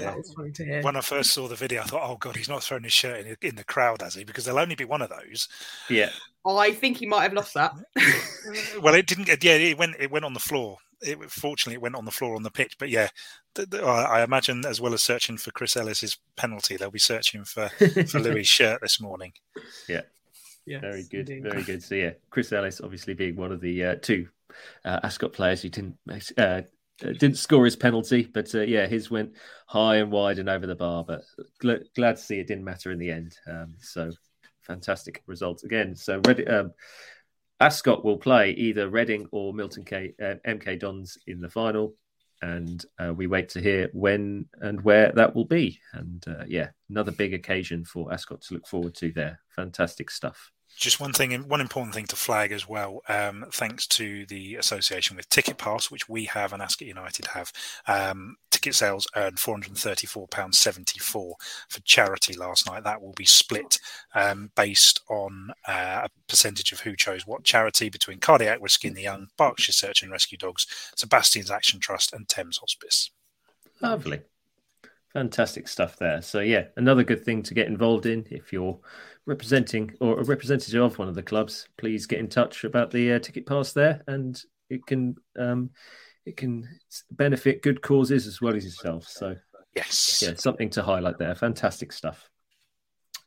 yeah, 0.60 0.82
when 0.82 0.96
I 0.96 1.02
first 1.02 1.32
saw 1.32 1.48
the 1.48 1.56
video, 1.56 1.82
I 1.82 1.86
thought, 1.86 2.08
"Oh 2.08 2.18
God, 2.18 2.36
he's 2.36 2.50
not 2.50 2.64
throwing 2.64 2.84
his 2.84 2.94
shirt 2.94 3.26
in, 3.26 3.38
in 3.42 3.56
the 3.56 3.64
crowd, 3.64 4.02
has 4.02 4.16
he?" 4.16 4.26
Because 4.26 4.46
there'll 4.46 4.60
only 4.60 4.76
be 4.76 4.86
one 4.86 5.02
of 5.02 5.10
those. 5.10 5.48
Yeah, 5.90 6.12
I 6.46 6.72
think 6.74 6.98
he 6.98 7.06
might 7.06 7.24
have 7.24 7.34
lost 7.34 7.54
that. 7.54 7.74
well, 8.82 8.94
it 8.94 9.08
didn't 9.08 9.26
get. 9.26 9.44
Yeah, 9.44 9.54
it 9.54 9.78
went. 9.78 9.96
It 10.00 10.12
went 10.12 10.26
on 10.26 10.34
the 10.34 10.40
floor 10.40 10.78
it, 11.02 11.32
fortunately, 11.32 11.76
it 11.76 11.82
went 11.82 11.96
on 11.96 12.06
the 12.06 12.12
floor 12.12 12.36
on 12.36 12.44
the 12.44 12.52
pitch. 12.52 12.78
But 12.78 12.90
yeah, 12.90 13.10
th- 13.56 13.70
th- 13.70 13.84
I 13.84 14.24
imagine 14.24 14.66
as 14.66 14.80
well 14.82 14.94
as 14.94 15.04
searching 15.04 15.38
for 15.38 15.52
Chris 15.52 15.78
Ellis's 15.78 16.18
penalty, 16.36 16.78
they'll 16.78 16.92
be 16.92 17.00
searching 17.00 17.44
for 17.44 17.70
for 17.70 18.20
Louis' 18.20 18.44
shirt 18.48 18.82
this 18.82 19.00
morning. 19.02 19.34
Yeah. 19.88 20.02
Yes, 20.66 20.82
very 20.82 21.04
good, 21.10 21.30
indeed. 21.30 21.52
very 21.52 21.64
good. 21.64 21.82
So 21.82 21.96
yeah, 21.96 22.12
Chris 22.30 22.52
Ellis 22.52 22.80
obviously 22.82 23.16
being 23.16 23.36
one 23.36 23.52
of 23.52 23.60
the 23.62 23.84
uh, 23.86 23.96
two 24.02 24.28
uh, 24.86 25.00
Ascot 25.04 25.34
players 25.34 25.62
who 25.64 25.70
didn't 25.70 25.98
uh, 26.38 26.62
didn't 27.00 27.38
score 27.38 27.66
his 27.66 27.76
penalty, 27.76 28.30
but 28.32 28.54
uh, 28.54 28.62
yeah, 28.62 28.86
his 28.86 29.10
went 29.10 29.32
high 29.66 29.96
and 29.96 30.12
wide 30.12 30.38
and 30.38 30.48
over 30.50 30.68
the 30.68 30.76
bar. 30.76 31.04
But 31.04 31.24
gl- 31.64 31.84
glad 31.96 32.18
to 32.18 32.22
see 32.22 32.40
it 32.40 32.48
didn't 32.48 32.66
matter 32.66 32.92
in 32.92 33.00
the 33.00 33.10
end. 33.10 33.36
Um, 33.48 33.74
so 33.80 34.12
fantastic 34.62 35.24
results 35.26 35.64
again. 35.64 35.96
So 35.96 36.22
ready. 36.28 36.46
um, 36.46 36.72
Ascot 37.60 38.06
will 38.06 38.18
play 38.18 38.52
either 38.52 38.90
Reading 38.90 39.28
or 39.32 39.54
Milton 39.54 39.84
K 39.84 40.14
uh, 40.22 40.36
MK 40.48 40.80
Dons 40.80 41.18
in 41.28 41.42
the 41.42 41.50
final, 41.50 41.96
and 42.42 42.86
uh, 42.98 43.14
we 43.14 43.28
wait 43.28 43.50
to 43.50 43.62
hear 43.62 43.90
when 43.94 44.46
and 44.62 44.82
where 44.82 45.12
that 45.14 45.36
will 45.36 45.46
be. 45.46 45.80
And 45.94 46.24
uh, 46.28 46.46
yeah, 46.48 46.70
another 46.90 47.12
big 47.12 47.34
occasion 47.34 47.84
for 47.86 48.12
Ascot 48.14 48.42
to 48.44 48.54
look 48.54 48.68
forward 48.68 48.96
to 48.96 49.12
there. 49.12 49.40
Fantastic 49.56 50.10
stuff. 50.10 50.52
Just 50.78 51.00
one 51.00 51.12
thing, 51.12 51.34
one 51.50 51.62
important 51.62 51.94
thing 51.94 52.06
to 52.06 52.16
flag 52.16 52.52
as 52.52 52.70
well. 52.70 53.02
Um, 53.10 53.46
thanks 53.52 53.86
to 53.88 54.26
the 54.28 54.56
association 54.56 55.18
with 55.18 55.28
Ticket 55.28 55.58
Pass, 55.58 55.92
which 55.92 56.08
we 56.08 56.26
have 56.26 56.54
and 56.54 56.62
Ascot 56.62 56.88
United 56.88 57.28
have, 57.28 57.52
um, 57.88 58.38
ticket 58.60 58.76
sales 58.76 59.08
earned 59.16 59.40
four 59.40 59.54
hundred 59.54 59.70
and 59.70 59.78
thirty-four 59.78 60.28
pounds 60.28 60.60
seventy-four 60.60 61.36
for 61.70 61.82
charity 61.82 62.34
last 62.34 62.68
night. 62.68 62.84
That 62.84 63.02
will 63.02 63.14
be 63.14 63.26
split 63.26 63.80
um, 64.14 64.52
based 64.56 65.02
on 65.10 65.52
uh, 65.68 66.02
a 66.04 66.10
percentage 66.28 66.72
of 66.72 66.82
who 66.82 66.96
chose 66.96 67.26
what 67.26 67.44
charity 67.44 67.90
between 67.90 68.20
Cardiac 68.20 68.60
Rescue 68.62 68.90
in 68.90 68.96
the 68.96 69.04
Young, 69.04 69.28
Berkshire 69.38 69.72
Search 69.72 70.04
and 70.04 70.12
Rescue 70.12 70.38
Dogs, 70.38 70.68
Sebastian's 70.96 71.52
Action 71.52 71.80
Trust, 71.80 72.14
and 72.14 72.28
Thames 72.28 72.58
Hospice. 72.58 73.12
Lovely. 73.82 74.22
Fantastic 75.14 75.68
stuff 75.68 75.98
there. 75.98 76.22
So 76.22 76.42
yeah, 76.42 76.66
another 76.76 77.04
good 77.04 77.24
thing 77.26 77.42
to 77.44 77.54
get 77.54 77.68
involved 77.68 78.06
in 78.06 78.28
if 78.30 78.54
you're 78.54 78.80
representing 79.26 79.96
or 80.00 80.20
a 80.20 80.24
representative 80.24 80.82
of 80.82 81.00
one 81.00 81.08
of 81.08 81.16
the 81.16 81.24
clubs. 81.24 81.68
Please 81.78 82.06
get 82.06 82.20
in 82.20 82.28
touch 82.28 82.64
about 82.64 82.92
the 82.92 83.14
uh, 83.14 83.20
ticket 83.20 83.46
pass 83.46 83.74
there, 83.74 84.04
and 84.08 84.42
it 84.70 84.86
can 84.86 85.16
um, 85.38 85.72
it 86.26 86.38
can 86.38 86.68
benefit 87.12 87.62
good 87.62 87.82
causes 87.82 88.28
as 88.28 88.42
well 88.42 88.56
as 88.56 88.64
yourself. 88.64 89.08
So 89.08 89.36
Yes. 89.76 90.24
yeah, 90.26 90.34
something 90.36 90.70
to 90.72 90.84
highlight 90.84 91.18
there. 91.18 91.36
Fantastic 91.36 91.92
stuff. 91.92 92.30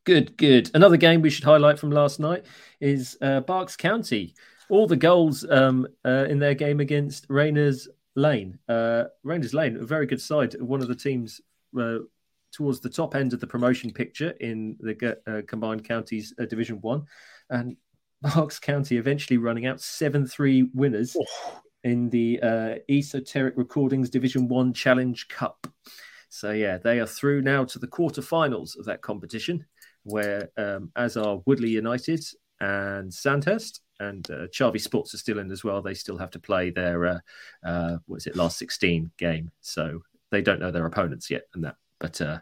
Good, 0.05 0.37
good. 0.37 0.70
Another 0.74 0.96
game 0.96 1.22
we 1.22 1.31
should 1.31 1.44
highlight 1.44 1.78
from 1.78 1.90
last 1.90 2.18
night 2.18 2.46
is 2.81 3.16
uh, 3.22 3.40
Berks 3.40 3.76
County. 3.76 4.35
All 4.68 4.87
the 4.87 4.96
goals 4.96 5.44
um, 5.48 5.87
uh, 6.05 6.26
in 6.28 6.38
their 6.38 6.55
game 6.55 6.81
against 6.81 7.26
Rayners 7.28 7.88
Lane. 8.16 8.59
Uh, 8.68 9.05
Rayners 9.22 9.55
Lane, 9.55 9.76
a 9.76 9.85
very 9.85 10.07
good 10.07 10.20
side, 10.20 10.61
one 10.61 10.83
of 10.83 10.88
the 10.88 10.94
teams 10.94 11.40
uh, 11.78 11.98
towards 12.52 12.81
the 12.81 12.90
top 12.90 13.14
end 13.14 13.33
of 13.33 13.40
the 13.40 13.46
promotion 13.46 13.92
picture 13.92 14.31
in 14.40 14.76
the 14.81 15.16
uh, 15.26 15.42
combined 15.46 15.85
counties 15.85 16.35
uh, 16.40 16.44
Division 16.46 16.81
One, 16.81 17.07
and 17.50 17.76
Berks 18.22 18.59
County 18.59 18.96
eventually 18.96 19.38
running 19.38 19.66
out 19.66 19.81
seven 19.81 20.26
three 20.26 20.68
winners 20.74 21.16
in 21.85 22.11
the 22.11 22.40
uh, 22.42 22.75
Esoteric 22.88 23.55
Recordings 23.57 24.11
Division 24.11 24.49
One 24.49 24.73
Challenge 24.73 25.29
Cup. 25.29 25.66
So 26.29 26.53
yeah, 26.53 26.79
they 26.79 27.01
are 27.01 27.07
through 27.07 27.42
now 27.42 27.64
to 27.64 27.79
the 27.79 27.87
quarterfinals 27.87 28.79
of 28.79 28.87
that 28.87 29.03
competition, 29.03 29.66
where 30.05 30.51
um, 30.57 30.90
as 30.97 31.16
are 31.16 31.42
Woodley 31.45 31.71
United 31.71 32.25
and 32.61 33.12
Sandhurst 33.12 33.81
and 34.01 34.29
uh, 34.31 34.47
Sports 34.79 35.14
are 35.14 35.18
still 35.18 35.38
in 35.38 35.51
as 35.51 35.62
well. 35.62 35.83
They 35.83 35.95
still 35.95 36.18
have 36.18 36.31
to 36.31 36.38
play 36.38 36.71
their 36.71 37.07
uh, 37.07 37.18
uh, 37.64 37.97
what 38.07 38.16
is 38.16 38.27
it 38.27 38.37
last 38.37 38.59
sixteen 38.59 39.11
game, 39.18 39.51
so 39.61 40.01
they 40.31 40.42
don't 40.42 40.61
know 40.61 40.71
their 40.71 40.87
opponents 40.87 41.31
yet, 41.31 41.42
and 41.55 41.64
that. 41.64 41.77
But 42.02 42.20
uh, 42.20 42.40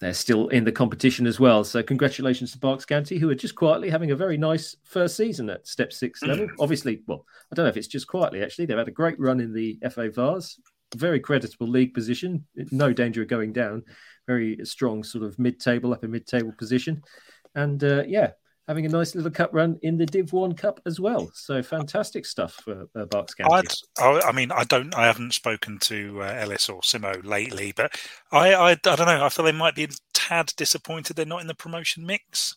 they're 0.00 0.14
still 0.14 0.48
in 0.48 0.64
the 0.64 0.72
competition 0.72 1.26
as 1.26 1.38
well. 1.38 1.62
So 1.62 1.82
congratulations 1.82 2.52
to 2.52 2.58
Berks 2.58 2.86
County, 2.86 3.18
who 3.18 3.28
are 3.28 3.34
just 3.34 3.54
quietly 3.54 3.90
having 3.90 4.12
a 4.12 4.16
very 4.16 4.38
nice 4.38 4.74
first 4.82 5.14
season 5.14 5.50
at 5.50 5.68
Step 5.68 5.92
Six 5.92 6.22
level. 6.22 6.48
Obviously, 6.58 7.02
well, 7.06 7.26
I 7.52 7.54
don't 7.54 7.66
know 7.66 7.68
if 7.68 7.76
it's 7.76 7.86
just 7.86 8.06
quietly. 8.06 8.42
Actually, 8.42 8.64
they've 8.64 8.78
had 8.78 8.88
a 8.88 8.92
great 8.92 9.20
run 9.20 9.40
in 9.40 9.52
the 9.52 9.78
FA 9.90 10.10
Vase, 10.10 10.58
very 10.96 11.20
creditable 11.20 11.68
league 11.68 11.92
position, 11.92 12.46
no 12.72 12.94
danger 12.94 13.20
of 13.20 13.28
going 13.28 13.52
down. 13.52 13.82
Very 14.26 14.58
strong 14.64 15.04
sort 15.04 15.22
of 15.22 15.38
mid-table, 15.38 15.92
upper 15.92 16.08
mid-table 16.08 16.54
position, 16.56 17.02
and 17.54 17.84
uh, 17.84 18.04
yeah, 18.06 18.30
having 18.68 18.86
a 18.86 18.88
nice 18.88 19.14
little 19.14 19.30
cup 19.30 19.50
run 19.52 19.78
in 19.82 19.98
the 19.98 20.06
Div 20.06 20.32
One 20.32 20.54
Cup 20.54 20.80
as 20.86 20.98
well. 21.00 21.30
So 21.34 21.62
fantastic 21.62 22.24
stuff 22.24 22.54
for 22.64 22.88
uh, 22.94 23.04
Berks 23.04 23.34
County. 23.34 23.52
I'd, 23.52 24.02
I, 24.02 24.28
I 24.28 24.32
mean, 24.32 24.50
I 24.52 24.64
don't, 24.64 24.94
I 24.94 25.06
haven't 25.06 25.34
spoken 25.34 25.78
to 25.80 26.22
uh, 26.22 26.36
Ellis 26.38 26.68
or 26.68 26.80
Simo 26.80 27.24
lately, 27.24 27.72
but 27.76 27.98
I, 28.32 28.54
I, 28.54 28.70
I 28.70 28.74
don't 28.74 29.00
know. 29.00 29.24
I 29.24 29.28
feel 29.28 29.44
they 29.44 29.52
might 29.52 29.74
be 29.74 29.84
a 29.84 29.88
tad 30.12 30.52
disappointed 30.56 31.16
they're 31.16 31.26
not 31.26 31.42
in 31.42 31.46
the 31.46 31.54
promotion 31.54 32.06
mix. 32.06 32.56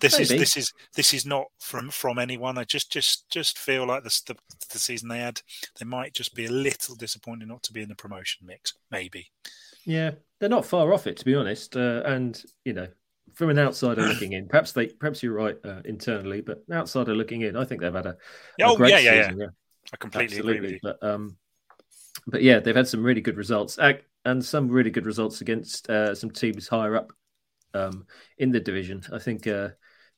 This 0.00 0.20
is 0.20 0.28
this 0.28 0.56
is 0.56 0.72
this 0.94 1.12
is 1.12 1.26
not 1.26 1.46
from 1.58 1.90
from 1.90 2.20
anyone. 2.20 2.56
I 2.56 2.62
just 2.62 2.92
just 2.92 3.28
just 3.30 3.58
feel 3.58 3.84
like 3.84 4.04
the, 4.04 4.20
the 4.28 4.36
the 4.72 4.78
season 4.78 5.08
they 5.08 5.18
had, 5.18 5.40
they 5.78 5.84
might 5.86 6.14
just 6.14 6.36
be 6.36 6.46
a 6.46 6.52
little 6.52 6.94
disappointed 6.94 7.48
not 7.48 7.64
to 7.64 7.72
be 7.72 7.82
in 7.82 7.88
the 7.88 7.96
promotion 7.96 8.46
mix. 8.46 8.74
Maybe. 8.92 9.32
Yeah, 9.84 10.12
they're 10.38 10.48
not 10.48 10.66
far 10.66 10.92
off 10.92 11.08
it, 11.08 11.16
to 11.16 11.24
be 11.24 11.34
honest. 11.34 11.76
Uh, 11.76 12.02
and 12.04 12.40
you 12.64 12.74
know, 12.74 12.86
from 13.38 13.50
an 13.50 13.58
outsider 13.58 14.02
looking 14.02 14.32
in, 14.32 14.48
perhaps 14.48 14.72
they, 14.72 14.88
perhaps 14.88 15.22
you're 15.22 15.32
right 15.32 15.56
uh, 15.64 15.80
internally, 15.84 16.40
but 16.40 16.64
an 16.68 16.74
outsider 16.74 17.14
looking 17.14 17.42
in, 17.42 17.56
I 17.56 17.64
think 17.64 17.80
they've 17.80 17.94
had 17.94 18.06
a, 18.06 18.16
a 18.60 18.64
Oh, 18.64 18.76
great 18.76 18.90
yeah, 18.90 18.98
yeah, 18.98 19.14
yeah. 19.14 19.22
season. 19.28 19.48
I 19.92 19.96
completely 19.96 20.38
agree 20.38 20.60
with 20.60 20.70
you. 20.72 20.78
But 20.82 21.02
um, 21.02 21.36
but 22.26 22.42
yeah, 22.42 22.58
they've 22.60 22.76
had 22.76 22.88
some 22.88 23.02
really 23.02 23.20
good 23.20 23.36
results 23.36 23.78
and 24.24 24.44
some 24.44 24.68
really 24.68 24.90
good 24.90 25.06
results 25.06 25.40
against 25.40 25.88
uh, 25.88 26.14
some 26.14 26.30
teams 26.30 26.68
higher 26.68 26.96
up 26.96 27.12
um, 27.74 28.06
in 28.38 28.50
the 28.50 28.60
division. 28.60 29.02
I 29.12 29.18
think 29.18 29.46
uh, 29.46 29.70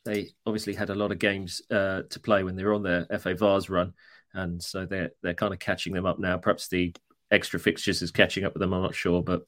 they 0.04 0.30
obviously 0.46 0.74
had 0.74 0.90
a 0.90 0.94
lot 0.94 1.12
of 1.12 1.18
games 1.18 1.62
uh, 1.70 2.02
to 2.10 2.20
play 2.20 2.42
when 2.42 2.56
they 2.56 2.64
were 2.64 2.74
on 2.74 2.82
their 2.82 3.06
FA 3.18 3.34
Vase 3.34 3.68
run, 3.68 3.92
and 4.34 4.62
so 4.62 4.86
they're 4.86 5.10
they're 5.22 5.34
kind 5.34 5.52
of 5.52 5.60
catching 5.60 5.92
them 5.92 6.06
up 6.06 6.18
now. 6.18 6.38
Perhaps 6.38 6.68
the 6.68 6.94
extra 7.30 7.60
fixtures 7.60 8.02
is 8.02 8.10
catching 8.10 8.44
up 8.44 8.54
with 8.54 8.60
them. 8.60 8.72
I'm 8.72 8.82
not 8.82 8.94
sure, 8.94 9.22
but 9.22 9.42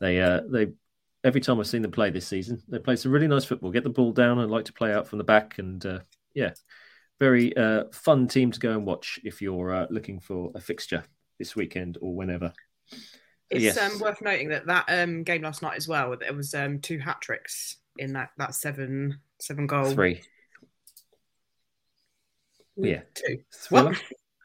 they 0.00 0.20
uh, 0.20 0.40
they 0.50 0.68
every 1.24 1.40
time 1.40 1.60
I've 1.60 1.66
seen 1.66 1.82
them 1.82 1.90
play 1.90 2.10
this 2.10 2.26
season, 2.26 2.62
they 2.68 2.78
play 2.78 2.96
some 2.96 3.12
really 3.12 3.28
nice 3.28 3.44
football. 3.44 3.70
Get 3.70 3.84
the 3.84 3.90
ball 3.90 4.12
down 4.12 4.38
and 4.38 4.50
like 4.50 4.66
to 4.66 4.72
play 4.72 4.92
out 4.92 5.06
from 5.08 5.18
the 5.18 5.24
back, 5.24 5.58
and 5.58 5.84
uh, 5.84 6.00
yeah, 6.34 6.52
very 7.20 7.56
uh, 7.56 7.84
fun 7.92 8.28
team 8.28 8.50
to 8.50 8.60
go 8.60 8.72
and 8.72 8.86
watch 8.86 9.20
if 9.24 9.40
you're 9.42 9.72
uh, 9.72 9.86
looking 9.90 10.20
for 10.20 10.50
a 10.54 10.60
fixture 10.60 11.04
this 11.38 11.54
weekend 11.54 11.98
or 12.00 12.14
whenever. 12.14 12.52
It's 13.50 13.62
Yes. 13.62 13.78
um, 13.78 14.00
worth 14.00 14.22
noting 14.22 14.48
that 14.48 14.66
that 14.66 14.84
um, 14.88 15.22
game 15.24 15.42
last 15.42 15.62
night 15.62 15.76
as 15.76 15.86
well. 15.86 16.16
There 16.18 16.32
was 16.32 16.54
um, 16.54 16.80
two 16.80 16.98
hat 16.98 17.20
tricks 17.20 17.76
in 17.98 18.14
that 18.14 18.30
that 18.38 18.54
seven 18.54 19.20
seven 19.40 19.66
goal. 19.66 19.90
Three, 19.90 20.22
yeah. 22.76 23.02
two. 23.14 23.40
thriller? 23.54 23.94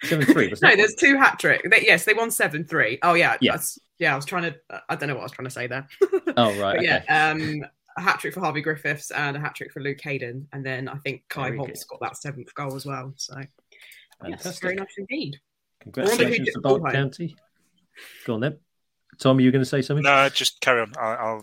Seven 0.04 0.26
three. 0.26 0.54
No, 0.62 0.76
there's 0.76 0.96
two 0.96 1.18
hat 1.18 1.40
trick. 1.40 1.68
They, 1.70 1.84
yes, 1.86 2.06
they 2.06 2.14
won 2.14 2.32
seven 2.32 2.64
three. 2.66 3.00
Oh 3.02 3.14
yeah, 3.14 3.38
Yeah. 3.42 3.58
yeah. 4.00 4.14
I 4.14 4.16
was 4.16 4.26
trying 4.26 4.44
to. 4.44 4.56
I 4.90 4.96
don't 4.96 5.10
know 5.10 5.16
what 5.16 5.22
I 5.22 5.26
was 5.26 5.32
trying 5.32 5.48
to 5.48 5.52
say 5.52 5.68
there. 5.68 5.88
Oh 6.38 6.58
right, 6.60 6.78
okay. 6.78 6.86
yeah, 6.86 7.32
um, 7.32 7.66
a 7.98 8.02
hat 8.02 8.20
trick 8.20 8.34
for 8.34 8.42
Harvey 8.42 8.62
Griffiths 8.62 9.12
and 9.12 9.36
a 9.36 9.40
hat 9.40 9.56
trick 9.56 9.72
for 9.72 9.82
Luke 9.82 10.00
Hayden, 10.02 10.48
and 10.54 10.66
then 10.66 10.88
I 10.88 10.96
think 10.98 11.24
Kai 11.30 11.48
Very 11.50 11.58
Hobbs 11.58 11.84
got 11.86 12.00
that 12.02 12.18
seventh 12.18 12.54
goal 12.54 12.76
as 12.76 12.86
well. 12.86 13.14
So 13.18 13.36
yes, 14.28 14.60
very 14.60 14.76
nice 14.76 14.88
indeed. 14.98 15.40
Congratulations 15.82 16.38
gets 16.38 16.54
to 16.54 16.60
the 16.60 16.62
ball 16.62 16.80
Berks 16.80 16.96
home. 16.96 17.04
County. 17.04 17.36
Go 18.26 18.34
on 18.36 18.40
then. 18.42 18.58
Tom, 19.20 19.38
are 19.38 19.42
you 19.42 19.52
going 19.52 19.64
to 19.64 19.70
say 19.70 19.82
something? 19.82 20.04
No, 20.04 20.30
just 20.30 20.62
carry 20.62 20.82
on. 20.82 20.94
I, 21.00 21.14
I'll. 21.16 21.42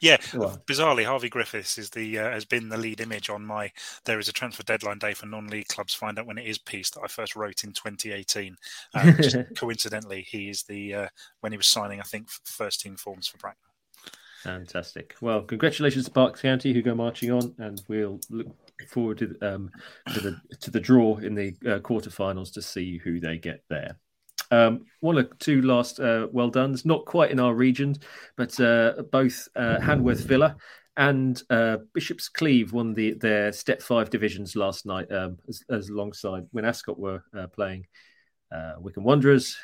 Yeah, 0.00 0.18
Well, 0.34 0.62
bizarrely, 0.66 1.04
Harvey 1.04 1.28
Griffiths 1.28 1.78
is 1.78 1.90
the 1.90 2.18
uh, 2.18 2.30
has 2.30 2.44
been 2.44 2.68
the 2.68 2.76
lead 2.76 3.00
image 3.00 3.30
on 3.30 3.44
my. 3.44 3.70
There 4.04 4.18
is 4.18 4.28
a 4.28 4.32
transfer 4.32 4.62
deadline 4.62 4.98
day 4.98 5.14
for 5.14 5.26
non-league 5.26 5.68
clubs. 5.68 5.94
Find 5.94 6.18
out 6.18 6.26
when 6.26 6.38
it 6.38 6.46
is 6.46 6.58
piece 6.58 6.90
that 6.90 7.02
I 7.02 7.08
first 7.08 7.36
wrote 7.36 7.64
in 7.64 7.72
2018. 7.72 8.56
Um, 8.94 9.16
just 9.16 9.36
coincidentally, 9.56 10.22
he 10.22 10.48
is 10.48 10.62
the 10.64 10.94
uh, 10.94 11.08
when 11.40 11.52
he 11.52 11.58
was 11.58 11.66
signing, 11.66 12.00
I 12.00 12.04
think, 12.04 12.28
first 12.44 12.80
team 12.80 12.96
forms 12.96 13.28
for 13.28 13.38
Bracknell. 13.38 13.72
Fantastic. 14.42 15.16
Well, 15.20 15.42
congratulations 15.42 16.04
to 16.04 16.10
Berks 16.12 16.40
County 16.40 16.72
who 16.72 16.80
go 16.82 16.94
marching 16.94 17.32
on, 17.32 17.54
and 17.58 17.82
we'll 17.88 18.20
look 18.30 18.46
forward 18.88 19.18
to 19.18 19.36
um, 19.42 19.70
to 20.14 20.20
the 20.20 20.40
to 20.60 20.70
the 20.70 20.78
draw 20.78 21.16
in 21.16 21.34
the 21.34 21.48
uh, 21.66 21.78
quarterfinals 21.80 22.52
to 22.52 22.62
see 22.62 22.98
who 22.98 23.18
they 23.18 23.38
get 23.38 23.64
there. 23.68 23.98
Um, 24.50 24.84
one 25.00 25.18
or 25.18 25.24
two 25.24 25.62
last 25.62 26.00
uh, 26.00 26.28
well 26.30 26.50
done's, 26.50 26.84
not 26.84 27.04
quite 27.04 27.30
in 27.30 27.40
our 27.40 27.54
region, 27.54 27.96
but 28.36 28.58
uh, 28.60 29.02
both 29.10 29.48
uh, 29.56 29.78
Hanworth 29.80 30.20
Villa 30.20 30.56
and 30.96 31.42
uh, 31.50 31.78
Bishop's 31.92 32.28
Cleeve 32.28 32.72
won 32.72 32.94
the 32.94 33.14
their 33.14 33.52
Step 33.52 33.82
Five 33.82 34.10
divisions 34.10 34.56
last 34.56 34.86
night, 34.86 35.10
um, 35.12 35.38
as, 35.48 35.62
as 35.68 35.88
alongside 35.88 36.46
when 36.52 36.64
Ascot 36.64 36.98
were 36.98 37.22
uh, 37.36 37.46
playing 37.48 37.86
uh, 38.52 38.74
Wycombe 38.78 39.04
Wanderers. 39.04 39.56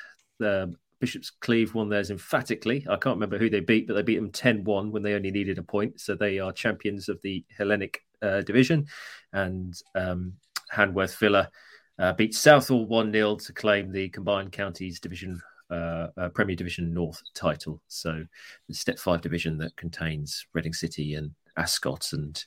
Bishop's 1.01 1.31
Cleeve 1.31 1.75
won 1.75 1.89
theirs 1.89 2.13
emphatically. 2.13 2.87
I 2.89 2.95
can't 2.95 3.17
remember 3.17 3.37
who 3.37 3.51
they 3.51 3.59
beat, 3.59 3.89
but 3.89 3.95
they 3.95 4.03
beat 4.03 4.17
them 4.17 4.31
10 4.31 4.63
1 4.63 4.93
when 4.93 5.03
they 5.03 5.15
only 5.15 5.33
needed 5.33 5.59
a 5.59 5.63
point. 5.63 6.01
So 6.01 6.15
they 6.15 6.39
are 6.39 6.53
champions 6.53 7.09
of 7.09 7.21
the 7.23 7.45
Hellenic 7.59 8.05
division. 8.21 8.87
And 9.33 9.75
um, 9.97 10.35
Hanworth 10.73 11.19
Villa 11.19 11.51
uh, 12.03 12.13
beat 12.13 12.35
Southall 12.35 12.87
1 12.87 13.13
0 13.13 13.37
to 13.37 13.53
claim 13.53 13.93
the 13.93 14.09
Combined 14.09 14.51
Counties 14.51 14.99
Division 14.99 15.41
uh, 15.71 16.09
uh, 16.17 16.29
Premier 16.31 16.57
Division 16.57 16.93
North 16.93 17.23
title. 17.33 17.81
So 17.87 18.25
the 18.69 18.75
Step 18.75 18.99
5 18.99 19.21
division 19.21 19.57
that 19.59 19.77
contains 19.77 20.45
Reading 20.53 20.73
City 20.73 21.15
and 21.15 21.31
Ascot 21.57 22.13
and 22.13 22.45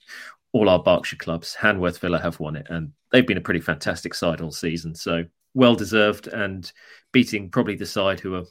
all 0.52 0.68
our 0.68 0.84
Berkshire 0.84 1.16
clubs. 1.16 1.56
Hanworth 1.56 2.00
Villa 2.00 2.20
have 2.20 2.40
won 2.42 2.58
it, 2.58 2.68
and 2.70 2.92
they've 3.12 3.26
been 3.26 3.38
a 3.38 3.42
pretty 3.42 3.62
fantastic 3.62 4.14
side 4.14 4.42
all 4.42 4.52
season. 4.52 4.94
So 4.94 5.24
well 5.54 5.76
deserved 5.76 6.28
and 6.28 6.70
beating 7.14 7.50
probably 7.50 7.78
the 7.78 7.86
side 7.86 8.20
who 8.20 8.36
are 8.36 8.46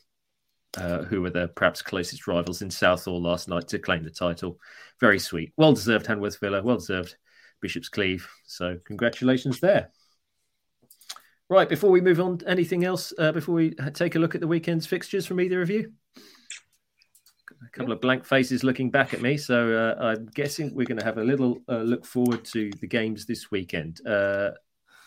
uh, 0.79 1.05
who 1.05 1.21
were 1.21 1.31
their 1.31 1.49
perhaps 1.49 1.83
closest 1.83 2.27
rivals 2.27 2.63
in 2.63 2.71
Southall 2.71 3.23
last 3.23 3.47
night 3.47 3.69
to 3.69 3.79
claim 3.79 4.03
the 4.03 4.11
title. 4.11 4.59
Very 5.01 5.19
sweet. 5.19 5.53
Well 5.59 5.75
deserved, 5.75 6.07
Hanworth 6.07 6.41
Villa. 6.41 6.63
Well 6.63 6.79
deserved, 6.79 7.15
Bishop's 7.61 7.91
Cleeve. 7.91 8.27
So, 8.47 8.79
congratulations 8.85 9.61
there. 9.61 9.91
Right, 11.55 11.69
before 11.69 11.91
we 11.91 12.01
move 12.01 12.19
on, 12.19 12.41
anything 12.49 12.85
else 12.85 13.13
uh, 13.17 13.31
before 13.31 13.55
we 13.55 13.77
take 13.95 14.17
a 14.17 14.19
look 14.19 14.35
at 14.35 14.41
the 14.41 14.49
weekend's 14.49 14.89
fixtures 14.89 15.25
from 15.25 15.41
either 15.41 15.63
of 15.63 15.71
you? 15.71 15.93
A 16.17 17.71
couple 17.71 17.93
of 17.93 18.01
blank 18.01 18.25
faces 18.25 18.65
looking 18.65 18.91
back 18.91 19.15
at 19.15 19.23
me. 19.23 19.37
So, 19.37 19.71
uh, 19.73 20.03
I'm 20.03 20.27
guessing 20.35 20.75
we're 20.75 20.85
going 20.85 20.99
to 20.99 21.05
have 21.05 21.17
a 21.17 21.23
little 21.23 21.59
uh, 21.69 21.83
look 21.83 22.05
forward 22.05 22.45
to 22.47 22.73
the 22.81 22.89
games 22.89 23.25
this 23.25 23.53
weekend. 23.53 24.01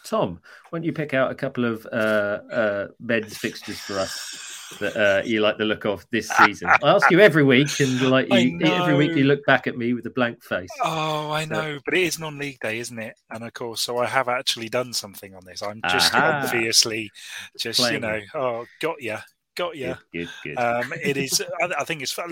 Uh, 0.08 0.18
Tom, 0.18 0.40
why 0.70 0.80
don't 0.80 0.86
you 0.86 0.94
pick 0.94 1.14
out 1.14 1.32
a 1.32 1.36
couple 1.36 1.66
of 1.66 1.86
uh, 1.88 2.88
men's 3.00 3.38
fixtures 3.38 3.80
for 3.80 4.00
us? 4.00 4.54
that 4.80 4.98
uh, 4.98 5.22
you 5.26 5.42
like 5.42 5.58
the 5.58 5.66
look 5.66 5.86
of 5.86 6.06
this 6.12 6.30
season? 6.30 6.70
I 6.70 6.78
ask 6.84 7.10
you 7.10 7.20
every 7.20 7.44
week, 7.44 7.80
and 7.80 8.02
like 8.10 8.28
you, 8.34 8.60
every 8.64 8.96
week 8.96 9.16
you 9.16 9.24
look 9.24 9.46
back 9.46 9.68
at 9.68 9.78
me 9.78 9.94
with 9.94 10.06
a 10.06 10.10
blank 10.10 10.44
face. 10.44 10.70
Oh, 10.84 11.32
I 11.32 11.46
know, 11.46 11.80
but 11.86 11.94
it 11.94 12.02
is 12.02 12.20
non-league 12.20 12.60
day, 12.60 12.80
isn't 12.80 13.00
it? 13.00 13.16
And 13.30 13.44
of 13.44 13.54
course, 13.54 13.82
so 13.82 13.98
I 13.98 14.06
have 14.06 14.28
actually 14.28 14.70
done 14.70 14.94
something 14.94 15.34
on 15.36 15.46
this. 15.46 15.62
I'm 15.62 15.82
just 15.90 16.14
Aha. 16.14 16.42
obviously 16.44 17.12
just 17.58 17.80
Playing. 17.80 17.96
you 17.96 18.00
know, 18.02 18.22
oh, 18.36 18.66
got 18.82 19.02
you, 19.02 19.18
got 19.56 19.76
you. 19.76 19.96
Good, 20.12 20.30
good. 20.44 20.56
good. 20.56 20.58
Um, 20.58 20.94
it 21.04 21.18
is. 21.18 21.42
I, 21.62 21.70
I 21.80 21.84
think 21.84 22.02
it's. 22.02 22.16
Do 22.16 22.24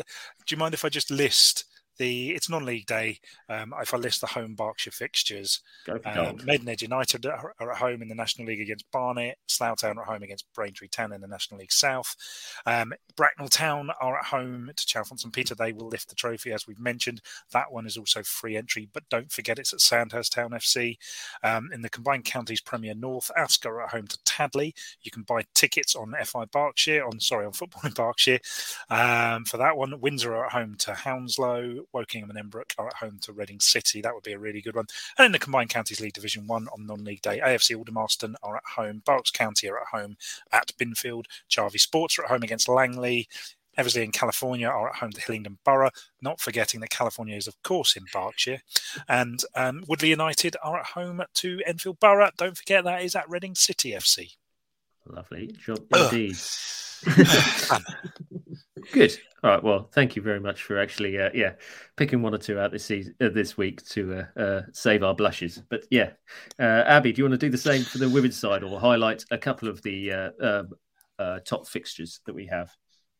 you 0.49 0.57
mind 0.57 0.73
if 0.73 0.85
I 0.85 0.89
just 0.89 1.11
list? 1.11 1.65
The 1.97 2.31
it's 2.31 2.49
non-league 2.49 2.85
day. 2.85 3.19
Um, 3.49 3.73
if 3.81 3.93
I 3.93 3.97
list 3.97 4.21
the 4.21 4.27
home 4.27 4.55
Berkshire 4.55 4.91
fixtures, 4.91 5.61
um, 6.05 6.39
Maidenhead 6.45 6.81
United 6.81 7.25
are 7.25 7.53
at 7.59 7.77
home 7.77 8.01
in 8.01 8.07
the 8.07 8.15
National 8.15 8.47
League 8.47 8.61
against 8.61 8.89
Barnet. 8.91 9.37
Slough 9.47 9.79
Town 9.79 9.97
are 9.97 10.01
at 10.01 10.07
home 10.07 10.23
against 10.23 10.51
Braintree 10.53 10.87
Town 10.87 11.13
in 11.13 11.21
the 11.21 11.27
National 11.27 11.59
League 11.59 11.71
South. 11.71 12.15
Um, 12.65 12.93
Bracknell 13.15 13.49
Town 13.49 13.89
are 14.01 14.17
at 14.17 14.25
home 14.25 14.71
to 14.75 14.85
Chalfont 14.85 15.19
St 15.19 15.33
Peter. 15.33 15.55
They 15.55 15.73
will 15.73 15.87
lift 15.87 16.09
the 16.09 16.15
trophy 16.15 16.51
as 16.51 16.67
we've 16.67 16.79
mentioned. 16.79 17.21
That 17.51 17.71
one 17.71 17.85
is 17.85 17.97
also 17.97 18.23
free 18.23 18.57
entry, 18.57 18.89
but 18.91 19.07
don't 19.09 19.31
forget 19.31 19.59
it's 19.59 19.73
at 19.73 19.81
Sandhurst 19.81 20.33
Town 20.33 20.51
FC. 20.51 20.97
Um, 21.43 21.69
in 21.73 21.81
the 21.81 21.89
Combined 21.89 22.25
Counties 22.25 22.61
Premier 22.61 22.95
North, 22.95 23.31
Ascot 23.37 23.71
are 23.71 23.83
at 23.83 23.91
home 23.91 24.07
to 24.07 24.17
Tadley. 24.25 24.73
You 25.01 25.11
can 25.11 25.23
buy 25.23 25.43
tickets 25.53 25.95
on 25.95 26.15
FI 26.23 26.45
Berkshire 26.45 27.05
on 27.05 27.19
sorry 27.19 27.45
on 27.45 27.53
Football 27.53 27.81
in 27.85 27.91
Berkshire 27.91 28.39
um, 28.89 29.45
for 29.45 29.57
that 29.57 29.77
one. 29.77 29.99
Windsor 29.99 30.35
are 30.35 30.45
at 30.45 30.51
home 30.51 30.75
to 30.79 30.93
Hounslow. 30.93 31.84
Wokingham 31.93 32.29
and 32.29 32.37
Embrook 32.37 32.73
are 32.77 32.87
at 32.87 32.95
home 32.95 33.19
to 33.21 33.33
Reading 33.33 33.59
City. 33.59 34.01
That 34.01 34.13
would 34.13 34.23
be 34.23 34.33
a 34.33 34.39
really 34.39 34.61
good 34.61 34.75
one. 34.75 34.85
And 35.17 35.25
in 35.25 35.31
the 35.31 35.39
Combined 35.39 35.69
Counties 35.69 36.01
League 36.01 36.13
Division 36.13 36.47
1 36.47 36.67
on 36.67 36.85
non 36.85 37.03
league 37.03 37.21
day, 37.21 37.41
AFC 37.43 37.75
Aldermaston 37.75 38.35
are 38.43 38.57
at 38.57 38.63
home. 38.75 39.01
Berks 39.05 39.31
County 39.31 39.69
are 39.69 39.77
at 39.77 39.87
home 39.87 40.17
at 40.51 40.71
Binfield. 40.77 41.25
Jarvie 41.49 41.77
Sports 41.77 42.17
are 42.17 42.23
at 42.23 42.31
home 42.31 42.43
against 42.43 42.67
Langley. 42.69 43.27
Eversley 43.77 44.03
in 44.03 44.11
California 44.11 44.67
are 44.67 44.89
at 44.89 44.95
home 44.95 45.11
to 45.11 45.21
Hillingdon 45.21 45.57
Borough, 45.65 45.91
not 46.21 46.39
forgetting 46.39 46.79
that 46.79 46.89
California 46.89 47.35
is, 47.35 47.47
of 47.47 47.61
course, 47.61 47.95
in 47.95 48.05
Berkshire. 48.11 48.61
And 49.07 49.41
um, 49.53 49.83
Woodley 49.87 50.09
United 50.09 50.55
are 50.63 50.79
at 50.79 50.85
home 50.87 51.21
to 51.35 51.61
Enfield 51.65 51.99
Borough. 51.99 52.31
Don't 52.37 52.57
forget 52.57 52.83
that 52.85 53.01
is 53.01 53.15
at 53.15 53.29
Reading 53.29 53.55
City 53.55 53.91
FC. 53.91 54.35
Lovely 55.07 55.47
job 55.47 55.79
indeed. 55.93 56.37
Good. 58.91 59.17
All 59.43 59.51
right. 59.51 59.63
Well, 59.63 59.89
thank 59.93 60.15
you 60.15 60.21
very 60.21 60.39
much 60.39 60.63
for 60.63 60.79
actually, 60.79 61.19
uh, 61.19 61.29
yeah, 61.33 61.53
picking 61.95 62.21
one 62.21 62.33
or 62.33 62.37
two 62.37 62.59
out 62.59 62.71
this 62.71 62.85
season, 62.85 63.15
uh, 63.21 63.29
this 63.29 63.57
week 63.57 63.83
to 63.89 64.25
uh, 64.37 64.39
uh 64.39 64.61
save 64.73 65.03
our 65.03 65.13
blushes. 65.13 65.61
But 65.69 65.83
yeah, 65.91 66.11
uh, 66.59 66.83
Abby, 66.85 67.11
do 67.11 67.19
you 67.19 67.25
want 67.25 67.39
to 67.39 67.45
do 67.45 67.49
the 67.49 67.57
same 67.57 67.83
for 67.83 67.97
the 67.99 68.09
women's 68.09 68.39
side, 68.39 68.63
or 68.63 68.79
highlight 68.79 69.23
a 69.31 69.37
couple 69.37 69.67
of 69.67 69.81
the 69.83 70.11
uh, 70.11 70.29
um, 71.19 71.41
top 71.45 71.67
fixtures 71.67 72.21
that 72.25 72.35
we 72.35 72.47
have? 72.47 72.71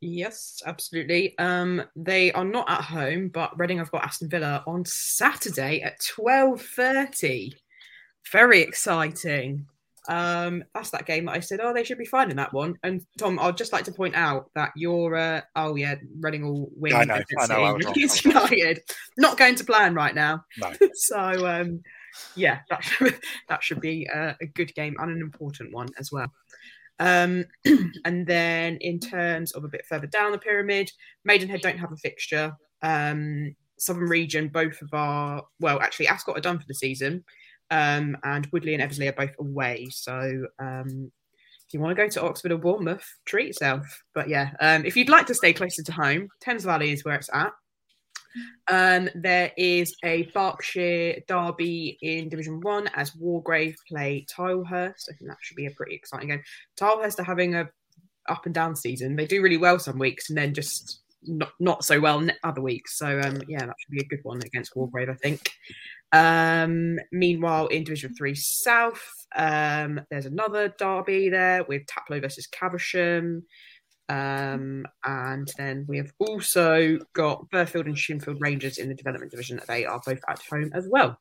Yes, 0.02 0.62
absolutely. 0.66 1.38
Um, 1.38 1.84
they 1.96 2.32
are 2.34 2.46
not 2.46 2.70
at 2.70 2.82
home, 2.82 3.30
but 3.30 3.58
Reading 3.58 3.78
have 3.78 3.92
got 3.92 4.04
Aston 4.04 4.30
Villa 4.30 4.64
on 4.68 4.86
Saturday 4.86 5.82
at 5.82 6.00
twelve 6.04 6.62
thirty. 6.62 7.54
Very 8.32 8.62
exciting. 8.62 9.68
Um, 10.08 10.64
that's 10.74 10.92
that 10.92 11.06
game 11.06 11.26
that 11.26 11.34
I 11.34 11.40
said, 11.40 11.60
oh, 11.62 11.74
they 11.74 11.84
should 11.84 11.98
be 11.98 12.06
fine 12.06 12.30
in 12.30 12.38
that 12.38 12.54
one. 12.54 12.76
And 12.84 13.06
Tom, 13.18 13.40
I'd 13.40 13.58
just 13.58 13.74
like 13.74 13.86
to 13.86 13.92
point 13.92 14.16
out 14.16 14.50
that 14.56 14.72
you're, 14.76 15.16
uh, 15.16 15.42
oh 15.56 15.76
yeah, 15.76 15.96
Reading 16.20 16.44
all 16.44 16.70
win 16.76 16.92
yeah, 16.92 17.00
I 17.00 17.06
know, 17.06 17.22
I 17.40 17.48
know, 17.48 17.76
against 17.76 18.26
United. 18.26 18.82
Not 19.18 19.38
going 19.38 19.56
to 19.56 19.64
plan 19.64 19.96
right 19.96 20.16
now. 20.16 20.44
No. 20.58 20.72
so 20.94 21.48
um, 21.48 21.82
yeah, 22.36 22.60
that 22.70 22.84
should, 22.84 23.20
that 23.50 23.64
should 23.64 23.82
be 23.82 24.08
uh, 24.14 24.34
a 24.42 24.46
good 24.46 24.74
game 24.76 24.96
and 25.00 25.12
an 25.12 25.22
important 25.22 25.74
one 25.74 25.90
as 26.00 26.12
well. 26.12 26.28
Um, 27.00 27.46
and 28.06 28.26
then 28.26 28.78
in 28.78 29.00
terms 29.00 29.52
of 29.54 29.64
a 29.64 29.70
bit 29.70 29.86
further 29.86 30.08
down 30.08 30.32
the 30.32 30.38
pyramid, 30.38 30.92
Maidenhead 31.24 31.62
don't 31.62 31.80
have 31.80 31.92
a 31.92 31.98
fixture. 31.98 32.54
Um, 32.82 33.56
Southern 33.78 34.08
region, 34.08 34.48
both 34.48 34.82
of 34.82 34.94
our 34.94 35.44
well, 35.60 35.82
actually, 35.82 36.08
Ascot 36.08 36.38
are 36.38 36.42
done 36.42 36.60
for 36.60 36.66
the 36.68 36.76
season. 36.76 37.26
Um, 37.72 38.18
and 38.24 38.48
Woodley 38.52 38.74
and 38.74 38.84
Eversley 38.84 39.08
are 39.08 39.14
both 39.14 39.36
away. 39.40 39.88
So 39.92 40.48
um, 40.60 41.12
if 41.68 41.74
you 41.74 41.80
want 41.80 41.96
to 41.96 42.02
go 42.04 42.10
to 42.10 42.22
Oxford 42.24 42.52
or 42.52 42.58
Bournemouth, 42.58 43.06
treat 43.26 43.48
yourself. 43.48 44.04
But 44.14 44.30
yeah, 44.30 44.52
um, 44.60 44.86
if 44.86 44.96
you'd 44.96 45.10
like 45.10 45.26
to 45.28 45.36
stay 45.36 45.54
closer 45.54 45.84
to 45.84 45.92
home, 45.92 46.30
Thames 46.42 46.64
Valley 46.64 46.92
is 46.92 47.04
where 47.04 47.16
it's 47.16 47.30
at. 47.34 47.52
Um, 48.68 49.10
there 49.16 49.52
is 49.58 49.96
a 50.04 50.24
Berkshire 50.34 51.22
derby 51.28 51.98
in 52.02 52.30
Division 52.30 52.60
One 52.62 52.90
as 52.96 53.12
Wargrave 53.12 53.76
play 53.88 54.26
Tilehurst. 54.30 55.10
I 55.10 55.14
think 55.14 55.30
that 55.30 55.38
should 55.42 55.56
be 55.56 55.68
a 55.68 55.72
pretty 55.72 55.96
exciting 55.96 56.30
game. 56.30 56.44
Tilehurst 56.78 57.20
are 57.20 57.24
having 57.24 57.56
a 57.56 57.70
up 58.28 58.46
and 58.46 58.54
down 58.54 58.76
season. 58.76 59.16
They 59.16 59.28
do 59.28 59.42
really 59.42 59.58
well 59.58 59.80
some 59.80 60.00
weeks 60.00 60.30
and 60.30 60.38
then 60.38 60.54
just 60.54 61.02
not 61.24 61.52
not 61.60 61.84
so 61.84 62.00
well 62.00 62.28
other 62.44 62.62
weeks. 62.62 62.98
So 62.98 63.20
um, 63.20 63.42
yeah, 63.48 63.66
that 63.66 63.76
should 63.80 63.92
be 63.92 64.02
a 64.02 64.08
good 64.08 64.24
one 64.24 64.42
against 64.44 64.76
Wargrave, 64.76 65.10
I 65.10 65.16
think. 65.16 65.52
Um, 66.12 67.00
meanwhile, 67.12 67.68
in 67.68 67.84
Division 67.84 68.16
Three 68.16 68.36
South, 68.36 69.04
um, 69.36 70.02
there's 70.10 70.26
another 70.26 70.74
derby 70.78 71.30
there 71.30 71.64
with 71.64 71.84
Taplow 71.86 72.22
versus 72.22 72.48
Caversham. 72.48 73.44
Um, 74.08 74.86
and 75.04 75.52
then 75.58 75.86
we 75.88 75.98
have 75.98 76.12
also 76.20 77.00
got 77.14 77.50
Burghfield 77.50 77.88
and 77.88 77.98
Shinfield 77.98 78.40
Rangers 78.40 78.78
in 78.78 78.88
the 78.88 78.94
development 78.94 79.32
division. 79.32 79.60
They 79.68 79.86
are 79.86 80.02
both 80.06 80.22
at 80.28 80.42
home 80.50 80.72
as 80.74 80.88
well. 80.90 81.20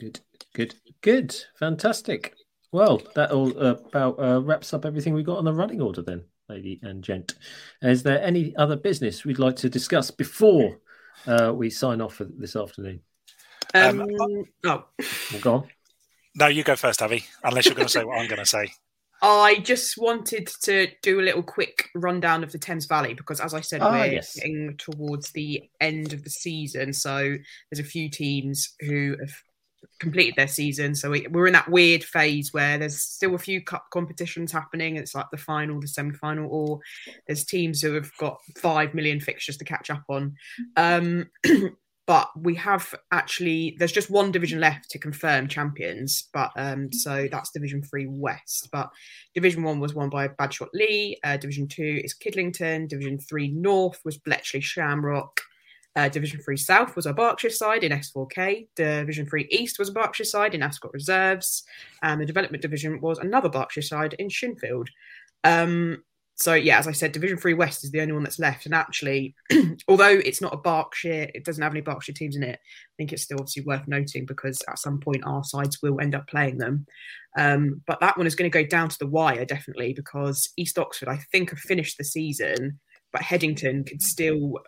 Good, 0.00 0.20
good, 0.54 0.74
good, 1.00 1.36
fantastic. 1.58 2.34
Well, 2.72 3.02
that 3.14 3.30
all 3.30 3.56
uh, 3.56 3.76
about 3.86 4.18
uh, 4.18 4.42
wraps 4.42 4.74
up 4.74 4.84
everything 4.84 5.14
we 5.14 5.22
got 5.22 5.38
on 5.38 5.44
the 5.44 5.52
running 5.52 5.80
order, 5.80 6.02
then, 6.02 6.24
lady 6.48 6.80
and 6.82 7.04
gent. 7.04 7.34
Is 7.82 8.02
there 8.02 8.20
any 8.22 8.56
other 8.56 8.76
business 8.76 9.24
we'd 9.24 9.38
like 9.38 9.56
to 9.56 9.68
discuss 9.68 10.10
before 10.10 10.78
uh, 11.26 11.52
we 11.54 11.70
sign 11.70 12.00
off 12.00 12.14
for 12.14 12.24
this 12.24 12.56
afternoon? 12.56 13.00
Um, 13.74 14.00
um, 14.00 14.44
oh, 14.64 14.84
well, 14.98 15.40
go 15.40 15.54
on. 15.54 15.68
No, 16.34 16.46
you 16.46 16.64
go 16.64 16.76
first, 16.76 17.02
Abby. 17.02 17.24
Unless 17.44 17.66
you're 17.66 17.74
going 17.74 17.86
to 17.86 17.92
say 17.92 18.04
what 18.04 18.18
I'm 18.18 18.28
going 18.28 18.38
to 18.38 18.46
say. 18.46 18.72
I 19.22 19.60
just 19.60 19.96
wanted 19.98 20.48
to 20.62 20.88
do 21.00 21.20
a 21.20 21.22
little 21.22 21.44
quick 21.44 21.88
rundown 21.94 22.42
of 22.42 22.50
the 22.50 22.58
Thames 22.58 22.86
Valley 22.86 23.14
because, 23.14 23.38
as 23.38 23.54
I 23.54 23.60
said, 23.60 23.80
oh, 23.80 23.92
we're 23.92 24.06
yes. 24.06 24.34
getting 24.34 24.76
towards 24.78 25.30
the 25.30 25.62
end 25.80 26.12
of 26.12 26.24
the 26.24 26.30
season. 26.30 26.92
So 26.92 27.36
there's 27.70 27.86
a 27.86 27.88
few 27.88 28.10
teams 28.10 28.74
who 28.80 29.16
have 29.20 29.32
completed 29.98 30.34
their 30.36 30.48
season. 30.48 30.94
So 30.94 31.10
we, 31.10 31.26
are 31.26 31.46
in 31.46 31.52
that 31.52 31.70
weird 31.70 32.04
phase 32.04 32.52
where 32.52 32.78
there's 32.78 33.00
still 33.00 33.34
a 33.34 33.38
few 33.38 33.62
cup 33.62 33.86
competitions 33.92 34.52
happening. 34.52 34.96
It's 34.96 35.14
like 35.14 35.26
the 35.30 35.36
final, 35.36 35.80
the 35.80 35.88
semi 35.88 36.14
final, 36.14 36.48
or 36.50 36.80
there's 37.26 37.44
teams 37.44 37.80
who 37.80 37.94
have 37.94 38.10
got 38.18 38.38
5 38.56 38.94
million 38.94 39.20
fixtures 39.20 39.56
to 39.58 39.64
catch 39.64 39.90
up 39.90 40.04
on. 40.08 40.34
Um, 40.76 41.26
but 42.06 42.30
we 42.36 42.54
have 42.54 42.94
actually 43.12 43.76
there's 43.78 43.92
just 43.92 44.10
one 44.10 44.32
division 44.32 44.60
left 44.60 44.90
to 44.90 44.98
confirm 44.98 45.46
champions 45.46 46.28
but 46.32 46.50
um 46.56 46.92
so 46.92 47.28
that's 47.30 47.52
division 47.52 47.82
three 47.82 48.06
west 48.08 48.68
but 48.72 48.90
division 49.34 49.62
one 49.62 49.78
was 49.78 49.94
won 49.94 50.10
by 50.10 50.26
badshot 50.26 50.68
lea 50.74 51.16
uh, 51.24 51.36
division 51.36 51.68
two 51.68 52.00
is 52.02 52.14
kidlington 52.14 52.88
division 52.88 53.18
three 53.18 53.48
north 53.48 54.00
was 54.04 54.18
bletchley 54.18 54.60
shamrock 54.60 55.40
uh, 55.96 56.08
division 56.08 56.40
3 56.40 56.56
south 56.56 56.96
was 56.96 57.06
our 57.06 57.12
berkshire 57.12 57.50
side 57.50 57.84
in 57.84 57.92
s4k 57.92 58.66
division 58.76 59.26
3 59.26 59.46
east 59.50 59.78
was 59.78 59.88
a 59.88 59.92
berkshire 59.92 60.24
side 60.24 60.54
in 60.54 60.62
ascot 60.62 60.92
reserves 60.92 61.64
and 62.02 62.20
the 62.20 62.26
development 62.26 62.62
division 62.62 63.00
was 63.00 63.18
another 63.18 63.48
berkshire 63.48 63.82
side 63.82 64.14
in 64.18 64.28
shinfield 64.28 64.88
um 65.44 66.02
so 66.34 66.54
yeah, 66.54 66.78
as 66.78 66.88
I 66.88 66.92
said, 66.92 67.12
Division 67.12 67.36
Three 67.36 67.54
West 67.54 67.84
is 67.84 67.90
the 67.90 68.00
only 68.00 68.14
one 68.14 68.24
that's 68.24 68.38
left. 68.38 68.66
And 68.66 68.74
actually, 68.74 69.34
although 69.88 70.20
it's 70.24 70.40
not 70.40 70.54
a 70.54 70.56
Berkshire, 70.56 71.30
it 71.34 71.44
doesn't 71.44 71.62
have 71.62 71.72
any 71.72 71.82
Berkshire 71.82 72.12
teams 72.12 72.36
in 72.36 72.42
it. 72.42 72.58
I 72.58 72.92
think 72.96 73.12
it's 73.12 73.22
still 73.22 73.38
obviously 73.38 73.64
worth 73.64 73.86
noting 73.86 74.26
because 74.26 74.62
at 74.68 74.78
some 74.78 74.98
point 74.98 75.24
our 75.24 75.44
sides 75.44 75.78
will 75.82 76.00
end 76.00 76.14
up 76.14 76.26
playing 76.26 76.58
them. 76.58 76.86
Um, 77.38 77.82
but 77.86 78.00
that 78.00 78.16
one 78.16 78.26
is 78.26 78.34
going 78.34 78.50
to 78.50 78.62
go 78.62 78.66
down 78.66 78.88
to 78.88 78.98
the 78.98 79.06
wire 79.06 79.44
definitely 79.44 79.92
because 79.92 80.50
East 80.56 80.78
Oxford, 80.78 81.08
I 81.08 81.18
think, 81.30 81.50
have 81.50 81.58
finished 81.58 81.98
the 81.98 82.04
season, 82.04 82.80
but 83.12 83.22
Headington 83.22 83.84
could 83.84 84.02
still 84.02 84.58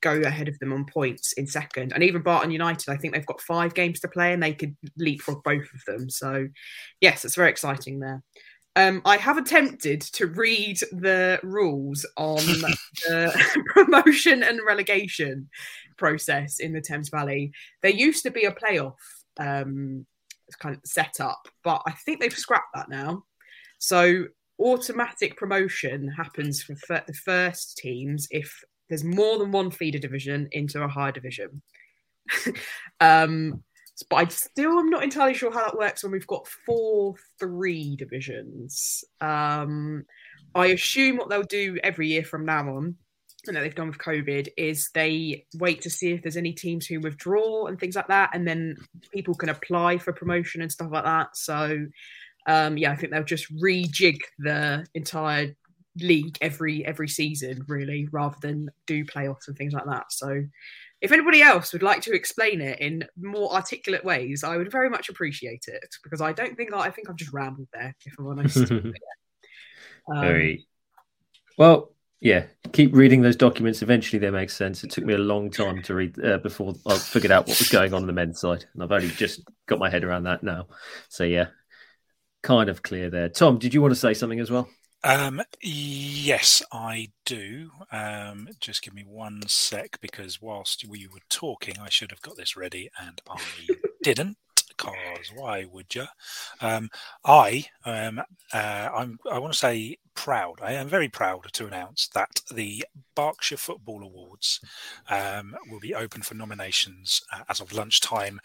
go 0.00 0.20
ahead 0.20 0.48
of 0.48 0.58
them 0.58 0.72
on 0.72 0.84
points 0.84 1.32
in 1.34 1.46
second. 1.46 1.92
And 1.92 2.02
even 2.02 2.22
Barton 2.22 2.50
United, 2.50 2.90
I 2.90 2.96
think 2.96 3.14
they've 3.14 3.26
got 3.26 3.40
five 3.40 3.74
games 3.74 4.00
to 4.00 4.08
play 4.08 4.32
and 4.32 4.42
they 4.42 4.52
could 4.52 4.76
leapfrog 4.96 5.42
both 5.42 5.68
of 5.74 5.84
them. 5.86 6.10
So, 6.10 6.48
yes, 7.00 7.24
it's 7.24 7.36
very 7.36 7.50
exciting 7.50 8.00
there. 8.00 8.22
Um, 8.76 9.02
I 9.04 9.16
have 9.16 9.36
attempted 9.36 10.00
to 10.00 10.26
read 10.26 10.78
the 10.92 11.40
rules 11.42 12.06
on 12.16 12.36
the 13.06 13.64
promotion 13.74 14.42
and 14.42 14.60
relegation 14.64 15.48
process 15.96 16.60
in 16.60 16.72
the 16.72 16.80
Thames 16.80 17.08
Valley. 17.08 17.52
There 17.82 17.90
used 17.90 18.22
to 18.24 18.30
be 18.30 18.44
a 18.44 18.52
playoff 18.52 18.94
um, 19.38 20.06
kind 20.58 20.76
of 20.76 20.80
set 20.84 21.20
up, 21.20 21.48
but 21.64 21.82
I 21.86 21.92
think 21.92 22.20
they've 22.20 22.32
scrapped 22.32 22.74
that 22.74 22.88
now. 22.88 23.24
So 23.78 24.26
automatic 24.60 25.36
promotion 25.36 26.08
happens 26.08 26.62
for 26.62 26.76
f- 26.90 27.06
the 27.06 27.14
first 27.14 27.78
teams 27.78 28.28
if 28.30 28.62
there's 28.90 29.04
more 29.04 29.38
than 29.38 29.52
one 29.52 29.70
feeder 29.70 29.98
division 29.98 30.48
into 30.52 30.82
a 30.82 30.88
higher 30.88 31.12
division. 31.12 31.62
um, 33.00 33.62
but 34.08 34.16
I 34.16 34.28
still 34.28 34.78
am 34.78 34.90
not 34.90 35.04
entirely 35.04 35.34
sure 35.34 35.52
how 35.52 35.64
that 35.64 35.78
works 35.78 36.02
when 36.02 36.12
we've 36.12 36.26
got 36.26 36.48
four 36.66 37.14
three 37.38 37.96
divisions. 37.96 39.04
Um, 39.20 40.04
I 40.54 40.66
assume 40.66 41.16
what 41.16 41.28
they'll 41.28 41.42
do 41.42 41.78
every 41.82 42.08
year 42.08 42.24
from 42.24 42.44
now 42.44 42.76
on, 42.76 42.96
and 43.46 43.56
that 43.56 43.60
they've 43.60 43.74
done 43.74 43.88
with 43.88 43.98
COVID, 43.98 44.48
is 44.56 44.90
they 44.94 45.46
wait 45.54 45.82
to 45.82 45.90
see 45.90 46.12
if 46.12 46.22
there's 46.22 46.36
any 46.36 46.52
teams 46.52 46.86
who 46.86 47.00
withdraw 47.00 47.66
and 47.66 47.78
things 47.78 47.96
like 47.96 48.08
that, 48.08 48.30
and 48.34 48.46
then 48.46 48.76
people 49.12 49.34
can 49.34 49.48
apply 49.48 49.98
for 49.98 50.12
promotion 50.12 50.62
and 50.62 50.72
stuff 50.72 50.90
like 50.90 51.04
that. 51.04 51.36
So, 51.36 51.86
um, 52.46 52.78
yeah, 52.78 52.92
I 52.92 52.96
think 52.96 53.12
they'll 53.12 53.22
just 53.22 53.52
rejig 53.62 54.18
the 54.38 54.86
entire 54.94 55.54
league 56.02 56.38
every 56.40 56.84
every 56.84 57.08
season, 57.08 57.64
really, 57.68 58.08
rather 58.12 58.36
than 58.40 58.70
do 58.86 59.04
playoffs 59.04 59.48
and 59.48 59.56
things 59.56 59.72
like 59.72 59.86
that. 59.86 60.12
So, 60.12 60.44
if 61.00 61.12
anybody 61.12 61.42
else 61.42 61.72
would 61.72 61.82
like 61.82 62.02
to 62.02 62.14
explain 62.14 62.60
it 62.60 62.80
in 62.80 63.04
more 63.20 63.52
articulate 63.52 64.04
ways, 64.04 64.44
I 64.44 64.56
would 64.56 64.70
very 64.70 64.90
much 64.90 65.08
appreciate 65.08 65.64
it 65.68 65.94
because 66.02 66.20
I 66.20 66.32
don't 66.32 66.56
think 66.56 66.72
I, 66.72 66.80
I 66.80 66.90
think 66.90 67.08
I've 67.08 67.16
just 67.16 67.32
rambled 67.32 67.68
there, 67.72 67.94
if 68.04 68.14
I'm 68.18 68.26
honest. 68.26 68.56
um, 68.70 68.94
very 70.20 70.66
well. 71.56 71.92
Yeah, 72.22 72.44
keep 72.72 72.94
reading 72.94 73.22
those 73.22 73.36
documents. 73.36 73.80
Eventually, 73.80 74.18
they 74.18 74.30
make 74.30 74.50
sense. 74.50 74.84
It 74.84 74.90
took 74.90 75.04
me 75.04 75.14
a 75.14 75.18
long 75.18 75.50
time 75.50 75.82
to 75.84 75.94
read 75.94 76.22
uh, 76.22 76.36
before 76.36 76.74
I 76.86 76.98
figured 76.98 77.32
out 77.32 77.48
what 77.48 77.58
was 77.58 77.70
going 77.70 77.94
on 77.94 78.02
in 78.02 78.06
the 78.06 78.12
men's 78.12 78.40
side, 78.40 78.66
and 78.74 78.82
I've 78.82 78.92
only 78.92 79.08
just 79.08 79.40
got 79.66 79.78
my 79.78 79.88
head 79.88 80.04
around 80.04 80.24
that 80.24 80.42
now. 80.42 80.66
So 81.08 81.24
yeah, 81.24 81.46
kind 82.42 82.68
of 82.68 82.82
clear 82.82 83.08
there. 83.08 83.30
Tom, 83.30 83.58
did 83.58 83.72
you 83.72 83.80
want 83.80 83.92
to 83.92 84.00
say 84.00 84.12
something 84.14 84.40
as 84.40 84.50
well? 84.50 84.68
Um, 85.02 85.40
yes, 85.62 86.62
I 86.72 87.08
do. 87.24 87.70
Um, 87.90 88.48
just 88.60 88.82
give 88.82 88.94
me 88.94 89.04
one 89.06 89.42
sec 89.48 89.98
because 90.00 90.42
whilst 90.42 90.84
we 90.86 91.06
were 91.06 91.20
talking, 91.28 91.78
I 91.80 91.88
should 91.88 92.10
have 92.10 92.22
got 92.22 92.36
this 92.36 92.56
ready 92.56 92.90
and 93.00 93.20
I 93.28 93.40
didn't. 94.02 94.36
Cause 94.76 95.30
why 95.34 95.66
would 95.70 95.94
you? 95.94 96.06
Um, 96.62 96.88
I 97.22 97.66
um, 97.84 98.22
uh, 98.52 98.88
I'm, 98.94 99.18
I 99.30 99.38
want 99.38 99.52
to 99.52 99.58
say 99.58 99.98
proud. 100.14 100.60
I 100.62 100.72
am 100.72 100.88
very 100.88 101.08
proud 101.08 101.52
to 101.52 101.66
announce 101.66 102.08
that 102.08 102.40
the 102.50 102.86
Berkshire 103.14 103.58
Football 103.58 104.02
Awards 104.02 104.58
um, 105.10 105.54
will 105.70 105.80
be 105.80 105.94
open 105.94 106.22
for 106.22 106.34
nominations 106.34 107.22
uh, 107.30 107.42
as 107.50 107.60
of 107.60 107.74
lunchtime 107.74 108.40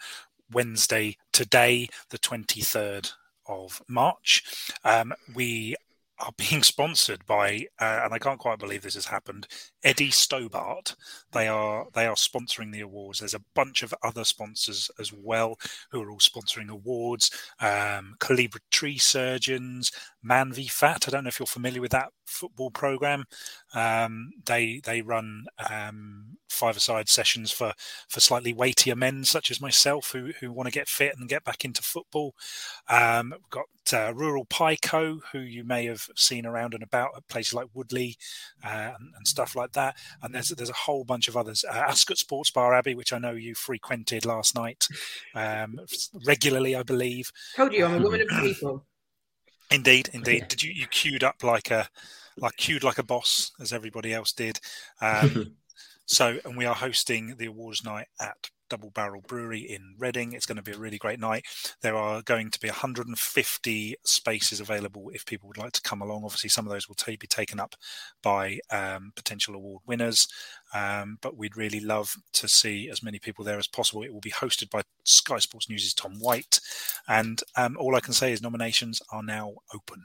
Wednesday, 0.52 1.16
today, 1.32 1.88
the 2.10 2.18
23rd 2.18 3.12
of 3.46 3.82
March. 3.88 4.44
Um, 4.84 5.14
we 5.34 5.74
are 6.18 6.32
being 6.36 6.62
sponsored 6.62 7.24
by, 7.26 7.66
uh, 7.80 8.00
and 8.04 8.14
I 8.14 8.18
can't 8.18 8.38
quite 8.38 8.58
believe 8.58 8.82
this 8.82 8.94
has 8.94 9.06
happened. 9.06 9.46
Eddie 9.84 10.10
Stobart. 10.10 10.96
They 11.32 11.48
are 11.48 11.86
they 11.94 12.06
are 12.06 12.14
sponsoring 12.14 12.72
the 12.72 12.80
awards. 12.80 13.20
There's 13.20 13.34
a 13.34 13.44
bunch 13.54 13.82
of 13.82 13.94
other 14.02 14.24
sponsors 14.24 14.90
as 14.98 15.12
well 15.12 15.58
who 15.90 16.02
are 16.02 16.10
all 16.10 16.18
sponsoring 16.18 16.70
awards. 16.70 17.30
Um, 17.60 18.16
Calibra 18.18 18.60
Tree 18.70 18.98
Surgeons, 18.98 19.92
Man 20.22 20.52
v 20.52 20.66
Fat. 20.66 21.06
I 21.06 21.10
don't 21.10 21.24
know 21.24 21.28
if 21.28 21.38
you're 21.38 21.46
familiar 21.46 21.80
with 21.80 21.92
that 21.92 22.12
football 22.26 22.70
program. 22.70 23.24
Um, 23.74 24.30
they 24.44 24.80
they 24.84 25.02
run 25.02 25.46
um, 25.70 26.36
five-a-side 26.48 27.08
sessions 27.08 27.52
for 27.52 27.72
for 28.08 28.20
slightly 28.20 28.52
weightier 28.52 28.96
men 28.96 29.24
such 29.24 29.50
as 29.50 29.60
myself 29.60 30.12
who 30.12 30.32
who 30.40 30.52
want 30.52 30.66
to 30.66 30.72
get 30.72 30.88
fit 30.88 31.14
and 31.16 31.28
get 31.28 31.44
back 31.44 31.64
into 31.64 31.82
football. 31.82 32.34
Um, 32.88 33.32
we've 33.32 33.50
got 33.50 33.66
uh, 33.92 34.12
Rural 34.14 34.44
Pico, 34.44 35.20
who 35.32 35.38
you 35.38 35.64
may 35.64 35.86
have 35.86 36.08
seen 36.16 36.46
around 36.46 36.74
and 36.74 36.82
about 36.82 37.10
at 37.16 37.28
places 37.28 37.54
like 37.54 37.68
Woodley 37.74 38.16
uh, 38.64 38.92
and, 38.98 39.12
and, 39.16 39.28
stuff 39.28 39.54
like 39.54 39.72
that. 39.72 39.96
And 40.22 40.34
there's 40.34 40.48
there's 40.48 40.70
a 40.70 40.74
whole 40.74 41.04
bunch 41.04 41.28
of 41.28 41.36
others. 41.36 41.64
Uh, 41.64 41.72
Ascot 41.72 42.18
Sports 42.18 42.50
Bar 42.50 42.74
Abbey, 42.74 42.94
which 42.94 43.12
I 43.12 43.18
know 43.18 43.32
you 43.32 43.54
frequented 43.54 44.26
last 44.26 44.54
night 44.54 44.88
um, 45.34 45.78
regularly, 46.26 46.74
I 46.74 46.82
believe. 46.82 47.30
Told 47.54 47.72
you, 47.72 47.84
I'm 47.84 48.00
a 48.00 48.04
woman 48.04 48.22
of 48.22 48.28
people. 48.42 48.84
Indeed, 49.70 50.10
indeed. 50.12 50.48
Did 50.48 50.62
you 50.62 50.72
you 50.72 50.86
queued 50.86 51.24
up 51.24 51.42
like 51.42 51.70
a 51.70 51.88
like 52.36 52.56
queued 52.56 52.84
like 52.84 52.98
a 52.98 53.02
boss 53.02 53.52
as 53.60 53.72
everybody 53.72 54.12
else 54.14 54.32
did? 54.32 54.60
Um, 55.00 55.56
so, 56.06 56.38
and 56.44 56.56
we 56.56 56.64
are 56.64 56.74
hosting 56.74 57.36
the 57.36 57.46
awards 57.46 57.84
night 57.84 58.06
at 58.20 58.50
Double 58.68 58.90
Barrel 58.90 59.22
Brewery 59.26 59.60
in 59.60 59.94
Reading. 59.98 60.32
It's 60.32 60.46
going 60.46 60.56
to 60.56 60.62
be 60.62 60.72
a 60.72 60.78
really 60.78 60.98
great 60.98 61.20
night. 61.20 61.44
There 61.82 61.96
are 61.96 62.22
going 62.22 62.50
to 62.50 62.60
be 62.60 62.68
150 62.68 63.96
spaces 64.04 64.60
available 64.60 65.10
if 65.12 65.26
people 65.26 65.48
would 65.48 65.58
like 65.58 65.72
to 65.72 65.82
come 65.82 66.02
along. 66.02 66.24
Obviously, 66.24 66.50
some 66.50 66.66
of 66.66 66.72
those 66.72 66.88
will 66.88 66.94
t- 66.94 67.16
be 67.16 67.26
taken 67.26 67.60
up 67.60 67.74
by 68.22 68.58
um, 68.70 69.12
potential 69.16 69.54
award 69.54 69.82
winners, 69.86 70.26
um, 70.74 71.18
but 71.22 71.36
we'd 71.36 71.56
really 71.56 71.80
love 71.80 72.14
to 72.34 72.48
see 72.48 72.88
as 72.90 73.02
many 73.02 73.18
people 73.18 73.44
there 73.44 73.58
as 73.58 73.68
possible. 73.68 74.02
It 74.02 74.12
will 74.12 74.20
be 74.20 74.30
hosted 74.30 74.70
by 74.70 74.82
Sky 75.04 75.38
Sports 75.38 75.68
News' 75.68 75.94
Tom 75.94 76.18
White, 76.18 76.60
and 77.08 77.40
um, 77.56 77.76
all 77.78 77.94
I 77.96 78.00
can 78.00 78.12
say 78.12 78.32
is 78.32 78.42
nominations 78.42 79.00
are 79.10 79.22
now 79.22 79.54
open. 79.74 80.04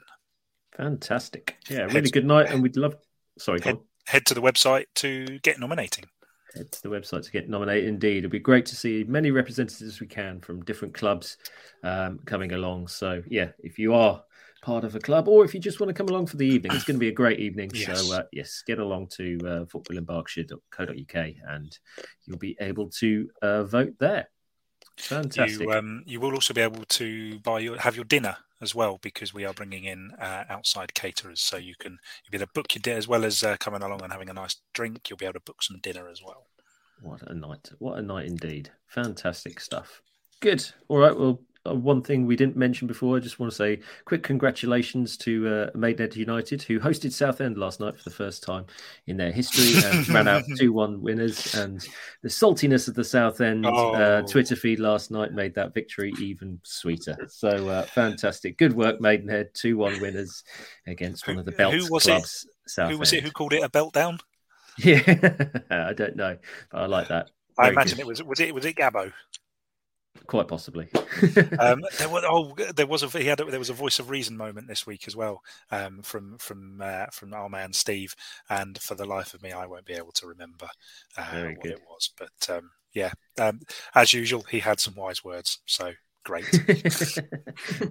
Fantastic! 0.76 1.56
Yeah, 1.68 1.84
really 1.84 2.10
good 2.10 2.26
night, 2.26 2.50
and 2.50 2.62
we'd 2.62 2.76
love. 2.76 2.96
Sorry, 3.38 3.60
head, 3.60 3.78
head 4.06 4.26
to 4.26 4.34
the 4.34 4.42
website 4.42 4.86
to 4.96 5.38
get 5.40 5.58
nominating 5.58 6.04
head 6.52 6.72
to 6.72 6.82
the 6.82 6.88
website 6.88 7.24
to 7.24 7.30
get 7.30 7.48
nominated. 7.48 7.88
Indeed, 7.88 8.18
it'd 8.18 8.30
be 8.30 8.38
great 8.38 8.66
to 8.66 8.76
see 8.76 9.04
many 9.06 9.30
representatives 9.30 10.00
we 10.00 10.06
can 10.06 10.40
from 10.40 10.64
different 10.64 10.94
clubs 10.94 11.36
um, 11.82 12.20
coming 12.24 12.52
along. 12.52 12.88
So, 12.88 13.22
yeah, 13.26 13.48
if 13.58 13.78
you 13.78 13.94
are 13.94 14.22
part 14.62 14.84
of 14.84 14.94
a 14.94 15.00
club 15.00 15.28
or 15.28 15.44
if 15.44 15.54
you 15.54 15.60
just 15.60 15.80
want 15.80 15.88
to 15.88 15.94
come 15.94 16.08
along 16.08 16.26
for 16.26 16.36
the 16.36 16.46
evening, 16.46 16.72
it's 16.74 16.84
going 16.84 16.96
to 16.96 17.00
be 17.00 17.08
a 17.08 17.12
great 17.12 17.40
evening. 17.40 17.70
Yes. 17.74 18.06
So, 18.06 18.14
uh, 18.14 18.22
yes, 18.32 18.62
get 18.66 18.78
along 18.78 19.08
to 19.16 19.38
uh, 19.44 19.64
footballinberkshire.co.uk 19.64 21.26
and 21.48 21.78
you'll 22.24 22.38
be 22.38 22.56
able 22.60 22.88
to 22.90 23.28
uh, 23.42 23.64
vote 23.64 23.94
there. 23.98 24.28
Fantastic. 24.98 25.62
You, 25.62 25.72
um, 25.72 26.02
you 26.06 26.20
will 26.20 26.34
also 26.34 26.54
be 26.54 26.60
able 26.60 26.84
to 26.84 27.38
buy 27.40 27.60
your 27.60 27.78
have 27.78 27.96
your 27.96 28.04
dinner 28.04 28.36
as 28.62 28.74
well 28.74 28.98
because 29.02 29.34
we 29.34 29.44
are 29.44 29.52
bringing 29.52 29.84
in 29.84 30.12
uh, 30.20 30.44
outside 30.48 30.94
caterers, 30.94 31.40
so 31.40 31.56
you 31.56 31.74
can 31.78 31.92
you'll 31.92 32.30
be 32.30 32.36
able 32.38 32.46
to 32.46 32.52
book 32.54 32.74
your 32.74 32.80
dinner 32.80 32.98
as 32.98 33.08
well 33.08 33.24
as 33.24 33.42
uh, 33.42 33.56
coming 33.58 33.82
along 33.82 34.02
and 34.02 34.12
having 34.12 34.30
a 34.30 34.34
nice 34.34 34.56
drink. 34.72 35.10
You'll 35.10 35.18
be 35.18 35.26
able 35.26 35.34
to 35.34 35.40
book 35.40 35.62
some 35.62 35.80
dinner 35.82 36.08
as 36.08 36.22
well. 36.24 36.46
What 37.00 37.22
a 37.22 37.34
night! 37.34 37.70
What 37.78 37.98
a 37.98 38.02
night 38.02 38.26
indeed! 38.26 38.70
Fantastic 38.86 39.60
stuff. 39.60 40.00
Good. 40.40 40.64
All 40.88 40.98
right. 40.98 41.16
Well, 41.16 41.40
one 41.64 42.02
thing 42.02 42.26
we 42.26 42.36
didn't 42.36 42.56
mention 42.56 42.88
before, 42.88 43.16
I 43.16 43.20
just 43.20 43.38
want 43.38 43.52
to 43.52 43.56
say 43.56 43.80
quick 44.04 44.22
congratulations 44.22 45.16
to 45.18 45.48
uh, 45.48 45.78
Maidenhead 45.78 46.16
United, 46.16 46.62
who 46.62 46.80
hosted 46.80 47.12
Southend 47.12 47.56
last 47.56 47.78
night 47.80 47.96
for 47.96 48.04
the 48.04 48.14
first 48.14 48.42
time 48.42 48.66
in 49.06 49.16
their 49.16 49.30
history 49.30 49.80
and 49.84 50.08
ran 50.10 50.26
out 50.26 50.44
2 50.58 50.72
1 50.72 51.00
winners. 51.00 51.54
And 51.54 51.86
the 52.22 52.28
saltiness 52.28 52.88
of 52.88 52.94
the 52.94 53.04
Southend 53.04 53.64
uh, 53.66 53.70
oh. 53.72 53.94
uh, 53.94 54.22
Twitter 54.22 54.56
feed 54.56 54.80
last 54.80 55.10
night 55.10 55.32
made 55.32 55.54
that 55.54 55.72
victory 55.72 56.12
even 56.20 56.58
sweeter. 56.64 57.16
So 57.28 57.68
uh, 57.68 57.82
fantastic. 57.82 58.58
Good 58.58 58.74
work, 58.74 59.00
Maidenhead. 59.00 59.50
2 59.54 59.76
1 59.76 60.00
winners 60.00 60.42
against 60.86 61.26
one 61.28 61.38
of 61.38 61.44
the 61.44 61.52
belt 61.52 61.74
who 61.74 61.86
was 61.92 62.04
clubs. 62.04 62.46
Who 62.76 62.98
was 62.98 63.12
it 63.12 63.22
who 63.22 63.30
called 63.30 63.52
it 63.52 63.62
a 63.62 63.68
belt 63.68 63.92
down? 63.92 64.18
Yeah, 64.78 65.02
I 65.70 65.92
don't 65.92 66.16
know, 66.16 66.38
but 66.70 66.80
I 66.80 66.86
like 66.86 67.08
that. 67.08 67.28
Very 67.58 67.68
I 67.68 67.70
imagine 67.72 67.96
good. 67.96 68.04
it 68.04 68.06
was 68.06 68.22
was 68.22 68.40
it 68.40 68.54
was 68.54 68.64
it 68.64 68.74
Gabbo? 68.74 69.12
Quite 70.26 70.48
possibly. 70.48 70.88
um, 71.58 71.82
there 71.98 72.08
was 72.08 72.24
oh, 72.26 72.54
there 72.74 72.86
was 72.86 73.02
a 73.02 73.08
he 73.08 73.26
had 73.26 73.40
a, 73.40 73.44
there 73.46 73.58
was 73.58 73.70
a 73.70 73.74
voice 73.74 73.98
of 73.98 74.10
reason 74.10 74.36
moment 74.36 74.68
this 74.68 74.86
week 74.86 75.06
as 75.06 75.16
well 75.16 75.42
um, 75.70 76.02
from 76.02 76.38
from 76.38 76.80
uh, 76.82 77.06
from 77.12 77.32
our 77.34 77.48
man 77.48 77.72
Steve, 77.72 78.14
and 78.48 78.78
for 78.78 78.94
the 78.94 79.06
life 79.06 79.34
of 79.34 79.42
me, 79.42 79.52
I 79.52 79.66
won't 79.66 79.86
be 79.86 79.94
able 79.94 80.12
to 80.12 80.26
remember 80.26 80.68
uh, 81.16 81.30
what 81.32 81.62
good. 81.62 81.72
it 81.72 81.80
was. 81.88 82.10
But 82.16 82.54
um, 82.56 82.70
yeah, 82.92 83.12
um, 83.40 83.60
as 83.94 84.12
usual, 84.12 84.42
he 84.42 84.60
had 84.60 84.80
some 84.80 84.94
wise 84.94 85.24
words. 85.24 85.60
So 85.66 85.92
great. 86.24 86.50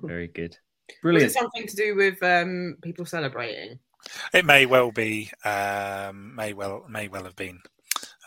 Very 0.04 0.28
good. 0.28 0.58
Brilliant. 1.02 1.26
Was 1.26 1.36
it 1.36 1.40
something 1.40 1.68
to 1.68 1.76
do 1.76 1.96
with 1.96 2.22
um, 2.22 2.78
people 2.84 3.06
celebrating? 3.06 3.80
It 4.34 4.46
may 4.46 4.66
well 4.66 4.92
be. 4.92 5.32
Um, 5.44 6.36
may 6.36 6.54
well 6.54 6.86
may 6.90 7.08
well 7.08 7.24
have 7.24 7.36
been. 7.36 7.60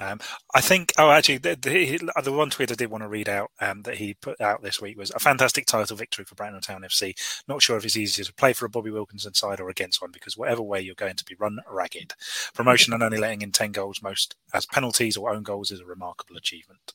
Um, 0.00 0.20
I 0.54 0.60
think. 0.60 0.92
Oh, 0.98 1.10
actually, 1.10 1.38
the, 1.38 1.56
the, 1.60 2.00
the, 2.22 2.32
one 2.32 2.50
tweet 2.50 2.70
I 2.70 2.74
did 2.74 2.90
want 2.90 3.02
to 3.02 3.08
read 3.08 3.28
out 3.28 3.50
um, 3.60 3.82
that 3.82 3.96
he 3.96 4.14
put 4.14 4.40
out 4.40 4.62
this 4.62 4.80
week 4.80 4.98
was 4.98 5.10
a 5.10 5.18
fantastic 5.18 5.66
title 5.66 5.96
victory 5.96 6.24
for 6.24 6.34
Bracknell 6.34 6.60
Town 6.60 6.82
FC. 6.82 7.14
Not 7.46 7.62
sure 7.62 7.76
if 7.76 7.84
it's 7.84 7.96
easier 7.96 8.24
to 8.24 8.34
play 8.34 8.52
for 8.52 8.66
a 8.66 8.70
Bobby 8.70 8.90
Wilkinson 8.90 9.34
side 9.34 9.60
or 9.60 9.68
against 9.68 10.02
one 10.02 10.10
because 10.10 10.36
whatever 10.36 10.62
way 10.62 10.80
you're 10.80 10.94
going 10.94 11.16
to 11.16 11.24
be 11.24 11.36
run 11.36 11.58
ragged. 11.70 12.14
Promotion 12.54 12.92
and 12.92 13.02
only 13.02 13.18
letting 13.18 13.42
in 13.42 13.52
ten 13.52 13.72
goals 13.72 14.02
most 14.02 14.34
as 14.52 14.66
penalties 14.66 15.16
or 15.16 15.30
own 15.30 15.42
goals 15.42 15.70
is 15.70 15.80
a 15.80 15.86
remarkable 15.86 16.36
achievement. 16.36 16.94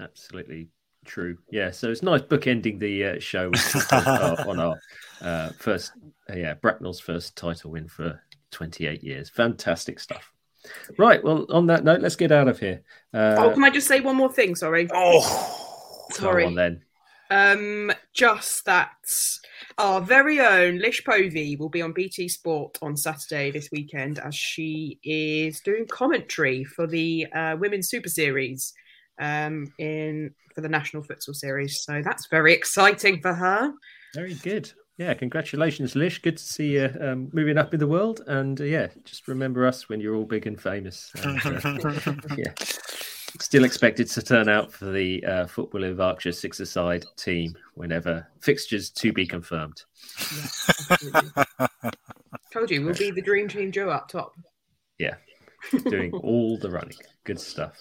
Absolutely 0.00 0.68
true. 1.04 1.38
Yeah, 1.50 1.70
so 1.70 1.90
it's 1.90 2.02
nice 2.02 2.22
bookending 2.22 2.78
the 2.78 3.04
uh, 3.04 3.20
show 3.20 3.50
on 4.46 4.60
our 4.60 4.78
uh, 5.20 5.50
first, 5.58 5.92
uh, 6.30 6.36
yeah, 6.36 6.54
Bracknell's 6.54 7.00
first 7.00 7.36
title 7.36 7.70
win 7.70 7.88
for 7.88 8.20
28 8.50 9.02
years. 9.02 9.30
Fantastic 9.30 9.98
stuff. 9.98 10.32
Right. 10.98 11.22
Well, 11.22 11.46
on 11.50 11.66
that 11.66 11.84
note, 11.84 12.00
let's 12.00 12.16
get 12.16 12.32
out 12.32 12.48
of 12.48 12.58
here. 12.58 12.82
Uh, 13.14 13.36
oh, 13.38 13.50
can 13.50 13.64
I 13.64 13.70
just 13.70 13.88
say 13.88 14.00
one 14.00 14.16
more 14.16 14.32
thing? 14.32 14.54
Sorry. 14.54 14.88
Oh, 14.92 16.08
sorry. 16.12 16.44
On, 16.44 16.54
then. 16.54 16.82
Um, 17.30 17.92
just 18.14 18.64
that 18.64 18.90
our 19.76 20.00
very 20.00 20.40
own 20.40 20.78
Lish 20.78 21.04
Povey 21.04 21.56
will 21.56 21.68
be 21.68 21.82
on 21.82 21.92
BT 21.92 22.28
Sport 22.28 22.78
on 22.80 22.96
Saturday 22.96 23.50
this 23.50 23.68
weekend 23.70 24.18
as 24.18 24.34
she 24.34 24.98
is 25.04 25.60
doing 25.60 25.86
commentary 25.86 26.64
for 26.64 26.86
the 26.86 27.26
uh, 27.34 27.56
Women's 27.58 27.88
Super 27.88 28.08
Series 28.08 28.72
um, 29.20 29.72
in 29.78 30.34
for 30.54 30.62
the 30.62 30.68
National 30.68 31.02
Futsal 31.02 31.34
Series. 31.34 31.82
So 31.84 32.02
that's 32.02 32.28
very 32.28 32.54
exciting 32.54 33.20
for 33.20 33.34
her. 33.34 33.72
Very 34.14 34.34
good. 34.34 34.72
Yeah, 34.98 35.14
congratulations, 35.14 35.94
Lish. 35.94 36.20
Good 36.20 36.38
to 36.38 36.42
see 36.42 36.72
you 36.72 36.92
um, 37.00 37.30
moving 37.32 37.56
up 37.56 37.72
in 37.72 37.78
the 37.78 37.86
world. 37.86 38.22
And 38.26 38.60
uh, 38.60 38.64
yeah, 38.64 38.88
just 39.04 39.28
remember 39.28 39.64
us 39.64 39.88
when 39.88 40.00
you're 40.00 40.16
all 40.16 40.24
big 40.24 40.48
and 40.48 40.60
famous. 40.60 41.12
And, 41.22 41.40
uh, 41.46 42.14
yeah, 42.36 42.52
still 43.38 43.62
expected 43.62 44.08
to 44.08 44.22
turn 44.22 44.48
out 44.48 44.72
for 44.72 44.86
the 44.86 45.24
uh, 45.24 45.46
Football 45.46 45.84
in 45.84 45.94
Berkshire 45.94 46.32
six-a-side 46.32 47.04
team 47.16 47.56
whenever 47.74 48.26
fixtures 48.40 48.90
to 48.90 49.12
be 49.12 49.24
confirmed. 49.24 49.84
Yeah, 51.12 51.44
Told 52.52 52.68
you, 52.68 52.84
we'll 52.84 52.94
be 52.94 53.12
the 53.12 53.22
dream 53.22 53.46
team 53.46 53.70
Joe 53.70 53.90
up 53.90 54.08
top. 54.08 54.34
Yeah, 54.98 55.14
doing 55.88 56.12
all 56.12 56.58
the 56.58 56.70
running. 56.70 56.96
Good 57.22 57.38
stuff. 57.38 57.80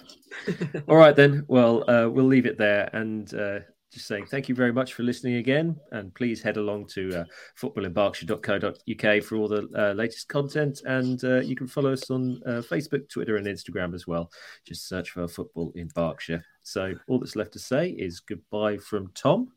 All 0.88 0.98
right, 0.98 1.16
then. 1.16 1.46
Well, 1.48 1.90
uh, 1.90 2.10
we'll 2.10 2.26
leave 2.26 2.46
it 2.46 2.60
there. 2.60 2.92
And 2.94 3.34
uh, 3.34 3.60
just 3.98 4.08
saying 4.08 4.28
thank 4.28 4.48
you 4.48 4.54
very 4.54 4.72
much 4.72 4.94
for 4.94 5.04
listening 5.04 5.36
again. 5.36 5.76
And 5.92 6.14
please 6.14 6.42
head 6.42 6.58
along 6.58 6.88
to 6.90 7.22
uh, 7.22 7.24
footballinberkshire.co.uk 7.60 9.24
for 9.24 9.36
all 9.36 9.48
the 9.48 9.68
uh, 9.76 9.94
latest 9.94 10.30
content. 10.30 10.82
And 10.86 11.24
uh, 11.24 11.40
you 11.40 11.56
can 11.56 11.68
follow 11.68 11.94
us 11.94 12.10
on 12.12 12.42
uh, 12.46 12.62
Facebook, 12.62 13.10
Twitter, 13.10 13.38
and 13.38 13.48
Instagram 13.48 13.96
as 13.96 14.06
well. 14.06 14.32
Just 14.66 14.88
search 14.88 15.12
for 15.12 15.28
Football 15.28 15.72
in 15.76 15.88
Berkshire. 15.96 16.44
So 16.62 16.94
all 17.08 17.20
that's 17.20 17.36
left 17.36 17.54
to 17.54 17.60
say 17.60 17.90
is 17.90 18.20
goodbye 18.20 18.78
from 18.78 19.12
Tom. 19.16 19.52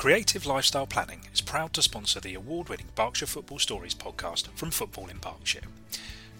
Creative 0.00 0.46
Lifestyle 0.46 0.86
Planning 0.86 1.26
is 1.30 1.42
proud 1.42 1.74
to 1.74 1.82
sponsor 1.82 2.20
the 2.20 2.32
award 2.32 2.70
winning 2.70 2.86
Berkshire 2.94 3.26
Football 3.26 3.58
Stories 3.58 3.94
podcast 3.94 4.48
from 4.54 4.70
Football 4.70 5.08
in 5.08 5.18
Berkshire. 5.18 5.60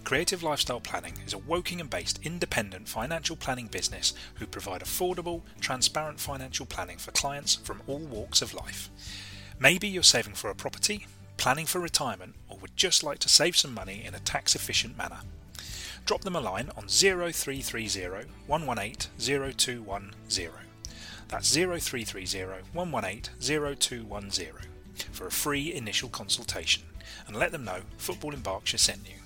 Creative 0.03 0.41
Lifestyle 0.41 0.79
Planning 0.79 1.13
is 1.27 1.35
a 1.35 1.37
Wokingham 1.37 1.87
based 1.87 2.19
independent 2.23 2.89
financial 2.89 3.35
planning 3.35 3.67
business 3.67 4.15
who 4.39 4.47
provide 4.47 4.81
affordable, 4.81 5.43
transparent 5.59 6.19
financial 6.19 6.65
planning 6.65 6.97
for 6.97 7.11
clients 7.11 7.53
from 7.53 7.83
all 7.85 7.99
walks 7.99 8.41
of 8.41 8.55
life. 8.55 8.89
Maybe 9.59 9.87
you're 9.87 10.01
saving 10.01 10.33
for 10.33 10.49
a 10.49 10.55
property, 10.55 11.05
planning 11.37 11.67
for 11.67 11.79
retirement, 11.79 12.33
or 12.49 12.57
would 12.57 12.75
just 12.75 13.03
like 13.03 13.19
to 13.19 13.29
save 13.29 13.55
some 13.55 13.75
money 13.75 14.03
in 14.03 14.15
a 14.15 14.19
tax 14.21 14.55
efficient 14.55 14.97
manner. 14.97 15.19
Drop 16.07 16.21
them 16.21 16.35
a 16.35 16.41
line 16.41 16.71
on 16.75 16.87
0330 16.87 18.25
118 18.47 19.53
0210. 19.55 20.70
That's 21.31 21.55
0330 21.55 22.73
118 22.73 23.33
0210 23.39 24.51
for 25.13 25.27
a 25.27 25.31
free 25.31 25.73
initial 25.73 26.09
consultation 26.09 26.83
and 27.25 27.37
let 27.37 27.53
them 27.53 27.63
know 27.63 27.79
Football 27.97 28.33
in 28.33 28.41
Berkshire 28.41 28.77
sent 28.77 29.07
you. 29.07 29.15